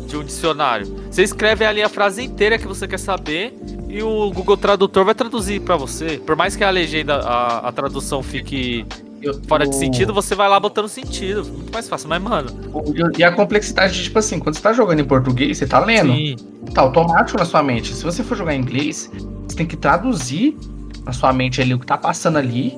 de 0.07 0.17
um 0.17 0.23
dicionário. 0.23 0.87
Você 1.11 1.23
escreve 1.23 1.65
ali 1.65 1.81
a 1.81 1.89
frase 1.89 2.23
inteira 2.23 2.57
que 2.57 2.67
você 2.67 2.87
quer 2.87 2.99
saber 2.99 3.53
e 3.89 4.01
o 4.03 4.31
Google 4.31 4.55
Tradutor 4.55 5.03
vai 5.03 5.15
traduzir 5.15 5.59
pra 5.61 5.75
você. 5.75 6.17
Por 6.23 6.35
mais 6.35 6.55
que 6.55 6.63
a 6.63 6.69
legenda, 6.69 7.15
a, 7.15 7.67
a 7.67 7.71
tradução 7.71 8.21
fique 8.21 8.85
Eu- 9.21 9.41
fora 9.47 9.67
de 9.67 9.75
sentido, 9.75 10.13
você 10.13 10.35
vai 10.35 10.47
lá 10.47 10.59
botando 10.59 10.87
sentido. 10.87 11.43
Muito 11.43 11.73
mais 11.73 11.89
fácil, 11.89 12.07
mas, 12.07 12.21
mano. 12.21 12.49
E 13.17 13.23
a 13.23 13.31
complexidade 13.31 13.93
de, 13.95 14.03
tipo 14.03 14.19
assim, 14.19 14.39
quando 14.39 14.55
você 14.55 14.61
tá 14.61 14.71
jogando 14.73 14.99
em 14.99 15.05
português, 15.05 15.57
você 15.57 15.65
tá 15.67 15.79
lendo. 15.79 16.13
Sim. 16.13 16.35
tá 16.73 16.81
automático 16.81 17.37
na 17.39 17.45
sua 17.45 17.63
mente. 17.63 17.93
Se 17.93 18.03
você 18.03 18.23
for 18.23 18.37
jogar 18.37 18.53
em 18.55 18.61
inglês, 18.61 19.11
você 19.47 19.57
tem 19.57 19.65
que 19.65 19.75
traduzir 19.75 20.55
na 21.03 21.11
sua 21.11 21.33
mente 21.33 21.59
ali 21.59 21.73
o 21.73 21.79
que 21.79 21.85
tá 21.87 21.97
passando 21.97 22.37
ali 22.37 22.77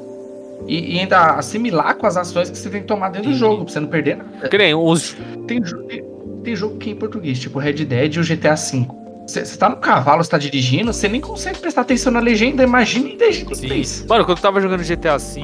e, 0.68 0.96
e 0.96 1.00
ainda 1.00 1.32
assimilar 1.36 1.96
com 1.96 2.08
as 2.08 2.16
ações 2.16 2.50
que 2.50 2.58
você 2.58 2.70
tem 2.70 2.82
que 2.82 2.88
tomar 2.88 3.10
dentro 3.10 3.30
do 3.30 3.34
Sim. 3.34 3.40
jogo, 3.40 3.66
pra 3.66 3.74
você 3.74 3.80
não 3.82 3.88
perder 3.90 4.18
nada. 4.18 4.50
Nem 4.58 4.74
os. 4.74 5.18
Tem, 5.48 5.60
tem 6.44 6.56
jogo 6.56 6.78
que 6.78 6.90
é 6.90 6.94
em 6.94 6.96
português, 6.96 7.38
tipo 7.40 7.60
Red 7.60 7.74
Dead 7.86 8.16
e 8.16 8.20
o 8.20 8.24
GTA 8.24 8.56
V. 8.56 8.88
Você 9.32 9.58
tá 9.58 9.70
no 9.70 9.78
cavalo, 9.78 10.24
você 10.24 10.30
tá 10.30 10.38
dirigindo, 10.38 10.92
você 10.94 11.08
nem 11.08 11.22
consegue 11.22 11.60
prestar 11.60 11.82
atenção 11.82 12.12
na 12.12 12.20
legenda, 12.20 12.64
imagina 12.64 13.08
em 13.08 13.14
inglês. 13.14 13.40
Mano, 14.08 14.26
quando 14.26 14.38
eu 14.38 14.42
tava 14.42 14.60
jogando 14.62 14.84
GTA 14.84 15.18
V, 15.18 15.42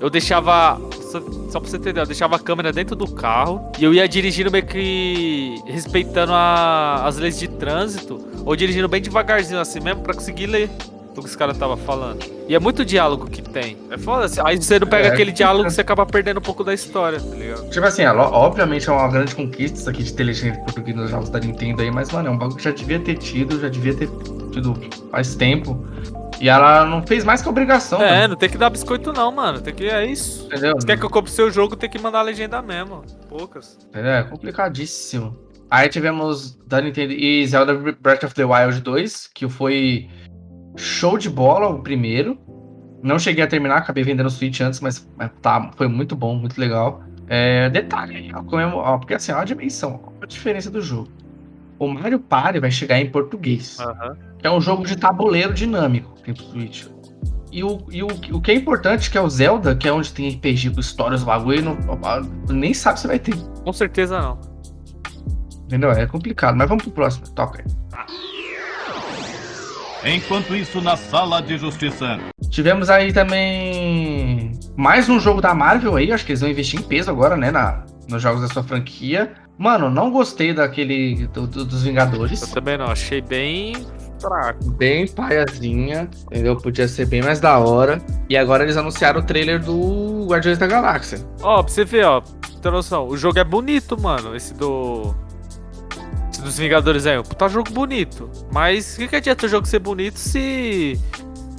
eu 0.00 0.08
deixava. 0.10 0.80
Só, 1.12 1.20
só 1.50 1.60
pra 1.60 1.70
você 1.70 1.76
entender, 1.76 2.00
eu 2.00 2.06
deixava 2.06 2.34
a 2.36 2.38
câmera 2.40 2.72
dentro 2.72 2.96
do 2.96 3.06
carro 3.06 3.60
e 3.78 3.84
eu 3.84 3.94
ia 3.94 4.08
dirigindo 4.08 4.50
meio 4.50 4.66
que 4.66 5.60
respeitando 5.66 6.32
a- 6.32 7.04
as 7.06 7.16
leis 7.18 7.38
de 7.38 7.46
trânsito, 7.46 8.20
ou 8.44 8.56
dirigindo 8.56 8.88
bem 8.88 9.00
devagarzinho 9.00 9.60
assim 9.60 9.78
mesmo 9.80 10.02
pra 10.02 10.12
conseguir 10.14 10.46
ler 10.46 10.68
o 11.20 11.24
que 11.24 11.28
os 11.30 11.36
caras 11.36 11.56
tava 11.56 11.76
falando. 11.76 12.24
E 12.48 12.54
é 12.54 12.58
muito 12.58 12.84
diálogo 12.84 13.28
que 13.28 13.40
tem. 13.42 13.76
É 13.90 13.96
foda. 13.98 14.24
assim, 14.26 14.40
Aí 14.44 14.56
você 14.60 14.78
não 14.78 14.86
pega 14.86 15.08
É, 15.08 15.12
aquele 15.12 15.30
que- 15.30 15.36
diálogo 15.38 15.70
você 15.70 15.80
acaba 15.80 16.04
perdendo 16.04 16.38
um 16.38 16.42
pouco 16.42 16.62
da 16.64 16.74
história, 16.74 17.20
tá 17.20 17.34
ligado? 17.36 17.70
Tipo 17.70 17.86
assim, 17.86 18.04
obviamente 18.04 18.88
é 18.88 18.92
uma 18.92 19.08
grande 19.08 19.34
conquista 19.34 19.78
isso 19.78 19.90
aqui 19.90 20.02
de 20.02 20.48
em 20.48 20.54
português 20.64 20.96
nos 20.96 21.10
jogos 21.10 21.28
da 21.30 21.38
Nintendo 21.40 21.82
aí, 21.82 21.90
mas, 21.90 22.10
mano, 22.10 22.28
é 22.28 22.30
um 22.30 22.36
bagulho 22.38 22.56
que 22.56 22.64
já 22.64 22.70
devia 22.70 22.98
ter 23.00 23.14
tido, 23.16 23.60
já 23.60 23.68
devia 23.68 23.94
ter 23.94 24.08
tido 24.52 24.74
faz 25.10 25.34
tempo. 25.34 25.86
E 26.40 26.48
ela 26.48 26.84
não 26.84 27.06
fez 27.06 27.24
mais 27.24 27.40
que 27.40 27.48
obrigação, 27.48 28.02
É, 28.02 28.10
mano, 28.22 28.28
não 28.30 28.36
tem 28.36 28.48
que 28.50 28.58
dar 28.58 28.68
biscoito 28.68 29.12
não, 29.12 29.30
mano. 29.30 29.60
Tem 29.60 29.72
que. 29.72 29.84
É 29.88 30.04
isso. 30.04 30.46
entendeu? 30.46 30.74
Se 30.80 30.86
quer 30.86 30.98
que 30.98 31.04
eu 31.04 31.10
compre 31.10 31.30
seu 31.30 31.50
jogo, 31.50 31.76
tem 31.76 31.88
que 31.88 31.98
mandar 31.98 32.18
a 32.18 32.22
legenda 32.22 32.60
mesmo. 32.60 33.02
Poucas. 33.28 33.78
É, 33.94 34.24
complicadíssimo. 34.24 35.36
Aí 35.70 35.88
tivemos 35.88 36.56
da 36.66 36.80
Nintendo 36.80 37.12
e 37.12 37.46
Zelda 37.46 37.74
Breath 37.74 38.24
of 38.24 38.34
the 38.34 38.44
Wild 38.44 38.80
2, 38.80 39.28
que 39.34 39.48
foi 39.48 40.08
show 40.76 41.18
de 41.18 41.28
bola 41.28 41.68
o 41.68 41.82
primeiro. 41.82 42.38
Não 43.02 43.18
cheguei 43.18 43.44
a 43.44 43.46
terminar, 43.46 43.76
acabei 43.76 44.02
vendendo 44.02 44.26
o 44.26 44.30
Switch 44.30 44.60
antes, 44.60 44.80
mas, 44.80 45.06
tá, 45.42 45.70
foi 45.76 45.88
muito 45.88 46.16
bom, 46.16 46.36
muito 46.36 46.58
legal. 46.58 47.02
É, 47.26 47.68
detalhe, 47.70 48.16
aí, 48.16 48.32
ó, 48.34 48.98
porque 48.98 49.14
assim, 49.14 49.32
ó, 49.32 49.38
a 49.38 49.44
dimensão, 49.44 50.00
ó, 50.04 50.10
a 50.22 50.26
diferença 50.26 50.70
do 50.70 50.80
jogo. 50.80 51.08
O 51.78 51.88
Mario 51.88 52.18
Party 52.18 52.60
vai 52.60 52.70
chegar 52.70 53.00
em 53.00 53.10
português, 53.10 53.78
que 54.38 54.46
é 54.46 54.50
um 54.50 54.60
jogo 54.60 54.86
de 54.86 54.96
tabuleiro 54.96 55.52
dinâmico, 55.52 56.14
tem 56.22 56.34
pro 56.34 56.44
Switch. 56.44 56.86
E, 57.50 57.62
o, 57.62 57.86
e 57.90 58.02
o, 58.02 58.08
o 58.32 58.40
que 58.40 58.50
é 58.50 58.54
importante, 58.54 59.10
que 59.10 59.16
é 59.16 59.20
o 59.20 59.28
Zelda, 59.28 59.76
que 59.76 59.86
é 59.86 59.92
onde 59.92 60.12
tem 60.12 60.28
RPG 60.28 60.70
com 60.70 60.80
histórias, 60.80 61.22
bagulho, 61.22 61.62
não, 61.62 61.76
nem 62.48 62.74
sabe 62.74 63.00
se 63.00 63.06
vai 63.06 63.18
ter. 63.18 63.36
Com 63.64 63.72
certeza 63.72 64.20
não. 64.20 64.38
Entendeu? 65.66 65.92
É 65.92 66.06
complicado, 66.06 66.56
mas 66.56 66.68
vamos 66.68 66.84
pro 66.84 66.92
próximo. 66.92 67.28
Toca 67.30 67.62
aí. 67.62 68.33
Enquanto 70.04 70.54
isso, 70.54 70.80
na 70.82 70.96
sala 70.96 71.40
de 71.40 71.56
justiça. 71.56 72.18
Tivemos 72.50 72.90
aí 72.90 73.12
também 73.12 74.52
mais 74.76 75.08
um 75.08 75.18
jogo 75.18 75.40
da 75.40 75.54
Marvel 75.54 75.96
aí, 75.96 76.12
acho 76.12 76.26
que 76.26 76.32
eles 76.32 76.40
vão 76.40 76.50
investir 76.50 76.78
em 76.78 76.82
peso 76.82 77.10
agora, 77.10 77.36
né, 77.36 77.50
na, 77.50 77.84
nos 78.08 78.20
jogos 78.22 78.42
da 78.42 78.48
sua 78.48 78.62
franquia. 78.62 79.32
Mano, 79.56 79.88
não 79.88 80.10
gostei 80.10 80.52
daquele 80.52 81.26
do- 81.28 81.46
do- 81.46 81.64
dos 81.64 81.80
Eu 81.80 81.88
Vingadores. 81.88 82.40
também 82.50 82.76
não. 82.76 82.86
Achei 82.86 83.20
bem 83.22 83.74
fraco. 84.20 84.70
Bem 84.72 85.06
paiazinha, 85.08 86.08
entendeu? 86.30 86.56
Podia 86.56 86.86
ser 86.88 87.06
bem 87.06 87.22
mais 87.22 87.40
da 87.40 87.58
hora. 87.58 88.02
E 88.28 88.36
agora 88.36 88.64
eles 88.64 88.76
anunciaram 88.76 89.20
o 89.20 89.22
trailer 89.22 89.62
do 89.62 90.26
Guardiões 90.28 90.58
da 90.58 90.66
Galáxia. 90.66 91.18
Ó, 91.40 91.62
pra 91.62 91.72
você 91.72 91.84
ver, 91.84 92.04
ó. 92.04 92.20
Ter 92.60 92.70
noção. 92.72 93.06
O 93.06 93.16
jogo 93.16 93.38
é 93.38 93.44
bonito, 93.44 94.00
mano. 94.00 94.34
Esse 94.34 94.52
do. 94.54 95.14
Dos 96.44 96.58
Vingadores 96.58 97.06
aí. 97.06 97.20
Puta 97.22 97.48
jogo 97.48 97.70
bonito. 97.70 98.30
Mas 98.52 98.94
o 98.94 98.98
que, 98.98 99.08
que 99.08 99.16
adianta 99.16 99.46
o 99.46 99.48
jogo 99.48 99.66
ser 99.66 99.78
bonito 99.78 100.18
se 100.18 101.00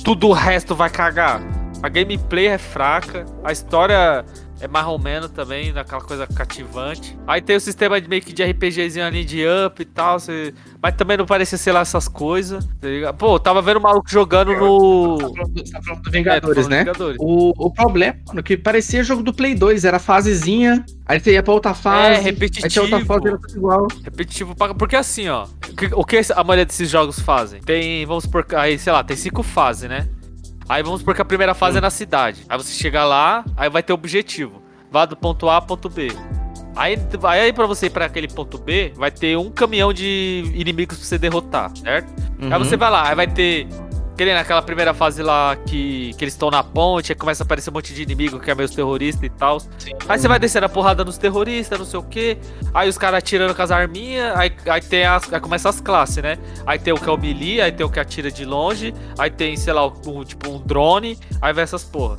tudo 0.03 0.27
o 0.27 0.31
resto 0.31 0.75
vai 0.75 0.91
cagar? 0.91 1.41
A 1.81 1.89
gameplay 1.89 2.47
é 2.47 2.57
fraca, 2.59 3.25
a 3.43 3.51
história 3.51 4.23
é 4.61 4.67
mais 4.67 4.85
ou 4.87 4.97
menos 4.97 5.29
também, 5.31 5.73
daquela 5.73 6.01
coisa 6.01 6.25
cativante. 6.27 7.17
Aí 7.27 7.41
tem 7.41 7.55
o 7.55 7.59
sistema 7.59 7.99
de 7.99 8.07
meio 8.07 8.21
que 8.21 8.31
de 8.33 8.43
RPGzinho 8.43 9.05
ali 9.05 9.25
de 9.25 9.43
up 9.65 9.81
e 9.81 9.85
tal, 9.85 10.19
você... 10.19 10.53
mas 10.81 10.95
também 10.95 11.17
não 11.17 11.25
parecia 11.25 11.57
ser 11.57 11.71
lá 11.71 11.81
essas 11.81 12.07
coisas. 12.07 12.65
tá? 12.65 13.13
Pô, 13.13 13.37
tava 13.39 13.61
vendo 13.61 13.77
o 13.77 13.81
maluco 13.81 14.09
jogando 14.09 14.53
no. 14.55 15.17
Tá 15.17 15.27
falando 15.29 15.53
do- 15.53 15.63
tá 15.71 15.81
falando 15.81 16.01
do 16.01 16.07
É, 16.07 16.11
tô 16.11 16.11
Vingadores, 16.11 16.55
falando 16.55 16.69
né? 16.71 16.79
Vingadores. 16.79 17.17
O, 17.19 17.53
o 17.65 17.71
problema, 17.73 18.15
mano, 18.27 18.43
que 18.43 18.55
parecia 18.57 19.03
jogo 19.03 19.21
do 19.23 19.33
Play 19.33 19.55
2, 19.55 19.83
era 19.85 19.99
fasezinha, 19.99 20.85
aí 21.05 21.19
você 21.19 21.33
ia 21.33 21.43
pra 21.43 21.53
outra 21.53 21.73
fase, 21.73 21.97
aí 22.27 22.33
tinha 22.69 22.81
outra 22.83 22.97
repetitivo. 22.99 23.05
fase, 23.05 23.27
era 23.27 23.37
tudo 23.37 23.57
igual. 23.57 23.87
Repetitivo 24.03 24.55
pra- 24.55 24.73
porque 24.73 24.95
assim, 24.95 25.27
ó. 25.27 25.47
o 25.93 26.05
que- 26.05 26.19
a 26.33 26.43
maioria 26.43 26.65
desses 26.65 26.89
jogos 26.89 27.19
fazem? 27.19 27.61
Tem, 27.61 28.05
vamos 28.05 28.23
supor, 28.23 28.45
aí, 28.55 28.79
sei 28.79 28.93
lá, 28.93 29.03
tem 29.03 29.17
cinco 29.17 29.43
fases, 29.43 29.89
né? 29.89 30.07
Aí 30.67 30.82
vamos 30.84 30.99
supor 31.01 31.13
que 31.15 31.21
a 31.21 31.25
primeira 31.25 31.54
fase 31.54 31.78
é 31.78 31.82
na 31.82 31.89
cidade. 31.89 32.43
Aí 32.49 32.58
você 32.58 32.73
chega 32.73 33.04
lá, 33.06 33.43
aí 33.56 33.69
vai 33.69 33.84
ter 33.84 33.93
objetivo. 33.93 34.62
Vá 34.91 35.06
do 35.06 35.15
ponto 35.15 35.49
A 35.49 35.56
ao 35.56 35.62
ponto 35.62 35.89
B. 35.89 36.08
Aí, 36.75 36.97
aí 37.23 37.54
pra 37.54 37.65
você 37.67 37.86
ir 37.86 37.89
pra 37.89 38.06
aquele 38.06 38.28
ponto 38.28 38.58
B, 38.58 38.91
vai 38.95 39.10
ter 39.10 39.38
um 39.38 39.49
caminhão 39.49 39.93
de 39.93 40.43
inimigos 40.56 40.97
pra 40.97 41.06
você 41.08 41.17
derrotar, 41.17 41.71
certo? 41.78 42.13
Aí 42.41 42.51
Uhum. 42.51 42.60
você 42.60 42.75
vai 42.75 42.89
lá, 42.89 43.10
aí 43.10 43.15
vai 43.15 43.28
ter. 43.28 43.67
Que 44.15 44.23
nem 44.23 44.34
naquela 44.34 44.62
primeira 44.62 44.93
fase 44.93 45.21
lá 45.21 45.56
que, 45.58 46.13
que 46.17 46.23
eles 46.23 46.34
estão 46.34 46.49
na 46.49 46.63
ponte, 46.63 47.12
aí 47.12 47.15
começa 47.15 47.43
a 47.43 47.45
aparecer 47.45 47.69
um 47.69 47.73
monte 47.73 47.93
de 47.93 48.01
inimigo 48.01 48.39
que 48.39 48.49
é 48.49 48.56
meio 48.56 48.69
terrorista 48.69 49.25
e 49.25 49.30
tal. 49.30 49.58
Aí 50.08 50.17
você 50.17 50.28
vai 50.28 50.39
descendo 50.39 50.65
a 50.65 50.69
porrada 50.69 51.04
nos 51.04 51.17
terroristas, 51.17 51.78
não 51.78 51.86
sei 51.86 51.99
o 51.99 52.04
que. 52.04 52.38
Aí 52.73 52.88
os 52.88 52.97
caras 52.97 53.17
atirando 53.17 53.54
com 53.54 53.62
as 53.62 53.71
arminhas. 53.71 54.36
Aí, 54.38 54.51
aí 54.67 54.82
tem 54.82 55.06
as. 55.06 55.32
Aí 55.34 55.39
começa 55.39 55.67
as 55.67 55.82
classes, 55.82 56.23
né? 56.23 56.38
Aí 56.65 56.80
tem 56.80 56.93
o 56.93 56.97
que 56.97 57.10
é 57.10 57.12
o 57.12 57.17
melee, 57.17 57.60
aí 57.60 57.71
tem 57.71 57.86
o 57.86 57.89
que 57.89 57.99
atira 57.99 58.32
de 58.32 58.45
longe. 58.45 58.93
Aí 59.19 59.30
tem, 59.30 59.58
sei 59.58 59.73
lá, 59.73 59.86
um, 59.86 60.23
tipo 60.23 60.49
um 60.49 60.60
drone. 60.60 61.19
Aí 61.41 61.51
vai 61.51 61.63
essas 61.63 61.84
porra. 61.84 62.15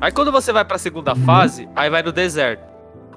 Aí 0.00 0.12
quando 0.12 0.30
você 0.30 0.52
vai 0.52 0.64
pra 0.64 0.78
segunda 0.78 1.14
fase, 1.14 1.68
aí 1.74 1.88
vai 1.88 2.02
no 2.02 2.12
deserto. 2.12 2.69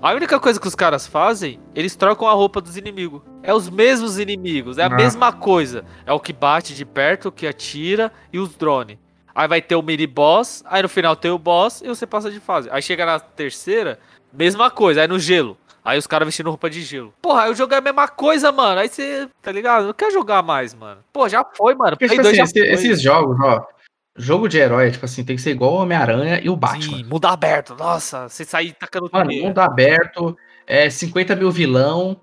A 0.04 0.12
única 0.12 0.38
coisa 0.38 0.60
que 0.60 0.68
os 0.68 0.76
caras 0.76 1.08
fazem, 1.08 1.62
eles 1.74 1.96
trocam 1.96 2.28
a 2.28 2.34
roupa 2.34 2.60
dos 2.60 2.76
inimigos. 2.76 3.22
É 3.42 3.54
os 3.54 3.70
mesmos 3.70 4.20
inimigos, 4.20 4.78
é 4.78 4.84
a 4.84 4.88
Ah. 4.88 4.90
mesma 4.90 5.32
coisa. 5.32 5.86
É 6.06 6.12
o 6.12 6.20
que 6.20 6.34
bate 6.34 6.76
de 6.76 6.84
perto, 6.84 7.30
o 7.30 7.32
que 7.32 7.48
atira 7.48 8.12
e 8.32 8.38
os 8.38 8.54
drones. 8.54 8.98
Aí 9.34 9.48
vai 9.48 9.62
ter 9.62 9.76
o 9.78 9.82
mini 9.82 10.06
boss, 10.06 10.62
aí 10.68 10.82
no 10.84 10.90
final 10.90 11.16
tem 11.16 11.32
o 11.32 11.38
boss 11.40 11.82
e 11.82 11.88
você 11.88 12.06
passa 12.06 12.30
de 12.30 12.42
fase. 12.42 12.68
Aí 12.70 12.82
chega 12.82 13.06
na 13.06 13.18
terceira, 13.18 13.98
mesma 14.34 14.70
coisa, 14.70 15.00
aí 15.02 15.08
no 15.08 15.18
gelo. 15.18 15.58
Aí 15.86 15.98
os 15.98 16.06
caras 16.06 16.26
vestindo 16.26 16.50
roupa 16.50 16.70
de 16.70 16.82
gelo. 16.82 17.14
Porra, 17.22 17.44
aí 17.44 17.52
o 17.52 17.56
jogo 17.56 17.74
é 17.74 17.78
a 17.78 17.82
mesma 17.82 18.08
coisa, 18.10 18.52
mano. 18.52 18.82
Aí 18.82 18.90
você, 18.90 19.30
tá 19.42 19.54
ligado? 19.54 19.86
Não 19.86 19.94
quer 19.94 20.12
jogar 20.12 20.44
mais, 20.44 20.74
mano. 20.74 21.00
Pô, 21.14 21.30
já 21.30 21.46
foi, 21.56 21.76
mano. 21.76 21.92
Porque, 21.98 22.10
tipo 22.10 22.22
2 22.22 22.40
assim, 22.40 22.60
esse- 22.60 22.72
esses 22.74 23.02
jogos, 23.02 23.38
ó. 23.42 23.66
Jogo 24.16 24.48
de 24.48 24.60
herói, 24.60 24.92
tipo 24.92 25.06
assim, 25.06 25.24
tem 25.24 25.36
que 25.36 25.42
ser 25.42 25.52
igual 25.52 25.74
o 25.74 25.78
Homem-Aranha 25.78 26.40
e 26.44 26.50
o 26.50 26.56
Batman. 26.56 26.98
Sim, 26.98 27.04
mundo 27.04 27.26
aberto. 27.26 27.76
Nossa, 27.76 28.30
você 28.30 28.46
sair 28.46 28.72
tacando 28.74 29.10
Mano, 29.12 29.30
teia. 29.30 29.44
mundo 29.44 29.58
aberto, 29.60 30.38
é 30.68 30.88
50 30.90 31.36
mil 31.36 31.50
vilão. 31.50 32.16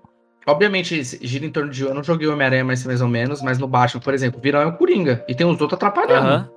Obviamente, 0.47 1.03
gira 1.03 1.45
em 1.45 1.51
torno 1.51 1.69
de. 1.69 1.83
Eu 1.83 1.93
não 1.93 2.03
joguei 2.03 2.27
o 2.27 2.33
Homem-Aranha 2.33 2.63
mais, 2.63 2.85
mais 2.85 3.01
ou 3.01 3.09
menos, 3.09 3.41
mas 3.41 3.59
no 3.59 3.67
Batman, 3.67 4.01
por 4.01 4.13
exemplo, 4.13 4.39
o 4.39 4.41
vilão 4.41 4.61
é 4.61 4.65
o 4.65 4.73
Coringa. 4.73 5.23
E 5.27 5.35
tem 5.35 5.45
os 5.45 5.59
outros 5.59 5.73
atrapalhando. 5.73 6.27
Aham. 6.27 6.49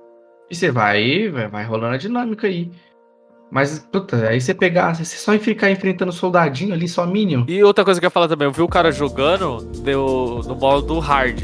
E 0.49 0.55
você 0.55 0.71
vai, 0.71 1.27
vai, 1.29 1.47
vai 1.47 1.65
rolando 1.65 1.95
a 1.95 1.97
dinâmica 1.97 2.47
aí. 2.47 2.71
Mas, 3.51 3.79
puta, 3.79 4.29
aí 4.29 4.39
você 4.39 4.53
pegar, 4.53 4.95
você 4.95 5.05
só 5.05 5.37
ficar 5.37 5.69
enfrentando 5.69 6.11
soldadinho 6.11 6.73
ali, 6.73 6.87
só 6.87 7.05
Minion. 7.05 7.45
E 7.47 7.63
outra 7.63 7.83
coisa 7.85 7.99
que 7.99 8.05
eu 8.05 8.07
ia 8.07 8.11
falar 8.11 8.27
também, 8.27 8.47
eu 8.47 8.51
vi 8.51 8.61
o 8.61 8.67
cara 8.67 8.91
jogando 8.91 9.63
deu, 9.81 10.41
no 10.45 10.55
modo 10.55 10.97
hard. 10.99 11.43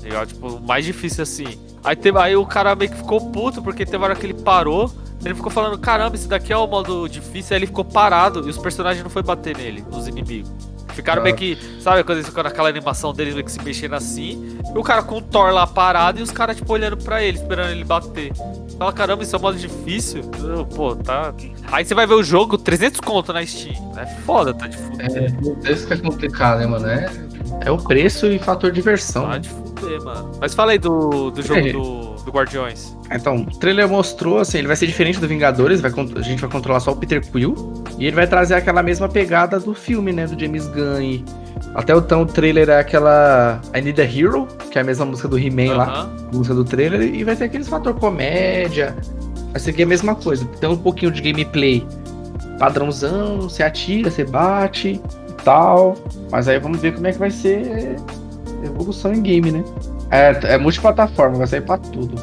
Tá 0.00 0.04
ligado? 0.04 0.28
Tipo, 0.28 0.48
o 0.48 0.60
mais 0.60 0.84
difícil 0.84 1.22
assim. 1.22 1.58
Aí, 1.84 1.96
teve, 1.96 2.18
aí 2.18 2.36
o 2.36 2.44
cara 2.46 2.74
meio 2.74 2.90
que 2.90 2.96
ficou 2.96 3.30
puto, 3.30 3.62
porque 3.62 3.84
teve 3.86 4.02
hora 4.02 4.14
que 4.14 4.26
ele 4.26 4.34
parou. 4.34 4.90
Ele 5.24 5.34
ficou 5.34 5.50
falando, 5.50 5.78
caramba, 5.78 6.16
esse 6.16 6.26
daqui 6.26 6.52
é 6.52 6.56
o 6.56 6.66
modo 6.66 7.06
difícil. 7.08 7.54
Aí 7.54 7.58
ele 7.60 7.66
ficou 7.66 7.84
parado 7.84 8.46
e 8.46 8.50
os 8.50 8.56
personagens 8.58 9.02
não 9.02 9.10
foi 9.10 9.22
bater 9.22 9.56
nele, 9.56 9.84
os 9.90 10.08
inimigos. 10.08 10.50
Ficaram 10.94 11.20
Ah. 11.20 11.24
meio 11.24 11.36
que, 11.36 11.56
sabe, 11.80 12.02
quando 12.02 12.18
eles 12.18 12.26
ficam 12.28 12.42
naquela 12.42 12.68
animação 12.68 13.12
deles 13.12 13.34
meio 13.34 13.44
que 13.44 13.52
se 13.52 13.62
mexendo 13.62 13.94
assim. 13.94 14.58
E 14.74 14.78
o 14.78 14.82
cara 14.82 15.02
com 15.02 15.18
o 15.18 15.22
Thor 15.22 15.52
lá 15.52 15.66
parado 15.66 16.18
e 16.18 16.22
os 16.22 16.30
caras, 16.30 16.56
tipo, 16.56 16.72
olhando 16.72 16.96
pra 16.96 17.22
ele, 17.22 17.38
esperando 17.38 17.70
ele 17.70 17.84
bater. 17.84 18.32
Fala, 18.78 18.92
caramba, 18.92 19.22
isso 19.22 19.36
é 19.36 19.38
um 19.38 19.42
modo 19.42 19.58
difícil? 19.58 20.22
Pô, 20.74 20.96
tá. 20.96 21.32
Aí 21.70 21.84
você 21.84 21.94
vai 21.94 22.06
ver 22.06 22.14
o 22.14 22.22
jogo, 22.22 22.58
300 22.58 23.00
conto 23.00 23.32
na 23.32 23.44
Steam. 23.46 23.92
É 23.96 24.06
foda, 24.24 24.52
tá 24.52 24.66
de 24.66 24.76
fuder. 24.76 25.06
É, 25.64 25.72
isso 25.72 25.86
que 25.86 25.92
é 25.92 25.96
complicado, 25.96 26.58
né, 26.60 26.66
mano? 26.66 26.86
É, 26.86 27.10
é 27.66 27.70
o 27.70 27.78
preço 27.78 28.26
e 28.26 28.38
fator 28.38 28.72
diversão. 28.72 29.24
Tá 29.24 29.28
né? 29.32 29.38
de 29.38 29.48
fuder, 29.80 30.02
mano. 30.02 30.30
Mas 30.40 30.54
fala 30.54 30.72
aí 30.72 30.78
do, 30.78 31.30
do 31.30 31.42
jogo 31.42 31.60
É. 31.60 31.72
do, 31.72 32.14
do 32.24 32.30
Guardiões. 32.30 32.96
Então, 33.10 33.36
o 33.42 33.58
trailer 33.58 33.88
mostrou, 33.88 34.38
assim, 34.38 34.58
ele 34.58 34.66
vai 34.66 34.76
ser 34.76 34.86
diferente 34.86 35.18
do 35.18 35.26
Vingadores, 35.26 35.80
vai, 35.80 35.90
a 35.90 36.22
gente 36.22 36.40
vai 36.40 36.50
controlar 36.50 36.80
só 36.80 36.92
o 36.92 36.96
Peter 36.96 37.20
Quill, 37.30 37.82
e 37.98 38.06
ele 38.06 38.14
vai 38.16 38.26
trazer 38.26 38.54
aquela 38.54 38.82
mesma 38.82 39.08
pegada 39.08 39.58
do 39.58 39.74
filme, 39.74 40.12
né, 40.12 40.26
do 40.26 40.38
James 40.38 40.66
Gunn. 40.68 41.00
E 41.02 41.24
até 41.74 41.92
então 41.92 42.22
o 42.22 42.26
trailer 42.26 42.68
é 42.68 42.78
aquela 42.78 43.60
I 43.74 43.80
Need 43.80 44.00
a 44.00 44.04
Hero, 44.04 44.46
que 44.70 44.78
é 44.78 44.82
a 44.82 44.84
mesma 44.84 45.04
música 45.04 45.26
do 45.28 45.38
He-Man 45.38 45.76
lá, 45.76 45.84
Aham. 45.84 46.10
música 46.32 46.54
do 46.54 46.64
trailer, 46.64 47.02
e 47.02 47.24
vai 47.24 47.34
ter 47.36 47.44
aqueles 47.44 47.68
fator 47.68 47.94
comédia, 47.94 48.96
vai 49.50 49.60
seguir 49.60 49.82
a 49.82 49.86
mesma 49.86 50.14
coisa. 50.14 50.44
Tem 50.60 50.68
um 50.68 50.76
pouquinho 50.76 51.10
de 51.10 51.20
gameplay 51.20 51.86
padrãozão, 52.58 53.42
você 53.42 53.62
atira, 53.62 54.10
você 54.10 54.24
bate 54.24 55.00
e 55.28 55.32
tal, 55.44 55.96
mas 56.30 56.46
aí 56.46 56.58
vamos 56.58 56.78
ver 56.80 56.94
como 56.94 57.06
é 57.06 57.12
que 57.12 57.18
vai 57.18 57.30
ser 57.30 57.96
evolução 58.64 59.12
em 59.12 59.22
game, 59.22 59.50
né. 59.52 59.64
É, 60.10 60.54
é 60.54 60.58
multiplataforma, 60.58 61.38
vai 61.38 61.46
sair 61.46 61.60
pra 61.62 61.78
tudo. 61.78 62.22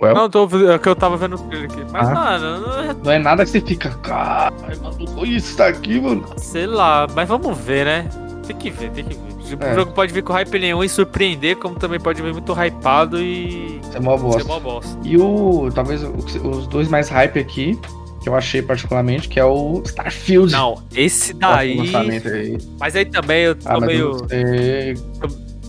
Well, 0.00 0.14
Não, 0.14 0.28
tô, 0.28 0.44
é 0.70 0.78
que 0.78 0.88
eu 0.88 0.94
tava 0.94 1.16
vendo 1.16 1.36
o 1.36 1.38
trailer 1.38 1.70
aqui. 1.70 1.82
Mas, 1.90 2.08
Ah. 2.08 2.14
mano, 2.14 2.60
não 2.60 2.78
é- 2.80 2.94
Não 3.04 3.12
é 3.12 3.18
nada 3.18 3.44
que 3.44 3.50
você 3.50 3.60
fica. 3.62 3.90
Caralho, 4.02 4.54
olha 5.16 5.28
isso 5.36 5.56
daqui, 5.56 5.98
mano. 5.98 6.24
sei 6.36 6.66
lá. 6.66 7.06
Mas 7.14 7.26
vamos 7.28 7.56
ver, 7.56 7.86
né? 7.86 8.08
Tem 8.46 8.54
que 8.56 8.70
ver, 8.70 8.90
tem 8.90 9.04
que 9.04 9.14
ver. 9.14 9.26
Tipo, 9.46 9.64
É. 9.64 9.72
O 9.72 9.74
jogo 9.76 9.92
pode 9.92 10.12
vir 10.12 10.22
com 10.22 10.32
hype 10.32 10.58
nenhum 10.58 10.82
e 10.84 10.88
surpreender, 10.88 11.56
como 11.56 11.76
também 11.76 11.98
pode 12.00 12.20
vir 12.20 12.32
muito 12.32 12.52
hypado 12.52 13.18
e 13.22 13.78
Isso 13.78 13.96
é 13.96 14.00
mó 14.00 14.16
bosta. 14.18 14.42
ser 14.42 14.48
mó 14.48 14.60
bosta. 14.60 14.98
E 15.04 15.16
o. 15.16 15.70
Talvez 15.74 16.02
o- 16.02 16.12
os 16.12 16.66
dois 16.66 16.88
mais 16.88 17.08
hype 17.08 17.38
aqui, 17.38 17.78
que 18.26 18.30
eu 18.30 18.34
achei 18.34 18.60
particularmente, 18.60 19.28
que 19.28 19.38
é 19.38 19.44
o 19.44 19.80
Starfield. 19.86 20.50
Não, 20.50 20.82
esse 20.92 21.32
daí. 21.32 21.78
aí. 21.94 22.58
Mas 22.80 22.96
aí 22.96 23.04
também 23.04 23.44
eu 23.44 23.54
tô 23.54 23.68
Ah, 23.68 23.80
meio. 23.80 24.14
você. 24.14 24.94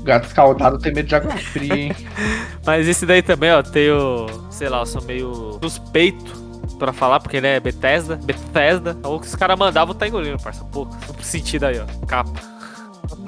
Gato 0.03 0.25
escaldado 0.25 0.79
tem 0.79 0.91
medo 0.91 1.07
de 1.07 1.13
água 1.15 1.33
fria, 1.37 1.75
hein? 1.75 1.95
Mas 2.65 2.87
esse 2.87 3.05
daí 3.05 3.21
também, 3.21 3.51
ó, 3.51 3.61
tenho. 3.61 4.25
Sei 4.49 4.67
lá, 4.69 4.79
eu 4.79 4.85
sou 4.87 5.03
meio 5.03 5.59
suspeito 5.61 6.33
pra 6.79 6.91
falar, 6.91 7.19
porque 7.19 7.37
ele 7.37 7.45
é 7.45 7.59
Bethesda. 7.59 8.15
Bethesda. 8.15 8.97
O 9.03 9.19
que 9.19 9.27
os 9.27 9.35
caras 9.35 9.59
mandavam 9.59 9.93
tá 9.93 10.07
engolindo, 10.07 10.39
parça. 10.41 10.63
Pouco. 10.65 10.97
Sentido 11.21 11.65
aí, 11.67 11.79
ó. 11.79 12.05
Capa. 12.07 12.31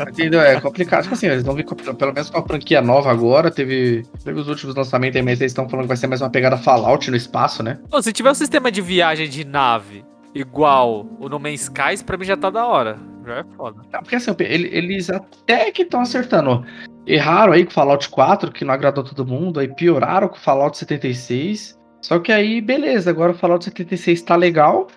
Entendeu? 0.10 0.42
É 0.42 0.60
complicado. 0.62 1.04
Tipo 1.04 1.16
assim, 1.16 1.28
eles 1.28 1.44
vão 1.44 1.56
vir 1.56 1.64
com, 1.64 1.76
pelo 1.76 2.14
menos 2.14 2.30
com 2.30 2.38
uma 2.40 2.48
franquia 2.48 2.82
nova 2.82 3.12
agora. 3.12 3.50
Teve, 3.52 4.04
teve 4.24 4.40
os 4.40 4.48
últimos 4.48 4.76
lançamentos 4.76 5.16
aí, 5.18 5.22
mas 5.22 5.40
eles 5.42 5.52
estão 5.52 5.68
falando 5.68 5.84
que 5.86 5.90
vai 5.90 5.98
ser 5.98 6.08
mais 6.08 6.22
uma 6.22 6.30
pegada 6.30 6.58
Fallout 6.58 7.10
no 7.10 7.18
espaço, 7.18 7.62
né? 7.64 7.80
Pô, 7.90 8.02
se 8.02 8.12
tiver 8.14 8.32
um 8.32 8.36
sistema 8.36 8.72
de 8.72 8.82
viagem 8.82 9.30
de 9.30 9.46
nave 9.46 10.04
igual 10.34 11.08
o 11.20 11.28
No 11.28 11.40
Man's 11.40 11.62
Skies, 11.64 12.04
pra 12.04 12.18
mim 12.18 12.26
já 12.26 12.38
tá 12.38 12.50
da 12.50 12.66
hora. 12.66 12.98
Já 13.26 13.40
é 13.40 13.44
foda. 13.58 13.82
Não, 13.92 14.00
porque 14.02 14.16
assim, 14.16 14.32
ele- 14.40 14.70
eles 14.72 15.10
até 15.10 15.72
que 15.72 15.82
estão 15.84 16.02
acertando. 16.02 16.64
Erraram 17.06 17.54
aí 17.54 17.64
com 17.66 17.72
o 17.72 17.74
Fallout 17.74 18.08
4, 18.10 18.52
que 18.52 18.64
não 18.64 18.74
agradou 18.74 19.04
todo 19.04 19.26
mundo, 19.26 19.60
aí 19.60 19.68
pioraram 19.68 20.28
com 20.28 20.36
o 20.36 20.40
Fallout 20.40 20.78
76. 20.78 21.78
Só 22.02 22.18
que 22.20 22.32
aí, 22.32 22.62
beleza, 22.62 23.10
agora 23.10 23.32
o 23.34 23.36
Fallout 23.36 23.66
76 23.66 24.22
tá 24.22 24.36
legal. 24.36 24.88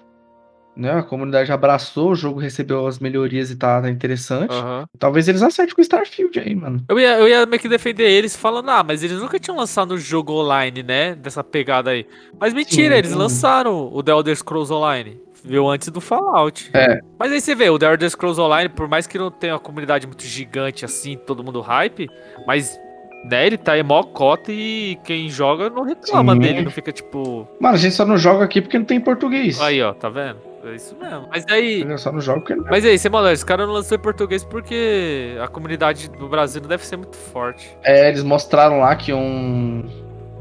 Né? 0.75 0.91
A 0.91 1.03
comunidade 1.03 1.53
abraçou, 1.53 2.13
o 2.13 2.15
jogo 2.15 2.41
recebeu 2.41 2.87
as 2.87 2.99
melhorias 2.99 3.51
e 3.51 3.57
tá, 3.57 3.83
tá 3.83 3.91
interessante. 3.91 4.53
Aham. 4.53 4.87
Talvez 4.99 5.29
eles 5.29 5.43
acertem 5.43 5.75
com 5.75 5.81
o 5.81 5.85
Starfield 5.85 6.39
aí, 6.41 6.55
mano. 6.55 6.83
Eu 6.89 6.99
ia, 6.99 7.19
eu 7.19 7.29
ia 7.29 7.45
meio 7.45 7.61
que 7.61 7.69
defender 7.69 8.11
eles 8.11 8.35
falando, 8.35 8.71
ah, 8.71 8.83
mas 8.83 9.03
eles 9.03 9.19
nunca 9.19 9.39
tinham 9.39 9.57
lançado 9.57 9.93
um 9.95 9.99
jogo 9.99 10.33
online, 10.33 10.83
né? 10.83 11.15
Dessa 11.15 11.45
pegada 11.45 11.91
aí. 11.91 12.07
Mas 12.41 12.55
mentira, 12.55 12.95
Sim. 12.95 12.99
eles 12.99 13.13
lançaram 13.13 13.93
o 13.93 14.03
The 14.03 14.13
Elder 14.13 14.37
Scrolls 14.37 14.73
Online. 14.73 15.21
Viu 15.45 15.69
antes 15.69 15.89
do 15.89 16.01
Fallout. 16.01 16.71
É. 16.73 17.01
Mas 17.19 17.33
aí 17.33 17.41
você 17.41 17.55
vê, 17.55 17.69
o 17.69 17.79
The 17.79 17.93
Elder 17.93 18.11
Scrolls 18.11 18.41
Online, 18.41 18.69
por 18.69 18.89
mais 18.89 19.07
que 19.07 19.19
não 19.19 19.31
tenha 19.31 19.55
uma 19.55 19.61
comunidade 19.61 20.07
muito 20.07 20.25
gigante 20.25 20.85
assim, 20.85 21.17
todo 21.17 21.43
mundo 21.45 21.61
hype, 21.61 22.09
mas 22.47 22.79
né, 23.25 23.47
ele 23.47 23.59
tá 23.59 23.77
em 23.77 23.83
mó 23.83 24.03
cota 24.03 24.53
e 24.53 24.99
quem 25.05 25.29
joga 25.29 25.69
não 25.69 25.83
reclama 25.83 26.33
Sim. 26.35 26.39
dele, 26.39 26.63
não 26.63 26.71
fica 26.71 26.93
tipo. 26.93 27.47
Mano, 27.61 27.75
a 27.75 27.79
gente 27.79 27.95
só 27.95 28.07
não 28.07 28.17
joga 28.17 28.45
aqui 28.45 28.61
porque 28.61 28.79
não 28.79 28.87
tem 28.87 29.01
português. 29.01 29.61
Aí, 29.61 29.83
ó, 29.83 29.93
tá 29.93 30.09
vendo? 30.09 30.52
É 30.65 30.75
isso 30.75 30.97
mesmo. 31.01 31.29
Mas 31.31 31.45
aí. 31.49 31.99
Só 31.99 32.13
não 32.13 32.21
joga 32.21 32.41
porque 32.41 32.55
não. 32.55 32.65
Mas 32.71 32.85
aí, 32.85 32.99
você 32.99 33.09
mano, 33.09 33.31
esse 33.31 33.45
cara 33.45 33.67
não 33.67 33.75
lançou 33.75 33.97
em 33.97 34.01
português 34.01 34.45
porque 34.45 35.37
a 35.43 35.49
comunidade 35.49 36.09
do 36.11 36.29
Brasil 36.29 36.61
não 36.61 36.69
deve 36.69 36.87
ser 36.87 36.97
muito 36.97 37.17
forte. 37.17 37.77
É, 37.83 38.09
eles 38.09 38.23
mostraram 38.23 38.81
lá 38.81 38.95
que 38.95 39.13
um. 39.13 39.89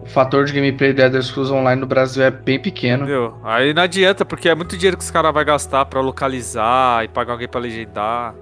O 0.01 0.05
fator 0.07 0.45
de 0.45 0.53
gameplay 0.53 0.93
do 0.93 1.01
Elder 1.01 1.21
Scrolls 1.21 1.53
Online 1.53 1.79
no 1.79 1.85
Brasil 1.85 2.23
é 2.23 2.31
bem 2.31 2.59
pequeno. 2.59 3.03
Entendeu? 3.03 3.35
Aí 3.43 3.71
não 3.71 3.83
adianta, 3.83 4.25
porque 4.25 4.49
é 4.49 4.55
muito 4.55 4.75
dinheiro 4.75 4.97
que 4.97 5.03
os 5.03 5.11
caras 5.11 5.31
vão 5.31 5.45
gastar 5.45 5.85
pra 5.85 6.01
localizar 6.01 7.05
e 7.05 7.07
pagar 7.07 7.33
alguém 7.33 7.47
pra 7.47 7.61
legendar. 7.61 8.33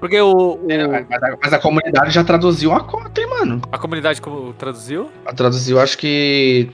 Porque 0.00 0.20
o, 0.20 0.58
o- 0.62 0.66
É, 0.70 0.86
mas, 0.86 1.22
a, 1.22 1.36
mas 1.42 1.52
a 1.52 1.58
comunidade 1.58 2.10
já 2.10 2.22
traduziu 2.22 2.72
a 2.72 2.80
cota, 2.84 3.20
hein, 3.20 3.26
mano? 3.28 3.62
a 3.72 3.78
comunidade 3.78 4.20
como 4.20 4.52
traduziu, 4.52 5.10
A 5.24 5.32
traduziu, 5.32 5.80
acho 5.80 5.96
que 5.98 6.68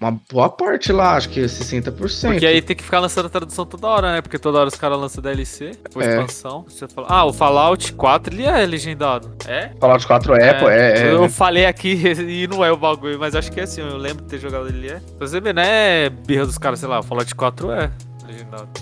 uma 0.00 0.18
boa 0.32 0.48
parte 0.48 0.92
lá, 0.92 1.16
acho 1.16 1.28
que 1.28 1.40
60%. 1.42 2.30
porque 2.30 2.46
aí 2.46 2.62
tem 2.62 2.74
que 2.76 2.82
ficar 2.82 3.00
lançando 3.00 3.28
tradução 3.28 3.64
toda 3.66 3.86
hora, 3.86 4.12
né? 4.12 4.20
Porque 4.22 4.38
toda 4.38 4.58
hora 4.58 4.68
os 4.68 4.74
caras 4.74 4.98
lançam 4.98 5.22
DLC, 5.22 5.72
depois 5.82 6.06
É. 6.06 6.10
expansão. 6.12 6.64
Você 6.68 6.86
fala, 6.88 7.06
ah, 7.10 7.24
o 7.24 7.32
Fallout 7.32 7.92
4 7.92 8.34
ele 8.34 8.44
é 8.44 8.64
legendado. 8.66 9.30
É? 9.46 9.70
Fallout 9.80 10.06
4 10.06 10.34
é, 10.36 10.54
pô, 10.54 10.68
é, 10.68 10.92
é. 11.08 11.12
Eu 11.12 11.28
falei 11.28 11.66
aqui 11.66 11.92
e 12.26 12.46
não 12.46 12.64
é 12.64 12.72
o 12.72 12.76
bagulho, 12.76 13.18
mas 13.18 13.34
acho 13.34 13.50
que 13.52 13.60
é 13.60 13.64
assim, 13.64 13.80
eu 13.82 13.96
lembro 13.96 14.22
de 14.24 14.28
ter 14.30 14.38
jogado 14.38 14.68
ele 14.68 14.88
é. 14.88 15.00
Pra 15.18 15.26
você 15.26 15.40
ver, 15.40 15.54
né? 15.54 16.08
Birra 16.08 16.46
dos 16.46 16.58
caras, 16.58 16.78
sei 16.80 16.88
lá, 16.88 17.00
o 17.00 17.02
Fallout 17.02 17.34
4 17.34 17.70
é 17.70 17.90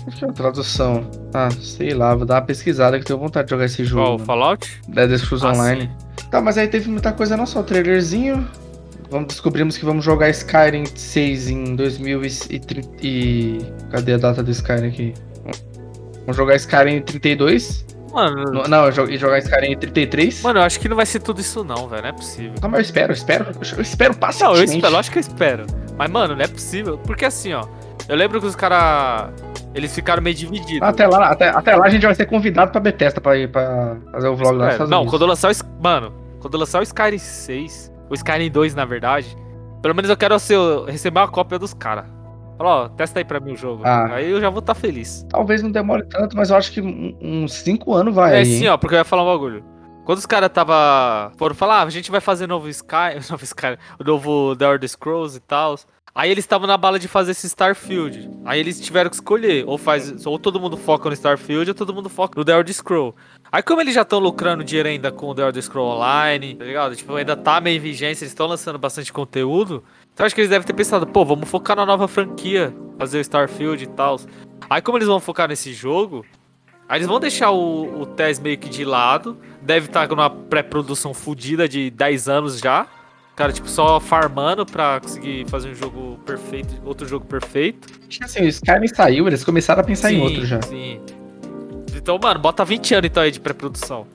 Acho 0.07 0.25
a 0.25 0.31
tradução. 0.31 1.09
Ah, 1.33 1.49
sei 1.51 1.93
lá, 1.93 2.15
vou 2.15 2.25
dar 2.25 2.35
uma 2.35 2.41
pesquisada 2.41 2.97
que 2.97 3.03
eu 3.03 3.07
tenho 3.07 3.19
vontade 3.19 3.45
de 3.47 3.51
jogar 3.51 3.65
esse 3.65 3.83
jogo. 3.83 4.17
Qual. 4.17 4.19
Fallout? 4.25 4.81
Dead 4.87 5.17
Scrolls 5.17 5.45
Ah, 5.45 5.51
Online. 5.51 5.91
Tá, 6.31 6.41
mas 6.41 6.57
aí 6.57 6.67
teve 6.67 6.89
muita 6.89 7.11
coisa 7.13 7.35
não 7.37 7.45
só 7.45 7.59
o 7.59 7.63
trailerzinho. 7.63 8.47
Vamos, 9.09 9.27
descobrimos 9.27 9.77
que 9.77 9.85
vamos 9.85 10.03
jogar 10.03 10.29
Skyrim 10.29 10.85
6 10.85 11.49
em 11.49 11.75
2030 11.75 12.89
e... 13.05 13.59
Cadê 13.91 14.13
a 14.13 14.17
data 14.17 14.41
do 14.41 14.49
Skyrim 14.51 14.87
aqui? 14.87 15.13
Vamos 16.21 16.35
jogar 16.35 16.55
Skyrim 16.55 16.95
em 16.95 17.01
32? 17.01 17.85
Mano, 18.11 18.43
No- 18.51 18.63
Não, 18.67 18.87
e 18.89 19.17
jogar 19.17 19.37
Skyrim 19.39 19.73
em 19.73 19.77
33? 19.77 20.41
mano, 20.41 20.59
eu 20.59 20.63
acho 20.63 20.79
que 20.79 20.89
não 20.89 20.95
vai 20.95 21.05
ser 21.05 21.19
tudo 21.21 21.39
isso 21.39 21.63
não, 21.63 21.87
velho, 21.87 22.01
não 22.01 22.09
é 22.09 22.13
possível. 22.13 22.53
Não, 22.61 22.69
mas 22.69 22.79
eu 22.79 22.85
espero, 22.85 23.11
eu 23.11 23.15
espero. 23.15 23.45
Eu 23.75 23.81
espero 23.81 24.13
Não, 24.13 24.19
pacientemente. 24.19 24.59
eu 24.71 24.75
espero, 24.75 24.93
lógico 24.93 25.13
que 25.13 25.19
eu 25.19 25.21
espero. 25.21 25.65
Mas, 25.97 26.09
mano, 26.09 26.35
não 26.35 26.41
é 26.43 26.47
possível. 26.47 26.97
Porque 26.97 27.25
assim, 27.25 27.53
ó. 27.53 27.63
Eu 28.07 28.15
lembro 28.15 28.39
que 28.39 28.47
os 28.47 28.55
caras. 28.55 29.31
Eles 29.73 29.93
ficaram 29.93 30.21
meio 30.23 30.35
divididos. 30.35 30.87
Até 30.87 31.05
lá, 31.05 31.29
até, 31.29 31.49
até 31.49 31.75
lá 31.75 31.85
a 31.85 31.89
gente 31.89 32.05
vai 32.05 32.15
ser 32.15 32.25
convidado 32.27 32.71
pra 32.71 32.79
Bethesda 32.79 33.19
pra 33.19 33.35
ir 33.37 33.51
pra 33.51 33.97
fazer 34.11 34.27
o 34.29 34.35
vlog 34.35 34.57
lá 34.57 34.71
É, 34.71 34.77
não, 34.79 34.99
Unidos. 34.99 35.09
quando 35.11 35.25
lançar 35.25 35.51
o. 35.51 35.83
Mano, 35.83 36.13
quando 36.39 36.57
lançar 36.57 36.79
o 36.79 36.83
Skyrim 36.83 37.17
6, 37.17 37.91
o 38.09 38.13
Skyrim 38.13 38.49
2, 38.49 38.73
na 38.73 38.85
verdade, 38.85 39.35
pelo 39.81 39.93
menos 39.93 40.09
eu 40.09 40.15
quero 40.15 40.39
ser, 40.39 40.57
receber 40.87 41.19
uma 41.19 41.27
cópia 41.27 41.59
dos 41.59 41.73
caras. 41.73 42.05
Fala, 42.57 42.83
ó, 42.85 42.89
testa 42.89 43.19
aí 43.19 43.25
pra 43.25 43.41
mim 43.41 43.51
o 43.51 43.57
jogo. 43.57 43.81
Ah. 43.85 44.13
Aí 44.13 44.31
eu 44.31 44.39
já 44.39 44.49
vou 44.49 44.59
estar 44.59 44.75
feliz. 44.75 45.25
Talvez 45.29 45.61
não 45.61 45.69
demore 45.71 46.05
tanto, 46.05 46.37
mas 46.37 46.49
eu 46.51 46.55
acho 46.55 46.71
que 46.71 46.79
uns 46.81 47.51
5 47.53 47.93
anos 47.93 48.15
vai 48.15 48.33
é 48.33 48.37
aí, 48.37 48.45
sim, 48.45 48.63
hein? 48.63 48.69
ó, 48.69 48.77
porque 48.77 48.95
eu 48.95 48.99
ia 48.99 49.03
falar 49.03 49.23
um 49.23 49.33
bagulho. 49.33 49.61
Quando 50.05 50.19
os 50.19 50.25
caras 50.25 50.49
tava. 50.53 51.33
foram 51.35 51.53
falar, 51.55 51.81
ah, 51.81 51.83
a 51.83 51.89
gente 51.89 52.09
vai 52.11 52.21
fazer 52.21 52.47
novo 52.47 52.69
Sky. 52.69 53.19
Novo 53.29 53.43
Sky. 53.43 53.75
O 53.99 54.03
novo 54.05 54.55
The 54.55 54.65
Elder 54.65 54.87
Scrolls 54.87 55.35
e 55.35 55.41
tal. 55.41 55.75
Aí 56.15 56.31
eles 56.31 56.45
estavam 56.45 56.65
na 56.65 56.77
bala 56.77 56.97
de 56.97 57.09
fazer 57.09 57.31
esse 57.31 57.45
Starfield. 57.45 58.31
Aí 58.45 58.57
eles 58.57 58.79
tiveram 58.79 59.09
que 59.09 59.17
escolher. 59.17 59.65
Ou 59.67 59.77
faz. 59.77 60.25
Ou 60.25 60.39
todo 60.39 60.61
mundo 60.61 60.77
foca 60.77 61.09
no 61.09 61.13
Starfield, 61.13 61.71
ou 61.71 61.75
todo 61.75 61.93
mundo 61.93 62.07
foca 62.07 62.39
no 62.39 62.45
The 62.45 62.53
Elder 62.53 62.73
Scroll. 62.73 63.13
Aí 63.51 63.61
como 63.61 63.81
eles 63.81 63.93
já 63.93 64.03
estão 64.03 64.19
lucrando 64.19 64.63
dinheiro 64.63 64.87
ainda 64.87 65.11
com 65.11 65.27
o 65.27 65.35
The 65.35 65.41
Elder 65.41 65.61
Scroll 65.61 65.97
Online, 65.97 66.55
tá 66.55 66.63
ligado? 66.63 66.95
Tipo, 66.95 67.15
ainda 67.15 67.35
tá 67.35 67.59
meio 67.59 67.75
em 67.75 67.81
vigência, 67.81 68.23
eles 68.23 68.31
estão 68.31 68.47
lançando 68.47 68.79
bastante 68.79 69.11
conteúdo. 69.11 69.83
Então 70.13 70.25
acho 70.25 70.33
que 70.33 70.39
eles 70.39 70.49
devem 70.49 70.65
ter 70.65 70.71
pensado, 70.71 71.05
pô, 71.05 71.25
vamos 71.25 71.49
focar 71.49 71.75
na 71.75 71.85
nova 71.85 72.07
franquia, 72.07 72.73
fazer 72.97 73.17
o 73.17 73.21
Starfield 73.21 73.83
e 73.83 73.87
tal. 73.87 74.17
Aí 74.69 74.81
como 74.81 74.97
eles 74.97 75.09
vão 75.09 75.19
focar 75.19 75.49
nesse 75.49 75.73
jogo, 75.73 76.25
aí 76.87 76.99
eles 76.99 77.07
vão 77.07 77.19
deixar 77.19 77.51
o, 77.51 78.01
o 78.01 78.05
TES 78.05 78.39
meio 78.39 78.57
que 78.57 78.69
de 78.69 78.85
lado. 78.85 79.37
Deve 79.61 79.87
estar 79.87 80.07
numa 80.07 80.29
pré-produção 80.29 81.13
fodida 81.13 81.67
de 81.67 81.89
10 81.91 82.29
anos 82.29 82.59
já. 82.59 82.87
Cara, 83.35 83.51
tipo, 83.51 83.67
só 83.67 83.99
farmando 83.99 84.65
pra 84.65 84.99
conseguir 85.01 85.45
fazer 85.49 85.69
um 85.69 85.75
jogo 85.75 86.17
perfeito, 86.25 86.73
outro 86.85 87.05
jogo 87.07 87.25
perfeito. 87.25 87.87
Acho 88.07 88.19
que 88.19 88.23
assim, 88.23 88.41
o 88.43 88.47
Skyrim 88.47 88.87
saiu, 88.87 89.27
eles 89.27 89.43
começaram 89.43 89.81
a 89.81 89.83
pensar 89.83 90.11
em 90.13 90.21
outro 90.21 90.45
já. 90.45 90.61
Sim. 90.61 91.01
Então, 91.93 92.17
mano, 92.21 92.39
bota 92.39 92.63
20 92.63 92.93
anos 92.95 93.07
então 93.09 93.21
aí 93.23 93.31
de 93.31 93.39
pré-produção. 93.41 94.07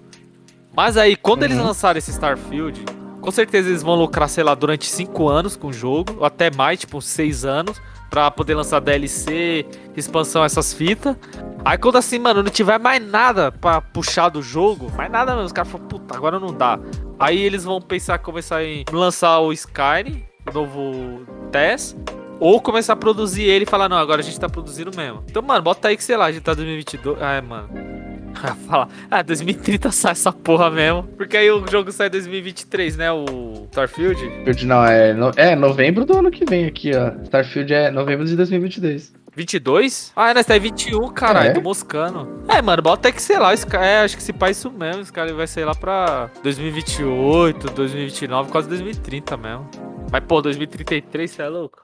Mas 0.74 0.96
aí, 0.96 1.16
quando 1.16 1.42
eles 1.42 1.58
Uhum. 1.58 1.64
lançarem 1.64 1.98
esse 1.98 2.10
Starfield, 2.12 2.82
com 3.20 3.30
certeza 3.30 3.68
eles 3.68 3.82
vão 3.82 3.94
lucrar, 3.96 4.28
sei 4.28 4.42
lá, 4.42 4.54
durante 4.54 4.86
5 4.88 5.28
anos 5.28 5.54
com 5.56 5.68
o 5.68 5.72
jogo, 5.72 6.16
ou 6.18 6.24
até 6.24 6.50
mais, 6.50 6.80
tipo, 6.80 7.02
6 7.02 7.44
anos, 7.44 7.80
pra 8.10 8.30
poder 8.30 8.54
lançar 8.54 8.80
DLC, 8.80 9.64
expansão, 9.96 10.44
essas 10.44 10.74
fitas. 10.74 11.16
Aí 11.64 11.78
quando 11.78 11.96
assim, 11.96 12.18
mano, 12.18 12.42
não 12.42 12.50
tiver 12.50 12.78
mais 12.78 13.04
nada 13.04 13.52
pra 13.52 13.80
puxar 13.80 14.28
do 14.28 14.42
jogo, 14.42 14.90
mais 14.96 15.10
nada 15.10 15.32
mesmo, 15.32 15.46
os 15.46 15.52
caras 15.52 15.70
falam, 15.70 15.86
puta, 15.86 16.16
agora 16.16 16.40
não 16.40 16.52
dá. 16.52 16.78
Aí 17.18 17.40
eles 17.40 17.64
vão 17.64 17.80
pensar 17.80 18.18
começar 18.18 18.64
em 18.64 18.84
lançar 18.90 19.38
o 19.40 19.52
Skyrim, 19.52 20.24
o 20.48 20.52
novo 20.52 21.26
TES, 21.52 21.96
ou 22.40 22.60
começar 22.60 22.94
a 22.94 22.96
produzir 22.96 23.42
ele 23.42 23.64
e 23.64 23.68
falar, 23.68 23.88
não, 23.88 23.98
agora 23.98 24.20
a 24.20 24.24
gente 24.24 24.40
tá 24.40 24.48
produzindo 24.48 24.90
mesmo. 24.96 25.22
Então, 25.28 25.42
mano, 25.42 25.62
bota 25.62 25.88
aí 25.88 25.96
que, 25.96 26.02
sei 26.02 26.16
lá, 26.16 26.26
a 26.26 26.32
gente 26.32 26.42
tá 26.42 26.52
em 26.52 26.56
2022. 26.56 27.22
Ah, 27.22 27.32
é, 27.34 27.40
mano. 27.42 27.68
Fala, 28.66 28.88
ah, 29.10 29.22
2030 29.22 29.90
sai 29.90 30.12
essa 30.12 30.32
porra 30.32 30.70
mesmo. 30.70 31.02
Porque 31.16 31.36
aí 31.36 31.50
o 31.50 31.66
jogo 31.70 31.90
sai 31.92 32.06
em 32.08 32.10
2023, 32.10 32.96
né? 32.96 33.12
O 33.12 33.66
Starfield. 33.70 34.24
Starfield 34.24 34.66
Não, 34.66 34.84
é, 34.84 35.12
no- 35.12 35.32
é 35.36 35.54
novembro 35.56 36.04
do 36.04 36.16
ano 36.16 36.30
que 36.30 36.44
vem 36.44 36.64
aqui, 36.66 36.90
ó. 36.94 37.12
Starfield 37.24 37.72
é 37.74 37.90
novembro 37.90 38.24
de 38.26 38.36
2022. 38.36 39.12
22? 39.36 40.12
Ah, 40.16 40.34
nós 40.34 40.44
tá 40.44 40.56
em 40.56 40.60
21, 40.60 41.08
caralho, 41.12 41.50
É? 41.50 41.52
tô 41.52 41.60
moscando. 41.60 42.42
É, 42.48 42.60
mano, 42.60 42.82
bota 42.82 43.08
aí 43.08 43.12
que, 43.12 43.22
sei 43.22 43.38
lá, 43.38 43.54
esse 43.54 43.64
cara, 43.66 43.86
é, 43.86 44.00
acho 44.04 44.16
que 44.16 44.22
se 44.22 44.32
pá 44.32 44.50
isso 44.50 44.70
mesmo. 44.72 45.02
Esse 45.02 45.12
cara 45.12 45.32
vai 45.32 45.46
ser 45.46 45.64
lá 45.64 45.74
pra 45.74 46.28
2028, 46.42 47.68
2029, 47.72 48.50
quase 48.50 48.68
2030 48.68 49.36
mesmo. 49.36 49.68
Mas, 50.10 50.24
pô, 50.26 50.42
2033, 50.42 51.30
você 51.30 51.42
é 51.42 51.48
louco? 51.48 51.82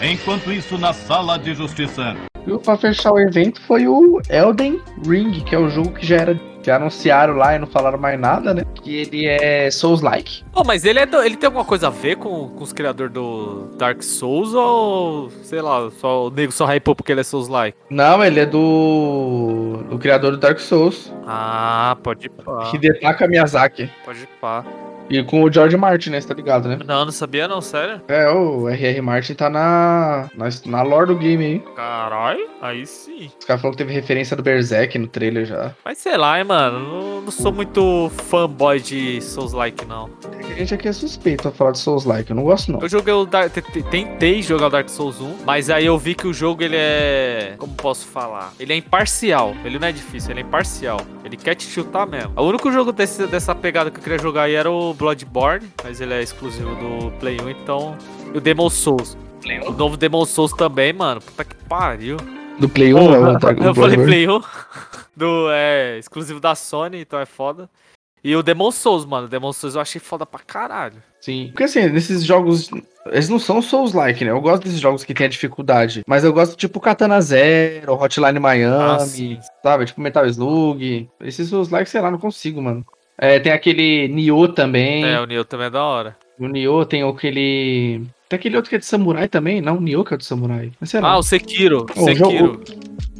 Enquanto 0.00 0.50
isso, 0.52 0.78
na 0.78 0.92
sala 0.92 1.38
de 1.38 1.54
justiça. 1.54 2.16
E 2.48 2.58
pra 2.58 2.76
fechar 2.76 3.12
o 3.12 3.18
evento 3.20 3.60
foi 3.66 3.86
o 3.86 4.20
Elden 4.30 4.80
Ring, 5.06 5.32
que 5.44 5.54
é 5.54 5.58
o 5.58 5.68
jogo 5.68 5.92
que 5.92 6.06
já 6.06 6.16
era. 6.16 6.48
Já 6.60 6.76
anunciaram 6.76 7.34
lá 7.34 7.54
e 7.54 7.58
não 7.58 7.66
falaram 7.66 7.96
mais 7.98 8.18
nada, 8.20 8.52
né? 8.52 8.62
Que 8.82 8.96
ele 8.96 9.26
é 9.26 9.70
Souls-like. 9.70 10.44
Pô, 10.52 10.62
mas 10.66 10.84
ele, 10.84 10.98
é 10.98 11.06
do- 11.06 11.22
ele 11.22 11.36
tem 11.36 11.46
alguma 11.46 11.64
coisa 11.64 11.86
a 11.86 11.90
ver 11.90 12.16
com, 12.16 12.48
com 12.48 12.62
os 12.62 12.72
criadores 12.74 13.10
do 13.12 13.68
Dark 13.78 14.02
Souls 14.02 14.52
ou, 14.52 15.30
sei 15.44 15.62
lá, 15.62 15.88
só, 15.92 16.26
o 16.26 16.30
nego 16.30 16.52
só 16.52 16.66
hypou 16.66 16.94
porque 16.94 17.12
ele 17.12 17.20
é 17.20 17.24
Souls-like? 17.24 17.78
Não, 17.88 18.22
ele 18.22 18.40
é 18.40 18.44
do. 18.46 19.82
do 19.88 19.98
criador 19.98 20.32
do 20.32 20.36
Dark 20.36 20.58
Souls, 20.58 21.10
Ah, 21.26 21.96
pode 22.02 22.28
pá, 22.28 22.70
Hidetaka 22.74 23.26
Miyazaki. 23.28 23.88
pode 24.04 24.28
pá. 24.40 24.62
E 25.10 25.22
com 25.22 25.42
o 25.42 25.52
George 25.52 25.76
Martin, 25.76 26.10
né? 26.10 26.20
Você 26.20 26.28
tá 26.28 26.34
ligado, 26.34 26.68
né? 26.68 26.78
Não, 26.86 27.04
não 27.04 27.12
sabia 27.12 27.48
não, 27.48 27.60
sério? 27.60 28.00
É, 28.08 28.28
o 28.30 28.68
R.R. 28.68 29.00
Martin 29.00 29.34
tá 29.34 29.48
na, 29.48 30.28
na, 30.34 30.48
na 30.66 30.82
lore 30.82 31.06
do 31.08 31.16
game 31.16 31.44
aí. 31.44 31.58
Caralho, 31.74 32.46
aí 32.60 32.86
sim. 32.86 33.30
Os 33.38 33.44
caras 33.44 33.62
falaram 33.62 33.76
que 33.76 33.84
teve 33.84 33.92
referência 33.92 34.36
do 34.36 34.42
Berserk 34.42 34.98
no 34.98 35.06
trailer 35.06 35.46
já. 35.46 35.72
Mas 35.84 35.98
sei 35.98 36.16
lá, 36.16 36.38
hein, 36.38 36.44
mano, 36.44 36.78
não, 36.80 37.20
não 37.22 37.30
sou 37.30 37.52
muito 37.52 38.10
fanboy 38.28 38.80
de 38.80 39.20
Souls-like, 39.22 39.84
não. 39.86 40.10
A 40.38 40.54
gente 40.58 40.74
aqui 40.74 40.88
é 40.88 40.92
suspeito 40.92 41.48
a 41.48 41.50
falar 41.52 41.72
de 41.72 41.78
Souls-like, 41.78 42.30
eu 42.30 42.36
não 42.36 42.42
gosto 42.44 42.72
não. 42.72 42.80
Eu 42.80 42.88
joguei 42.88 43.14
o 43.14 43.24
Dark, 43.24 43.52
te- 43.52 43.62
te- 43.62 43.82
tentei 43.84 44.42
jogar 44.42 44.66
o 44.66 44.70
Dark 44.70 44.88
Souls 44.88 45.20
1, 45.20 45.38
mas 45.44 45.70
aí 45.70 45.86
eu 45.86 45.96
vi 45.98 46.14
que 46.14 46.26
o 46.26 46.32
jogo 46.32 46.62
ele 46.62 46.76
é, 46.76 47.54
como 47.58 47.74
posso 47.74 48.06
falar? 48.06 48.52
Ele 48.60 48.72
é 48.72 48.76
imparcial. 48.76 49.54
Ele 49.64 49.78
não 49.78 49.88
é 49.88 49.92
difícil, 49.92 50.30
ele 50.32 50.40
é 50.40 50.42
imparcial. 50.42 51.00
Ele 51.24 51.36
quer 51.36 51.54
te 51.54 51.64
chutar 51.66 52.06
mesmo. 52.06 52.32
O 52.36 52.42
único 52.42 52.70
jogo 52.72 52.92
desse, 52.92 53.26
dessa 53.26 53.54
pegada 53.54 53.90
que 53.90 53.98
eu 53.98 54.02
queria 54.02 54.18
jogar 54.18 54.42
aí 54.44 54.54
era 54.54 54.70
o 54.70 54.94
Bloodborne, 54.98 55.70
mas 55.84 56.00
ele 56.00 56.12
é 56.12 56.22
exclusivo 56.22 56.74
do 56.74 57.10
Play 57.18 57.40
1, 57.40 57.50
então 57.50 57.96
e 58.34 58.38
o 58.38 58.40
Demon 58.40 58.68
Souls. 58.68 59.16
O 59.66 59.70
novo 59.72 59.96
Demon 59.96 60.24
Souls 60.26 60.52
também, 60.52 60.92
mano. 60.92 61.20
Puta 61.20 61.44
que 61.44 61.54
pariu. 61.68 62.16
Do 62.58 62.68
Play 62.68 62.92
1, 62.92 62.98
Porra, 62.98 63.16
é 63.16 63.18
o 63.20 63.38
Dark 63.38 63.58
eu 63.60 63.74
falei. 63.74 63.96
Play 63.96 64.28
1. 64.28 64.40
Do, 65.16 65.48
é, 65.50 65.98
exclusivo 65.98 66.38
da 66.38 66.54
Sony, 66.54 67.00
então 67.00 67.18
é 67.18 67.26
foda. 67.26 67.68
E 68.22 68.34
o 68.36 68.42
Demon 68.42 68.70
Souls, 68.70 69.04
mano. 69.04 69.26
O 69.26 69.30
Demon 69.30 69.52
Souls 69.52 69.74
eu 69.74 69.80
achei 69.80 70.00
foda 70.00 70.26
pra 70.26 70.40
caralho. 70.40 71.02
Sim. 71.20 71.48
Porque 71.48 71.64
assim, 71.64 71.88
nesses 71.88 72.24
jogos. 72.24 72.68
Eles 73.06 73.28
não 73.28 73.38
são 73.38 73.62
Souls-like, 73.62 74.24
né? 74.24 74.30
Eu 74.30 74.40
gosto 74.40 74.64
desses 74.64 74.80
jogos 74.80 75.02
que 75.04 75.14
tem 75.14 75.26
a 75.26 75.30
dificuldade. 75.30 76.02
Mas 76.06 76.24
eu 76.24 76.32
gosto 76.32 76.56
tipo 76.56 76.78
Katana 76.78 77.20
Zero, 77.20 77.94
Hotline 77.94 78.38
Miami, 78.38 79.40
Ah, 79.40 79.46
sabe? 79.62 79.86
Tipo 79.86 80.00
Metal 80.00 80.26
Slug. 80.26 81.08
Esses 81.20 81.48
Souls-like, 81.48 81.88
sei 81.88 82.00
lá, 82.00 82.10
não 82.10 82.18
consigo, 82.18 82.60
mano. 82.60 82.84
É, 83.18 83.38
tem 83.40 83.52
aquele 83.52 84.06
Nioh 84.08 84.48
também. 84.48 85.04
É, 85.04 85.20
o 85.20 85.26
Neo 85.26 85.44
também 85.44 85.66
é 85.66 85.70
da 85.70 85.82
hora. 85.82 86.16
O 86.38 86.46
Nioh 86.46 86.84
tem 86.86 87.02
aquele. 87.02 88.02
Tem 88.28 88.38
aquele 88.38 88.56
outro 88.56 88.68
que 88.68 88.76
é 88.76 88.78
de 88.78 88.86
samurai 88.86 89.26
também, 89.26 89.60
não? 89.60 89.78
O 89.78 89.80
Nioh 89.80 90.04
que 90.04 90.14
é 90.14 90.16
de 90.16 90.24
samurai. 90.24 90.70
Mas 90.80 90.90
sei 90.90 91.00
lá. 91.00 91.10
Ah, 91.12 91.18
o 91.18 91.22
Sekiro. 91.22 91.86
Ô, 91.96 92.00
o 92.00 92.04
Sekiro. 92.04 92.62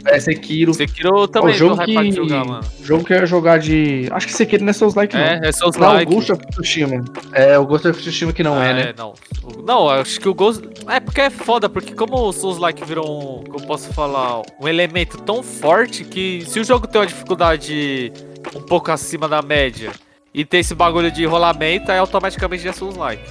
É 0.07 0.21
Sekiro. 0.21 0.73
Sekiro 0.73 1.27
também 1.27 1.55
o 1.55 1.59
jogo 1.59 1.85
que... 1.85 2.13
jogar, 2.13 2.45
mano. 2.45 2.65
jogo 2.83 3.05
que 3.05 3.13
eu 3.13 3.19
ia 3.19 3.27
jogar 3.27 3.59
de. 3.59 4.07
Acho 4.13 4.27
que 4.29 4.33
Sekiro 4.33 4.63
não 4.63 4.71
é 4.71 4.73
Souls-like, 4.73 5.15
não. 5.17 5.23
É, 5.23 5.41
é 5.43 5.53
Souls 5.53 5.77
Não, 5.77 5.97
o. 6.01 6.05
Ghost 6.07 6.33
of 6.33 6.47
Tsushima. 6.47 7.05
É, 7.33 7.59
o 7.59 7.67
Ghost 7.67 7.89
of 7.89 8.01
Tsushima 8.01 8.33
que 8.33 8.45
não 8.45 8.63
é, 8.63 8.73
né? 8.73 8.95
não. 8.97 9.15
O- 9.43 9.63
Não, 9.63 9.89
acho 9.91 10.21
que 10.21 10.29
o 10.29 10.35
Ghost. 10.35 10.63
É 10.87 11.01
porque 11.01 11.21
é 11.21 11.31
foda, 11.31 11.69
porque 11.69 11.93
como 11.95 12.17
o 12.17 12.33
Souls 12.33 12.59
like 12.59 12.85
virou 12.85 13.41
um. 13.41 13.45
Como 13.45 13.65
eu 13.65 13.67
posso 13.67 13.93
falar? 13.93 14.43
Um 14.61 14.69
elemento 14.69 15.19
tão 15.19 15.43
forte 15.43 16.05
que 16.05 16.45
se 16.47 16.61
o 16.61 16.65
jogo 16.65 16.87
tem 16.87 17.01
uma 17.01 17.07
dificuldade 17.07 18.13
um 18.55 18.63
pouco 18.63 18.91
acima 18.91 19.29
da 19.29 19.43
média 19.43 19.93
e 20.33 20.45
tem 20.45 20.61
esse 20.61 20.75
bagulho 20.75 21.11
de 21.11 21.25
rolamento, 21.25 21.91
aí 21.91 21.99
automaticamente 21.99 22.63
já 22.63 22.71
é 22.71 22.73
Souls 22.73 22.97
like. 22.97 23.23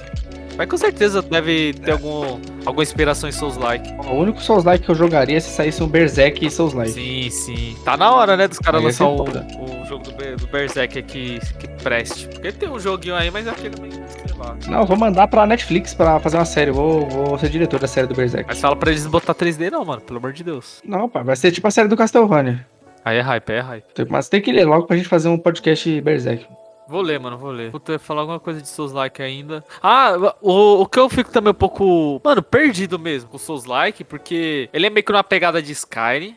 Mas 0.56 0.68
com 0.68 0.76
certeza 0.76 1.22
deve 1.22 1.72
ter 1.72 1.92
algum, 1.92 2.40
alguma 2.66 2.82
inspiração 2.82 3.28
em 3.28 3.32
Souls 3.32 3.56
like. 3.56 3.88
O 3.92 4.14
único 4.14 4.42
Souls-like 4.42 4.84
que 4.84 4.90
eu 4.90 4.94
jogaria 4.94 5.40
se 5.40 5.50
saísse 5.50 5.80
um 5.84 5.86
Berserk 5.86 6.44
e 6.44 6.50
Souls-like. 6.50 6.90
Sim, 6.90 7.30
sim. 7.30 7.76
Tá 7.84 7.96
na 7.96 8.12
hora, 8.12 8.36
né, 8.36 8.48
dos 8.48 8.58
caras 8.58 8.80
ser 8.80 9.04
lançar 9.04 9.06
o, 9.06 9.22
o 9.22 9.86
jogo 9.86 10.02
do, 10.02 10.36
do 10.36 10.46
Berserk 10.48 10.98
aqui 10.98 11.38
que 11.60 11.68
preste. 11.80 12.26
Porque 12.26 12.50
tem 12.50 12.68
um 12.68 12.80
joguinho 12.80 13.14
aí, 13.14 13.30
mas 13.30 13.46
é 13.46 13.50
aquele 13.50 13.80
meio, 13.80 13.92
sei. 14.08 14.28
Não, 14.70 14.80
eu 14.80 14.86
vou 14.86 14.96
mandar 14.96 15.28
pra 15.28 15.46
Netflix 15.46 15.94
pra 15.94 16.18
fazer 16.20 16.36
uma 16.36 16.44
série. 16.44 16.70
Vou, 16.70 17.08
vou 17.08 17.38
ser 17.38 17.48
diretor 17.48 17.78
da 17.78 17.86
série 17.86 18.06
do 18.06 18.14
Berserk. 18.14 18.46
Mas 18.48 18.60
fala 18.60 18.76
pra 18.76 18.90
eles 18.90 19.04
não 19.04 19.10
botar 19.10 19.34
3D 19.34 19.70
não, 19.70 19.84
mano, 19.84 20.00
pelo 20.00 20.18
amor 20.18 20.32
de 20.32 20.42
Deus. 20.42 20.80
Não, 20.84 21.08
pá, 21.08 21.22
vai 21.22 21.36
ser 21.36 21.50
tipo 21.52 21.66
a 21.66 21.70
série 21.70 21.88
do 21.88 21.96
Castlevania. 21.96 22.66
Aí 23.04 23.18
é 23.18 23.20
hype, 23.20 23.50
aí 23.50 23.58
é 23.58 23.60
hype. 23.60 23.84
Mas 24.08 24.28
tem 24.28 24.40
que 24.40 24.52
ler 24.52 24.64
logo 24.64 24.86
pra 24.86 24.96
gente 24.96 25.08
fazer 25.08 25.28
um 25.28 25.38
podcast 25.38 26.00
Berserk. 26.00 26.46
Vou 26.88 27.02
ler, 27.02 27.20
mano, 27.20 27.36
vou 27.36 27.50
ler. 27.50 27.70
Puta, 27.70 27.92
eu 27.92 27.94
ia 27.96 27.98
falar 27.98 28.22
alguma 28.22 28.40
coisa 28.40 28.62
de 28.62 28.68
Souls 28.68 28.92
Like 28.92 29.20
ainda. 29.20 29.62
Ah, 29.82 30.34
o, 30.40 30.80
o 30.80 30.86
que 30.86 30.98
eu 30.98 31.08
fico 31.10 31.30
também 31.30 31.50
um 31.50 31.54
pouco, 31.54 32.18
mano, 32.24 32.42
perdido 32.42 32.98
mesmo 32.98 33.28
com 33.28 33.36
Souls 33.36 33.66
Like, 33.66 34.02
porque 34.04 34.70
ele 34.72 34.86
é 34.86 34.90
meio 34.90 35.04
que 35.04 35.12
uma 35.12 35.22
pegada 35.22 35.60
de 35.60 35.70
Skyrim, 35.70 36.34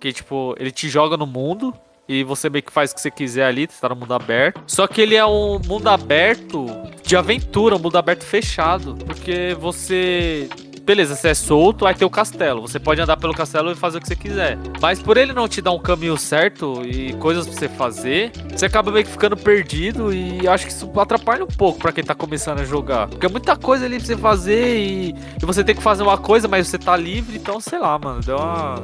que 0.00 0.10
tipo, 0.10 0.54
ele 0.58 0.70
te 0.70 0.88
joga 0.88 1.18
no 1.18 1.26
mundo 1.26 1.74
e 2.08 2.24
você 2.24 2.48
meio 2.48 2.62
que 2.62 2.72
faz 2.72 2.90
o 2.90 2.94
que 2.94 3.00
você 3.02 3.10
quiser 3.10 3.44
ali, 3.44 3.68
você 3.70 3.78
tá 3.78 3.90
no 3.90 3.96
mundo 3.96 4.14
aberto. 4.14 4.62
Só 4.66 4.86
que 4.86 5.02
ele 5.02 5.16
é 5.16 5.24
um 5.26 5.60
mundo 5.66 5.86
aberto 5.88 6.66
de 7.02 7.14
aventura, 7.14 7.76
um 7.76 7.78
mundo 7.78 7.98
aberto 7.98 8.24
fechado, 8.24 8.96
porque 9.04 9.54
você 9.60 10.48
Beleza, 10.84 11.14
você 11.14 11.28
é 11.28 11.34
solto, 11.34 11.86
aí 11.86 11.94
tem 11.94 12.06
o 12.06 12.10
castelo. 12.10 12.62
Você 12.62 12.78
pode 12.80 13.00
andar 13.00 13.16
pelo 13.16 13.32
castelo 13.32 13.70
e 13.70 13.74
fazer 13.76 13.98
o 13.98 14.00
que 14.00 14.08
você 14.08 14.16
quiser. 14.16 14.58
Mas 14.80 15.00
por 15.00 15.16
ele 15.16 15.32
não 15.32 15.46
te 15.46 15.60
dar 15.60 15.70
um 15.72 15.78
caminho 15.78 16.16
certo 16.16 16.82
e 16.84 17.12
coisas 17.14 17.46
pra 17.46 17.54
você 17.56 17.68
fazer, 17.68 18.32
você 18.50 18.66
acaba 18.66 18.90
meio 18.90 19.04
que 19.04 19.10
ficando 19.10 19.36
perdido 19.36 20.12
e 20.12 20.48
acho 20.48 20.66
que 20.66 20.72
isso 20.72 20.90
atrapalha 20.98 21.44
um 21.44 21.48
pouco 21.48 21.78
pra 21.78 21.92
quem 21.92 22.02
tá 22.02 22.14
começando 22.14 22.60
a 22.60 22.64
jogar. 22.64 23.06
Porque 23.08 23.24
é 23.26 23.28
muita 23.28 23.56
coisa 23.56 23.84
ali 23.84 23.98
pra 23.98 24.06
você 24.06 24.16
fazer 24.16 24.78
e, 24.78 25.14
e 25.40 25.46
você 25.46 25.62
tem 25.62 25.74
que 25.76 25.82
fazer 25.82 26.02
uma 26.02 26.18
coisa, 26.18 26.48
mas 26.48 26.66
você 26.66 26.78
tá 26.78 26.96
livre, 26.96 27.36
então 27.36 27.60
sei 27.60 27.78
lá, 27.78 27.98
mano. 27.98 28.20
Deu 28.20 28.36
uma. 28.36 28.82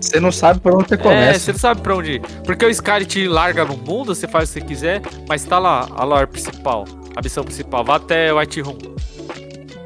Você 0.00 0.18
não 0.20 0.32
sabe 0.32 0.60
por 0.60 0.74
onde 0.74 0.88
você 0.88 0.94
É, 0.94 0.98
começa. 0.98 1.40
você 1.40 1.52
não 1.52 1.58
sabe 1.58 1.80
pra 1.82 1.94
onde 1.96 2.12
ir. 2.12 2.20
Porque 2.44 2.64
o 2.64 2.70
Sky 2.70 3.04
te 3.04 3.28
larga 3.28 3.64
no 3.64 3.76
mundo, 3.76 4.14
você 4.14 4.26
faz 4.26 4.48
o 4.50 4.52
que 4.54 4.60
você 4.60 4.66
quiser, 4.66 5.02
mas 5.28 5.44
tá 5.44 5.58
lá 5.58 5.86
a 5.94 6.04
lore 6.04 6.26
principal, 6.26 6.84
a 7.14 7.20
missão 7.20 7.44
principal. 7.44 7.84
Vá 7.84 7.96
até 7.96 8.32
White 8.32 8.60
Room. 8.62 8.78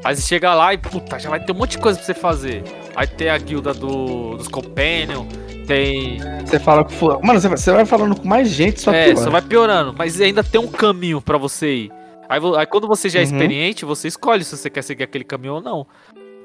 Aí 0.03 0.15
você 0.15 0.21
chega 0.21 0.53
lá 0.53 0.73
e, 0.73 0.77
puta, 0.77 1.19
já 1.19 1.29
vai 1.29 1.43
ter 1.43 1.51
um 1.51 1.55
monte 1.55 1.71
de 1.71 1.79
coisa 1.79 1.97
pra 1.97 2.05
você 2.05 2.13
fazer. 2.13 2.63
Aí 2.95 3.05
tem 3.05 3.29
a 3.29 3.37
guilda 3.37 3.73
do, 3.73 4.35
dos 4.37 4.47
Companion, 4.47 5.25
tem. 5.67 6.19
Você 6.45 6.57
fala 6.59 6.83
com. 6.83 6.89
fu- 6.91 7.19
Mano, 7.21 7.39
você 7.39 7.71
vai, 7.71 7.85
falando 7.85 8.19
com 8.19 8.27
mais 8.27 8.47
gente, 8.49 8.79
só 8.79 8.93
é, 8.93 9.09
que. 9.09 9.17
só 9.17 9.29
vai 9.29 9.41
piorando. 9.41 9.93
Mas 9.97 10.19
ainda 10.21 10.43
tem 10.43 10.59
um 10.59 10.67
caminho 10.67 11.21
pra 11.21 11.37
você 11.37 11.73
ir. 11.73 11.91
Aí, 12.29 12.39
aí 12.57 12.65
quando 12.65 12.87
você 12.87 13.09
já 13.09 13.19
é 13.19 13.23
Uhum. 13.23 13.31
experiente, 13.31 13.83
você 13.85 14.07
escolhe 14.07 14.43
se 14.43 14.55
você 14.55 14.69
quer 14.69 14.83
seguir 14.83 15.03
aquele 15.03 15.23
caminho 15.23 15.55
ou 15.55 15.61
não. 15.61 15.85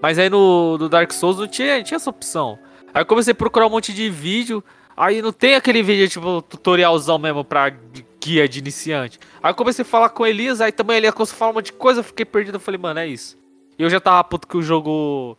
Mas 0.02 0.18
aí 0.18 0.28
no, 0.28 0.76
no 0.76 0.88
Dark 0.88 1.12
Souls 1.12 1.38
não 1.38 1.46
tinha, 1.46 1.82
tinha 1.82 1.96
essa 1.96 2.10
opção. 2.10 2.58
Aí 2.92 3.02
eu 3.02 3.06
comecei 3.06 3.32
a 3.32 3.34
procurar 3.34 3.66
um 3.66 3.70
monte 3.70 3.92
de 3.92 4.10
vídeo, 4.10 4.62
aí 4.96 5.22
não 5.22 5.32
tem 5.32 5.54
aquele 5.54 5.82
vídeo, 5.82 6.08
tipo, 6.08 6.42
tutorialzão 6.42 7.18
mesmo 7.18 7.44
pra 7.44 7.68
gui- 7.70 8.04
guia 8.22 8.48
de 8.48 8.58
iniciante. 8.58 9.18
Aí 9.42 9.50
eu 9.50 9.54
comecei 9.54 9.82
a 9.82 9.86
falar 9.86 10.08
com 10.10 10.22
o 10.22 10.26
Elias, 10.26 10.60
aí 10.60 10.72
também 10.72 10.96
ele 10.98 11.10
começou 11.12 11.34
a 11.34 11.38
falar 11.38 11.50
um 11.52 11.54
monte 11.54 11.66
de 11.66 11.72
coisa, 11.74 12.00
eu 12.00 12.04
fiquei 12.04 12.24
perdido, 12.24 12.56
eu 12.56 12.60
falei, 12.60 12.78
mano, 12.80 13.00
é 13.00 13.06
isso. 13.06 13.36
E 13.78 13.82
eu 13.82 13.90
já 13.90 14.00
tava 14.00 14.22
puto 14.24 14.46
que 14.46 14.56
o 14.56 14.62
jogo, 14.62 15.36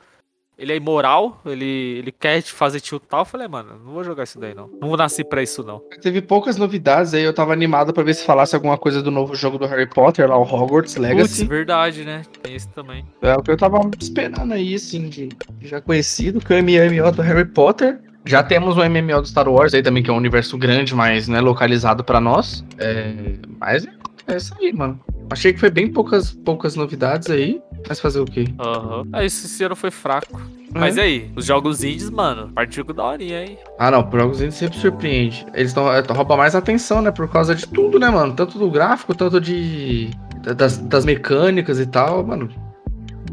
ele 0.57 0.73
é 0.73 0.75
imoral, 0.75 1.41
ele, 1.45 1.65
ele 1.99 2.11
quer 2.11 2.41
te 2.41 2.51
fazer 2.51 2.79
tiltar, 2.79 3.21
eu 3.21 3.25
falei, 3.25 3.47
mano, 3.47 3.79
não 3.83 3.93
vou 3.93 4.03
jogar 4.03 4.23
isso 4.23 4.39
daí 4.39 4.53
não. 4.53 4.69
Não 4.81 4.95
nasci 4.95 5.23
pra 5.23 5.41
isso 5.41 5.63
não. 5.63 5.79
Teve 6.01 6.21
poucas 6.21 6.57
novidades 6.57 7.13
aí, 7.13 7.23
eu 7.23 7.33
tava 7.33 7.53
animado 7.53 7.93
pra 7.93 8.03
ver 8.03 8.13
se 8.13 8.25
falasse 8.25 8.55
alguma 8.55 8.77
coisa 8.77 9.01
do 9.01 9.11
novo 9.11 9.35
jogo 9.35 9.57
do 9.57 9.65
Harry 9.65 9.87
Potter, 9.89 10.27
lá 10.29 10.37
o 10.37 10.43
Hogwarts 10.43 10.95
Putz, 10.95 10.97
Legacy. 10.97 11.45
verdade, 11.45 12.03
né? 12.03 12.23
Tem 12.41 12.55
isso 12.55 12.69
também. 12.69 13.05
É 13.21 13.33
o 13.35 13.41
que 13.41 13.51
eu 13.51 13.57
tava 13.57 13.79
esperando 13.99 14.53
aí, 14.53 14.75
assim, 14.75 15.07
de 15.09 15.29
já 15.61 15.79
conhecido, 15.81 16.39
que 16.39 16.53
é 16.53 16.59
o 16.59 16.63
MMO 16.63 17.11
do 17.11 17.21
Harry 17.21 17.45
Potter. 17.45 17.99
Já 18.27 18.41
temos 18.41 18.75
o 18.75 18.79
MMO 18.79 19.21
do 19.21 19.27
Star 19.27 19.47
Wars 19.47 19.73
aí 19.75 19.83
também, 19.83 20.01
que 20.01 20.09
é 20.09 20.13
um 20.13 20.17
universo 20.17 20.57
grande, 20.57 20.95
mas 20.95 21.27
não 21.27 21.37
é 21.37 21.41
localizado 21.41 22.03
pra 22.03 22.19
nós. 22.19 22.65
É, 22.79 23.13
mas 23.59 23.85
é 24.27 24.37
isso 24.37 24.53
aí, 24.59 24.73
mano. 24.73 24.99
Achei 25.29 25.53
que 25.53 25.59
foi 25.59 25.69
bem 25.69 25.91
poucas, 25.91 26.31
poucas 26.31 26.75
novidades 26.75 27.29
aí, 27.29 27.61
mas 27.87 27.99
fazer 27.99 28.19
o 28.19 28.25
quê? 28.25 28.45
Aham. 28.59 29.05
Aí 29.11 29.25
esse 29.25 29.63
ano 29.63 29.75
foi 29.75 29.91
fraco. 29.91 30.39
Mas 30.71 30.97
e 30.97 31.01
aí, 31.01 31.31
os 31.35 31.45
jogos 31.45 31.83
indies, 31.83 32.09
mano, 32.09 32.51
partiu 32.53 32.83
com 32.83 32.93
daorinha, 32.93 33.45
hein? 33.45 33.57
Ah, 33.79 33.89
não, 33.89 34.03
por 34.03 34.19
jogos 34.19 34.41
indie 34.41 34.51
sempre 34.51 34.77
surpreende. 34.77 35.45
Eles 35.53 35.73
tão, 35.73 35.91
é, 35.91 36.01
roubam 36.01 36.37
mais 36.37 36.53
atenção, 36.53 37.01
né? 37.01 37.11
Por 37.11 37.29
causa 37.29 37.55
de 37.55 37.65
tudo, 37.65 37.97
né, 37.97 38.09
mano? 38.09 38.33
Tanto 38.33 38.59
do 38.59 38.69
gráfico, 38.69 39.15
tanto 39.15 39.39
de. 39.39 40.09
Das, 40.57 40.77
das 40.77 41.05
mecânicas 41.05 41.79
e 41.79 41.85
tal, 41.85 42.25
mano. 42.25 42.49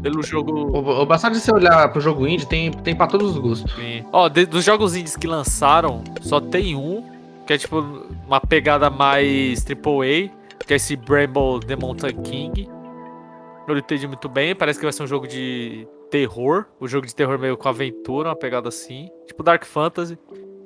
Pelo 0.01 0.23
jogo. 0.23 0.53
O, 0.53 1.01
o 1.01 1.05
bastante 1.05 1.33
de 1.33 1.41
você 1.41 1.53
olhar 1.53 1.91
pro 1.91 2.01
jogo 2.01 2.25
indie, 2.25 2.47
tem, 2.47 2.71
tem 2.71 2.95
pra 2.95 3.07
todos 3.07 3.31
os 3.31 3.37
gostos. 3.37 3.71
Sim. 3.75 4.05
Ó, 4.11 4.29
dos 4.29 4.63
jogos 4.63 4.95
indies 4.95 5.17
que 5.17 5.27
lançaram, 5.27 6.01
só 6.21 6.39
tem 6.39 6.75
um, 6.75 7.03
que 7.45 7.53
é 7.53 7.57
tipo 7.57 7.85
uma 8.25 8.39
pegada 8.39 8.89
mais 8.89 9.65
AAA, 9.65 10.31
que 10.65 10.73
é 10.73 10.77
esse 10.77 10.95
Bramble 10.95 11.59
The 11.65 11.75
Mountain 11.75 12.21
King. 12.23 12.69
Não 13.67 13.77
entendi 13.77 14.07
muito 14.07 14.27
bem, 14.27 14.55
parece 14.55 14.77
que 14.77 14.85
vai 14.85 14.91
ser 14.91 15.03
um 15.03 15.07
jogo 15.07 15.27
de 15.27 15.87
terror, 16.11 16.65
um 16.79 16.87
jogo 16.87 17.07
de 17.07 17.15
terror 17.15 17.39
meio 17.39 17.57
com 17.57 17.69
aventura, 17.69 18.29
uma 18.29 18.35
pegada 18.35 18.69
assim, 18.69 19.09
tipo 19.25 19.41
Dark 19.41 19.65
Fantasy. 19.65 20.17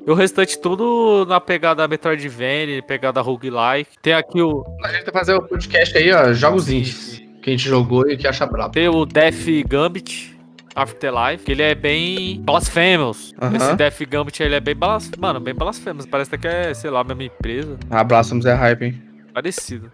E 0.06 0.10
o 0.10 0.14
restante 0.14 0.60
tudo 0.60 1.26
na 1.28 1.40
pegada 1.40 1.88
Metroidvania, 1.88 2.82
pegada 2.82 3.22
roguelike. 3.22 3.98
Tem 4.02 4.14
aqui 4.14 4.42
o, 4.42 4.64
A 4.84 4.88
gente 4.90 5.04
vai 5.04 5.14
fazer 5.14 5.34
o 5.36 5.42
podcast 5.44 5.98
aí, 5.98 6.12
ó, 6.12 6.32
jogos 6.34 6.70
indies. 6.70 7.22
Que 7.42 7.52
a 7.52 7.54
gente 7.54 7.68
jogou 7.68 8.10
e 8.10 8.18
que 8.18 8.28
acha 8.28 8.46
brabo. 8.46 8.72
tem 8.72 8.88
o 8.88 9.06
Death 9.06 9.46
Gambit 9.68 10.38
Afterlife, 10.76 11.44
que 11.44 11.52
ele 11.52 11.64
é 11.64 11.76
bem 11.76 12.42
blasphemous. 12.42 13.34
Aham. 13.42 13.56
Esse 13.56 13.76
Death 13.76 14.02
Gambit 14.10 14.42
ele 14.42 14.56
é 14.56 14.60
bem 14.60 14.76
blas... 14.76 15.12
mano, 15.18 15.40
bem 15.40 15.54
blasphemous. 15.54 16.06
Parece 16.06 16.34
até 16.34 16.38
que 16.38 16.48
é, 16.48 16.74
sei 16.74 16.90
lá, 16.90 17.02
a 17.02 17.04
mesma 17.04 17.24
empresa. 17.24 17.78
Abraço, 17.90 18.36
é 18.48 18.54
hype, 18.54 18.86
hein? 18.86 19.07
Parecido. 19.38 19.92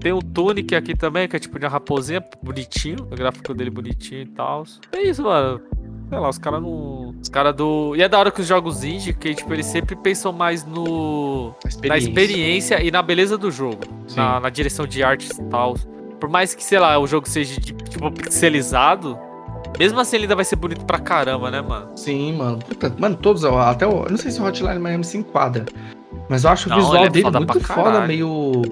Tem 0.00 0.10
o 0.10 0.20
Tunic 0.20 0.74
aqui 0.74 0.96
também, 0.96 1.28
que 1.28 1.36
é 1.36 1.38
tipo 1.38 1.58
de 1.58 1.66
uma 1.66 1.70
raposinha, 1.70 2.24
bonitinho. 2.42 2.96
O 3.02 3.14
gráfico 3.14 3.52
dele 3.52 3.68
bonitinho 3.68 4.22
e 4.22 4.26
tal. 4.26 4.64
É 4.92 5.02
isso, 5.02 5.22
mano. 5.22 5.60
Sei 6.08 6.18
lá, 6.18 6.28
os 6.30 6.38
caras 6.38 6.62
não. 6.62 7.14
Os 7.20 7.28
caras 7.28 7.54
do. 7.54 7.94
E 7.94 8.00
é 8.00 8.08
da 8.08 8.18
hora 8.18 8.30
que 8.30 8.40
os 8.40 8.46
jogos 8.46 8.82
indie, 8.82 9.12
que 9.12 9.34
tipo, 9.34 9.52
eles 9.52 9.66
sempre 9.66 9.94
pensam 9.94 10.32
mais 10.32 10.64
no. 10.64 11.54
Na 11.84 11.98
experiência 11.98 12.82
e 12.82 12.90
na 12.90 13.02
beleza 13.02 13.36
do 13.36 13.50
jogo. 13.50 13.82
Na, 14.16 14.40
na 14.40 14.48
direção 14.48 14.86
de 14.86 15.02
arte 15.02 15.28
e 15.30 15.44
tal. 15.50 15.74
Por 16.18 16.30
mais 16.30 16.54
que, 16.54 16.64
sei 16.64 16.78
lá, 16.78 16.98
o 16.98 17.06
jogo 17.06 17.28
seja 17.28 17.60
de, 17.60 17.74
tipo 17.74 18.10
pixelizado, 18.12 19.18
mesmo 19.78 20.00
assim 20.00 20.16
ele 20.16 20.24
ainda 20.24 20.36
vai 20.36 20.44
ser 20.46 20.56
bonito 20.56 20.86
pra 20.86 20.98
caramba, 20.98 21.50
né, 21.50 21.60
mano? 21.60 21.90
Sim, 21.96 22.32
mano. 22.32 22.60
Puta, 22.60 22.90
mano, 22.98 23.14
todos, 23.14 23.44
até 23.44 23.86
o. 23.86 24.04
Eu 24.04 24.10
não 24.10 24.16
sei 24.16 24.30
se 24.30 24.40
o 24.40 24.44
Hotline 24.46 24.78
Miami 24.78 25.04
se 25.04 25.18
enquadra. 25.18 25.66
Mas 26.28 26.44
eu 26.44 26.50
acho 26.50 26.68
Não, 26.68 26.76
o 26.76 26.80
visual 26.80 27.04
é 27.04 27.08
dele 27.08 27.24
foda 27.24 27.38
muito 27.40 27.60
foda, 27.60 27.82
caralho. 27.82 28.06
meio. 28.08 28.62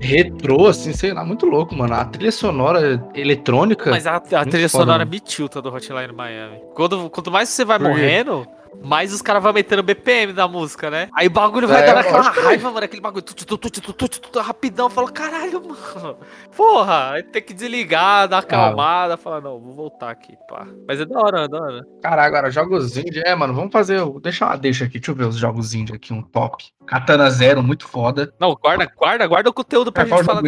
retrô, 0.00 0.66
assim, 0.66 0.92
sei 0.92 1.12
lá, 1.12 1.24
muito 1.24 1.46
louco, 1.46 1.74
mano. 1.74 1.94
A 1.94 2.04
trilha 2.04 2.30
sonora 2.32 3.04
eletrônica. 3.14 3.90
Mas 3.90 4.06
a, 4.06 4.16
a 4.16 4.20
trilha 4.20 4.68
foda, 4.68 4.84
sonora 4.84 4.98
mano. 5.00 5.10
me 5.10 5.20
tilta 5.20 5.60
do 5.60 5.68
Hotline 5.74 6.12
Miami. 6.12 6.60
Quando, 6.74 7.10
quanto 7.10 7.30
mais 7.30 7.48
você 7.48 7.64
vai 7.64 7.78
Por 7.78 7.88
morrendo, 7.88 8.46
mais 8.82 9.12
os 9.12 9.22
caras 9.22 9.42
vão 9.42 9.52
metendo 9.52 9.82
BPM 9.82 10.32
da 10.32 10.46
música, 10.46 10.90
né? 10.90 11.08
Aí 11.14 11.26
o 11.26 11.30
bagulho 11.30 11.68
vai 11.68 11.82
é, 11.82 11.86
dar 11.86 12.00
aquela 12.00 12.26
é. 12.26 12.40
raiva, 12.40 12.70
mano, 12.70 12.84
aquele 12.84 13.02
bagulho 13.02 13.22
tu, 13.22 13.34
tu, 13.34 13.58
tu, 13.58 14.40
rapidão, 14.40 14.88
fala, 14.88 15.10
caralho, 15.10 15.62
mano. 15.62 16.18
Porra, 16.56 17.12
aí 17.12 17.22
tem 17.22 17.42
que 17.42 17.54
desligar, 17.54 18.28
dar 18.28 18.36
uma 18.36 18.42
acalmada, 18.42 19.16
falar, 19.16 19.40
não, 19.40 19.58
vou 19.58 19.72
voltar 19.74 20.10
aqui, 20.10 20.36
pá. 20.48 20.66
Mas 20.86 21.00
é 21.00 21.04
da 21.04 21.18
hora, 21.18 21.44
é 21.44 21.48
da 21.48 21.60
hora. 21.60 21.86
Caralho, 22.02 22.28
agora, 22.28 22.50
jogos 22.50 22.96
indie, 22.96 23.22
é, 23.24 23.34
mano, 23.34 23.54
vamos 23.54 23.72
fazer, 23.72 24.00
deixa 24.20 24.46
uma 24.46 24.56
deixa 24.56 24.84
aqui, 24.84 24.98
deixa 24.98 25.10
eu 25.10 25.14
ver 25.14 25.26
os 25.26 25.36
jogos 25.36 25.74
indie 25.74 25.94
aqui, 25.94 26.12
um 26.12 26.22
top. 26.22 26.64
Katana 26.86 27.30
Zero, 27.30 27.62
muito 27.62 27.86
foda. 27.86 28.32
Não, 28.40 28.54
guarda, 28.54 28.90
guarda, 28.96 29.26
guarda 29.26 29.50
o 29.50 29.52
conteúdo 29.52 29.92
pra 29.92 30.04
é, 30.04 30.06
gente 30.06 30.24
falar. 30.24 30.42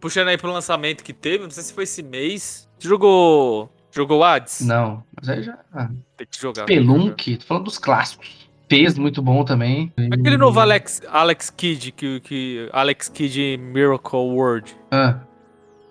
Puxando 0.00 0.28
aí 0.28 0.36
pro 0.36 0.52
lançamento 0.52 1.02
que 1.02 1.12
teve, 1.12 1.44
não 1.44 1.50
sei 1.50 1.62
se 1.62 1.72
foi 1.72 1.84
esse 1.84 2.02
mês, 2.02 2.68
jogou 2.78 3.70
Jogou 3.92 4.22
Hades? 4.22 4.60
Não, 4.62 5.02
mas 5.16 5.28
aí 5.28 5.42
já. 5.42 5.58
ah, 5.74 5.88
Tem 6.16 6.26
que 6.30 6.40
jogar. 6.40 6.64
Pelunk, 6.66 7.36
tô 7.38 7.44
falando 7.46 7.64
dos 7.64 7.78
clássicos. 7.78 8.48
Pes, 8.68 8.96
muito 8.96 9.20
bom 9.20 9.44
também. 9.44 9.92
Aquele 10.12 10.36
novo 10.36 10.60
Alex, 10.60 11.02
Alex 11.08 11.50
Kidd, 11.50 11.90
que, 11.90 12.20
que 12.20 12.68
Alex 12.72 13.08
Kidd 13.08 13.58
Miracle 13.58 14.18
World. 14.20 14.76
Ah, 14.92 15.18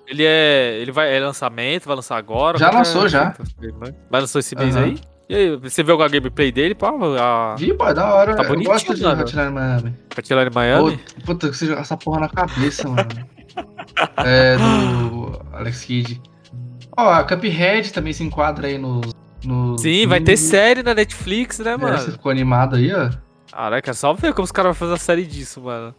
Ele 0.08 0.24
é. 0.26 0.78
Ele 0.80 0.92
vai. 0.92 1.14
É 1.14 1.20
lançamento, 1.20 1.86
vai 1.86 1.96
lançar 1.98 2.16
agora. 2.18 2.58
Já 2.58 2.70
Qual 2.70 2.72
que 2.72 2.76
é 2.90 2.94
lançou, 2.94 3.02
a 3.04 3.08
já. 3.10 3.26
né? 3.60 3.94
Vai 4.10 4.22
lançar 4.22 4.40
esse 4.40 4.56
mês 4.56 4.76
Aham. 4.78 4.86
aí? 4.86 5.00
E 5.28 5.36
aí, 5.36 5.56
você 5.58 5.84
viu 5.84 5.92
alguma 5.92 6.10
gameplay 6.10 6.52
dele, 6.52 6.74
pá? 6.74 6.90
A 7.20 7.56
vi, 7.56 7.72
pô, 7.74 7.86
é 7.88 7.94
da 7.94 8.14
hora. 8.14 8.36
Tá 8.36 8.44
eu 8.44 8.48
bonitinho, 8.48 8.72
gosto 8.72 8.96
de. 8.96 9.06
Hotline 9.06 9.52
Miami. 9.52 9.94
Em 10.18 10.50
Miami? 10.56 10.98
Pô, 10.98 11.22
Puta, 11.26 11.50
que 11.50 11.56
você 11.58 11.68
joga 11.68 11.82
essa 11.82 11.98
porra 11.98 12.22
na 12.22 12.30
cabeça, 12.30 12.88
mano. 12.88 13.08
é, 14.26 14.58
do 14.58 15.40
Alex 15.52 15.84
Kidd. 15.84 16.22
Ó, 17.00 17.14
a 17.14 17.24
Cuphead 17.24 17.94
também 17.94 18.12
se 18.12 18.24
enquadra 18.24 18.68
aí 18.68 18.78
nos. 18.78 19.14
nos 19.44 19.82
Sim, 19.82 20.06
vai 20.08 20.20
ter 20.20 20.36
série 20.36 20.84
na 20.84 20.94
Netflix, 20.94 21.60
né, 21.60 21.72
É, 21.72 21.78
mano? 21.78 21.98
você 21.98 22.12
ficou 22.12 22.32
animado 22.32 22.76
aí, 22.76 22.94
ó. 22.94 23.10
Caraca, 23.52 23.94
só 23.94 24.14
ver 24.14 24.34
como 24.34 24.44
os 24.44 24.52
caras 24.52 24.78
vão 24.78 24.88
fazer 24.88 24.94
a 24.94 25.04
série 25.04 25.26
disso, 25.26 25.62
mano. 25.62 25.96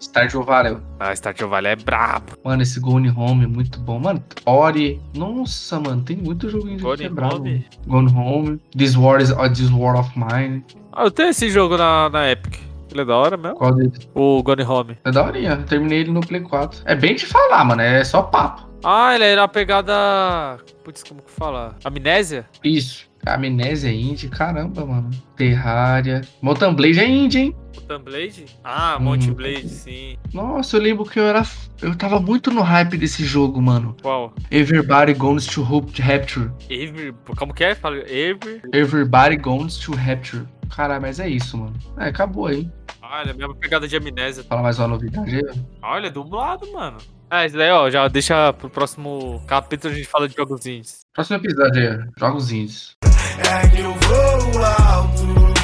Stardew 0.00 0.42
Valley. 0.42 0.78
Ah, 0.98 1.14
Stardew 1.14 1.48
Valley 1.48 1.72
é 1.72 1.76
brabo. 1.76 2.32
Mano, 2.42 2.62
esse 2.62 2.80
Gone 2.80 3.10
Home 3.10 3.44
é 3.44 3.46
muito 3.46 3.78
bom. 3.78 3.98
Mano, 4.00 4.22
Ori. 4.46 4.98
Nossa, 5.14 5.78
mano, 5.78 6.02
tem 6.02 6.16
muito 6.16 6.48
jogo 6.48 6.68
indie 6.68 6.82
Gone 6.82 7.04
é 7.04 7.08
brabo. 7.10 7.36
Home? 7.36 7.66
Gone 7.86 8.10
Home. 8.16 8.60
This 8.76 8.96
War 8.96 9.20
is 9.20 9.30
uh, 9.30 9.48
This 9.52 9.70
War 9.70 9.96
of 10.00 10.10
Mine. 10.18 10.64
Ah, 10.92 11.04
eu 11.04 11.10
tenho 11.10 11.28
esse 11.28 11.50
jogo 11.50 11.76
na, 11.76 12.08
na 12.08 12.30
Epic. 12.30 12.58
Ele 12.90 13.02
é 13.02 13.04
da 13.04 13.14
hora 13.14 13.36
mesmo? 13.36 13.56
Qual 13.58 13.74
deles? 13.74 14.08
O 14.14 14.42
Gone 14.42 14.62
Home. 14.62 14.96
É 15.04 15.10
da 15.12 15.22
horinha. 15.22 15.58
Terminei 15.58 16.00
ele 16.00 16.10
no 16.10 16.20
Play 16.20 16.40
4. 16.40 16.80
É 16.86 16.94
bem 16.96 17.14
de 17.14 17.26
falar, 17.26 17.62
mano. 17.64 17.82
É 17.82 18.02
só 18.02 18.22
papo. 18.22 18.66
Ah, 18.84 19.14
ele 19.14 19.24
era 19.24 19.42
a 19.44 19.48
pegada. 19.48 20.58
Putz, 20.84 21.02
como 21.02 21.22
que 21.22 21.30
fala? 21.30 21.76
Amnésia? 21.84 22.46
Isso. 22.62 23.08
Amnésia 23.26 23.90
é 23.90 23.94
indie, 23.94 24.28
caramba, 24.28 24.86
mano. 24.86 25.10
Terraria. 25.36 26.22
Mountain 26.40 26.74
Blade 26.74 27.00
é 27.00 27.06
indie, 27.08 27.38
hein? 27.38 27.56
Mountain 27.74 27.98
Blade? 28.00 28.44
Ah, 28.62 28.96
Hum. 28.98 29.02
Monte 29.04 29.30
Blade, 29.32 29.68
sim. 29.68 30.16
Nossa, 30.32 30.76
eu 30.76 30.80
lembro 30.80 31.04
que 31.04 31.18
eu 31.18 31.24
era. 31.26 31.42
Eu 31.82 31.94
tava 31.96 32.20
muito 32.20 32.50
no 32.50 32.62
hype 32.62 32.96
desse 32.96 33.24
jogo, 33.24 33.60
mano. 33.60 33.96
Qual? 34.00 34.32
Everybody 34.50 35.14
Goes 35.14 35.46
to 35.46 35.62
Hope 35.62 36.00
Rapture. 36.00 36.50
Every. 36.70 37.12
Como 37.36 37.52
que 37.52 37.64
é? 37.64 37.74
Fala. 37.74 37.96
Every. 37.98 38.62
Everybody 38.72 39.36
Goes 39.36 39.76
to 39.78 39.92
Rapture. 39.94 40.46
Caralho, 40.74 41.02
mas 41.02 41.18
é 41.18 41.28
isso, 41.28 41.56
mano. 41.58 41.74
É, 41.98 42.08
acabou 42.08 42.46
aí. 42.46 42.70
Ah, 43.02 43.22
ele 43.22 43.30
é 43.30 43.32
a 43.32 43.36
mesma 43.36 43.54
pegada 43.54 43.88
de 43.88 43.96
amnésia. 43.96 44.44
Fala 44.44 44.62
mais 44.62 44.78
uma 44.78 44.88
novidade 44.88 45.36
aí. 45.36 45.60
Olha, 45.82 46.06
é 46.06 46.10
dublado, 46.10 46.70
mano. 46.72 46.98
É, 47.30 47.46
isso 47.46 47.56
daí, 47.56 47.70
ó, 47.70 47.90
já 47.90 48.08
deixa 48.08 48.52
pro 48.54 48.70
próximo 48.70 49.42
capítulo 49.46 49.92
a 49.92 49.96
gente 49.96 50.08
fala 50.08 50.28
de 50.28 50.34
jogos 50.34 50.64
indies. 50.64 51.00
Próximo 51.12 51.36
episódio 51.36 51.82
aí, 51.82 51.98
ó. 51.98 52.20
Jogos 52.20 52.50
indies. 52.50 52.92
É 53.04 53.68
que 53.68 53.80
eu 53.80 53.92
vou 53.92 54.64
alto. 54.64 55.57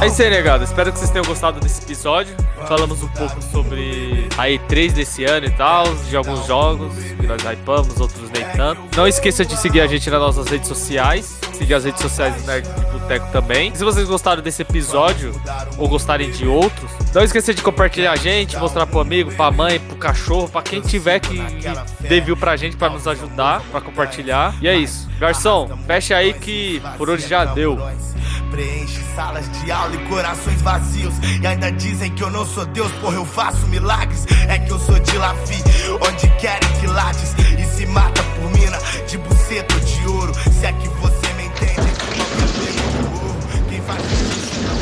É 0.00 0.06
isso 0.06 0.22
aí, 0.22 0.30
negado. 0.30 0.62
Espero 0.62 0.92
que 0.92 0.98
vocês 0.98 1.10
tenham 1.10 1.24
gostado 1.24 1.58
desse 1.60 1.82
episódio. 1.82 2.36
Falamos 2.68 3.02
um 3.02 3.08
pouco 3.08 3.42
sobre 3.50 4.28
a 4.36 4.46
E3 4.46 4.92
desse 4.92 5.24
ano 5.24 5.46
e 5.46 5.50
tal, 5.50 5.84
de 6.08 6.16
alguns 6.16 6.46
jogos 6.46 6.92
que 7.18 7.26
nós 7.26 7.42
hypamos, 7.42 7.98
outros 8.00 8.30
nem 8.30 8.44
tanto. 8.56 8.80
Não 8.96 9.08
esqueça 9.08 9.44
de 9.44 9.56
seguir 9.56 9.80
a 9.80 9.86
gente 9.86 10.08
nas 10.10 10.20
nossas 10.20 10.46
redes 10.46 10.68
sociais. 10.68 11.38
Seguir 11.54 11.74
as 11.74 11.84
redes 11.84 12.00
sociais 12.00 12.34
do 12.36 12.46
Nerd 12.46 12.68
Boteco 12.92 13.26
também. 13.32 13.74
Se 13.74 13.82
vocês 13.82 14.06
gostaram 14.06 14.40
desse 14.42 14.62
episódio 14.62 15.32
ou 15.76 15.88
gostarem 15.88 16.30
de 16.30 16.46
outros, 16.46 16.90
não 17.12 17.22
esqueça 17.22 17.52
de 17.52 17.62
compartilhar 17.62 18.12
a 18.12 18.16
gente, 18.16 18.56
mostrar 18.56 18.86
pro 18.86 19.00
amigo, 19.00 19.32
pra 19.32 19.50
mãe, 19.50 19.80
pro 19.80 19.96
cachorro, 19.96 20.48
pra 20.48 20.62
quem 20.62 20.80
tiver 20.80 21.18
que 21.18 21.38
que 21.38 22.06
dê 22.08 22.20
view 22.20 22.36
pra 22.36 22.56
gente 22.56 22.76
pra 22.76 22.88
nos 22.88 23.08
ajudar, 23.08 23.62
pra 23.72 23.80
compartilhar. 23.80 24.54
E 24.62 24.68
é 24.68 24.76
isso. 24.76 25.08
Garçom, 25.18 25.68
fecha 25.86 26.16
aí 26.16 26.32
que 26.32 26.80
por 26.96 27.10
hoje 27.10 27.26
já 27.26 27.44
deu. 27.44 27.76
preenche 28.50 29.00
salas 29.14 29.50
de 29.60 29.70
aula 29.70 29.77
galo 29.78 29.94
e 29.94 29.98
corações 30.08 30.60
vazios. 30.60 31.14
E 31.40 31.46
ainda 31.46 31.70
dizem 31.70 32.12
que 32.12 32.22
eu 32.22 32.30
não 32.30 32.44
sou 32.44 32.66
Deus, 32.66 32.90
porra, 33.00 33.14
eu 33.14 33.24
faço 33.24 33.66
milagres. 33.68 34.26
É 34.48 34.58
que 34.58 34.70
eu 34.70 34.78
sou 34.78 34.98
de 34.98 35.16
Lafi, 35.16 35.62
onde 36.00 36.28
querem 36.36 36.72
que 36.80 36.86
lates. 36.86 37.34
E 37.58 37.64
se 37.64 37.86
mata 37.86 38.22
por 38.22 38.50
mina 38.50 38.78
de 39.06 39.18
buceta 39.18 39.74
ou 39.74 39.80
de 39.80 40.06
ouro. 40.08 40.34
Se 40.34 40.66
é 40.66 40.72
que 40.72 40.88
você 40.88 41.32
me 41.34 41.44
entende, 41.44 41.92
quem 43.68 43.80
faz 43.82 44.04
isso 44.04 44.58
é 44.58 44.72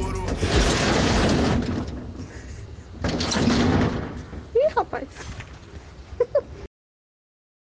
moro. 0.00 0.24
Ih, 4.54 4.74
rapaz. 4.74 5.29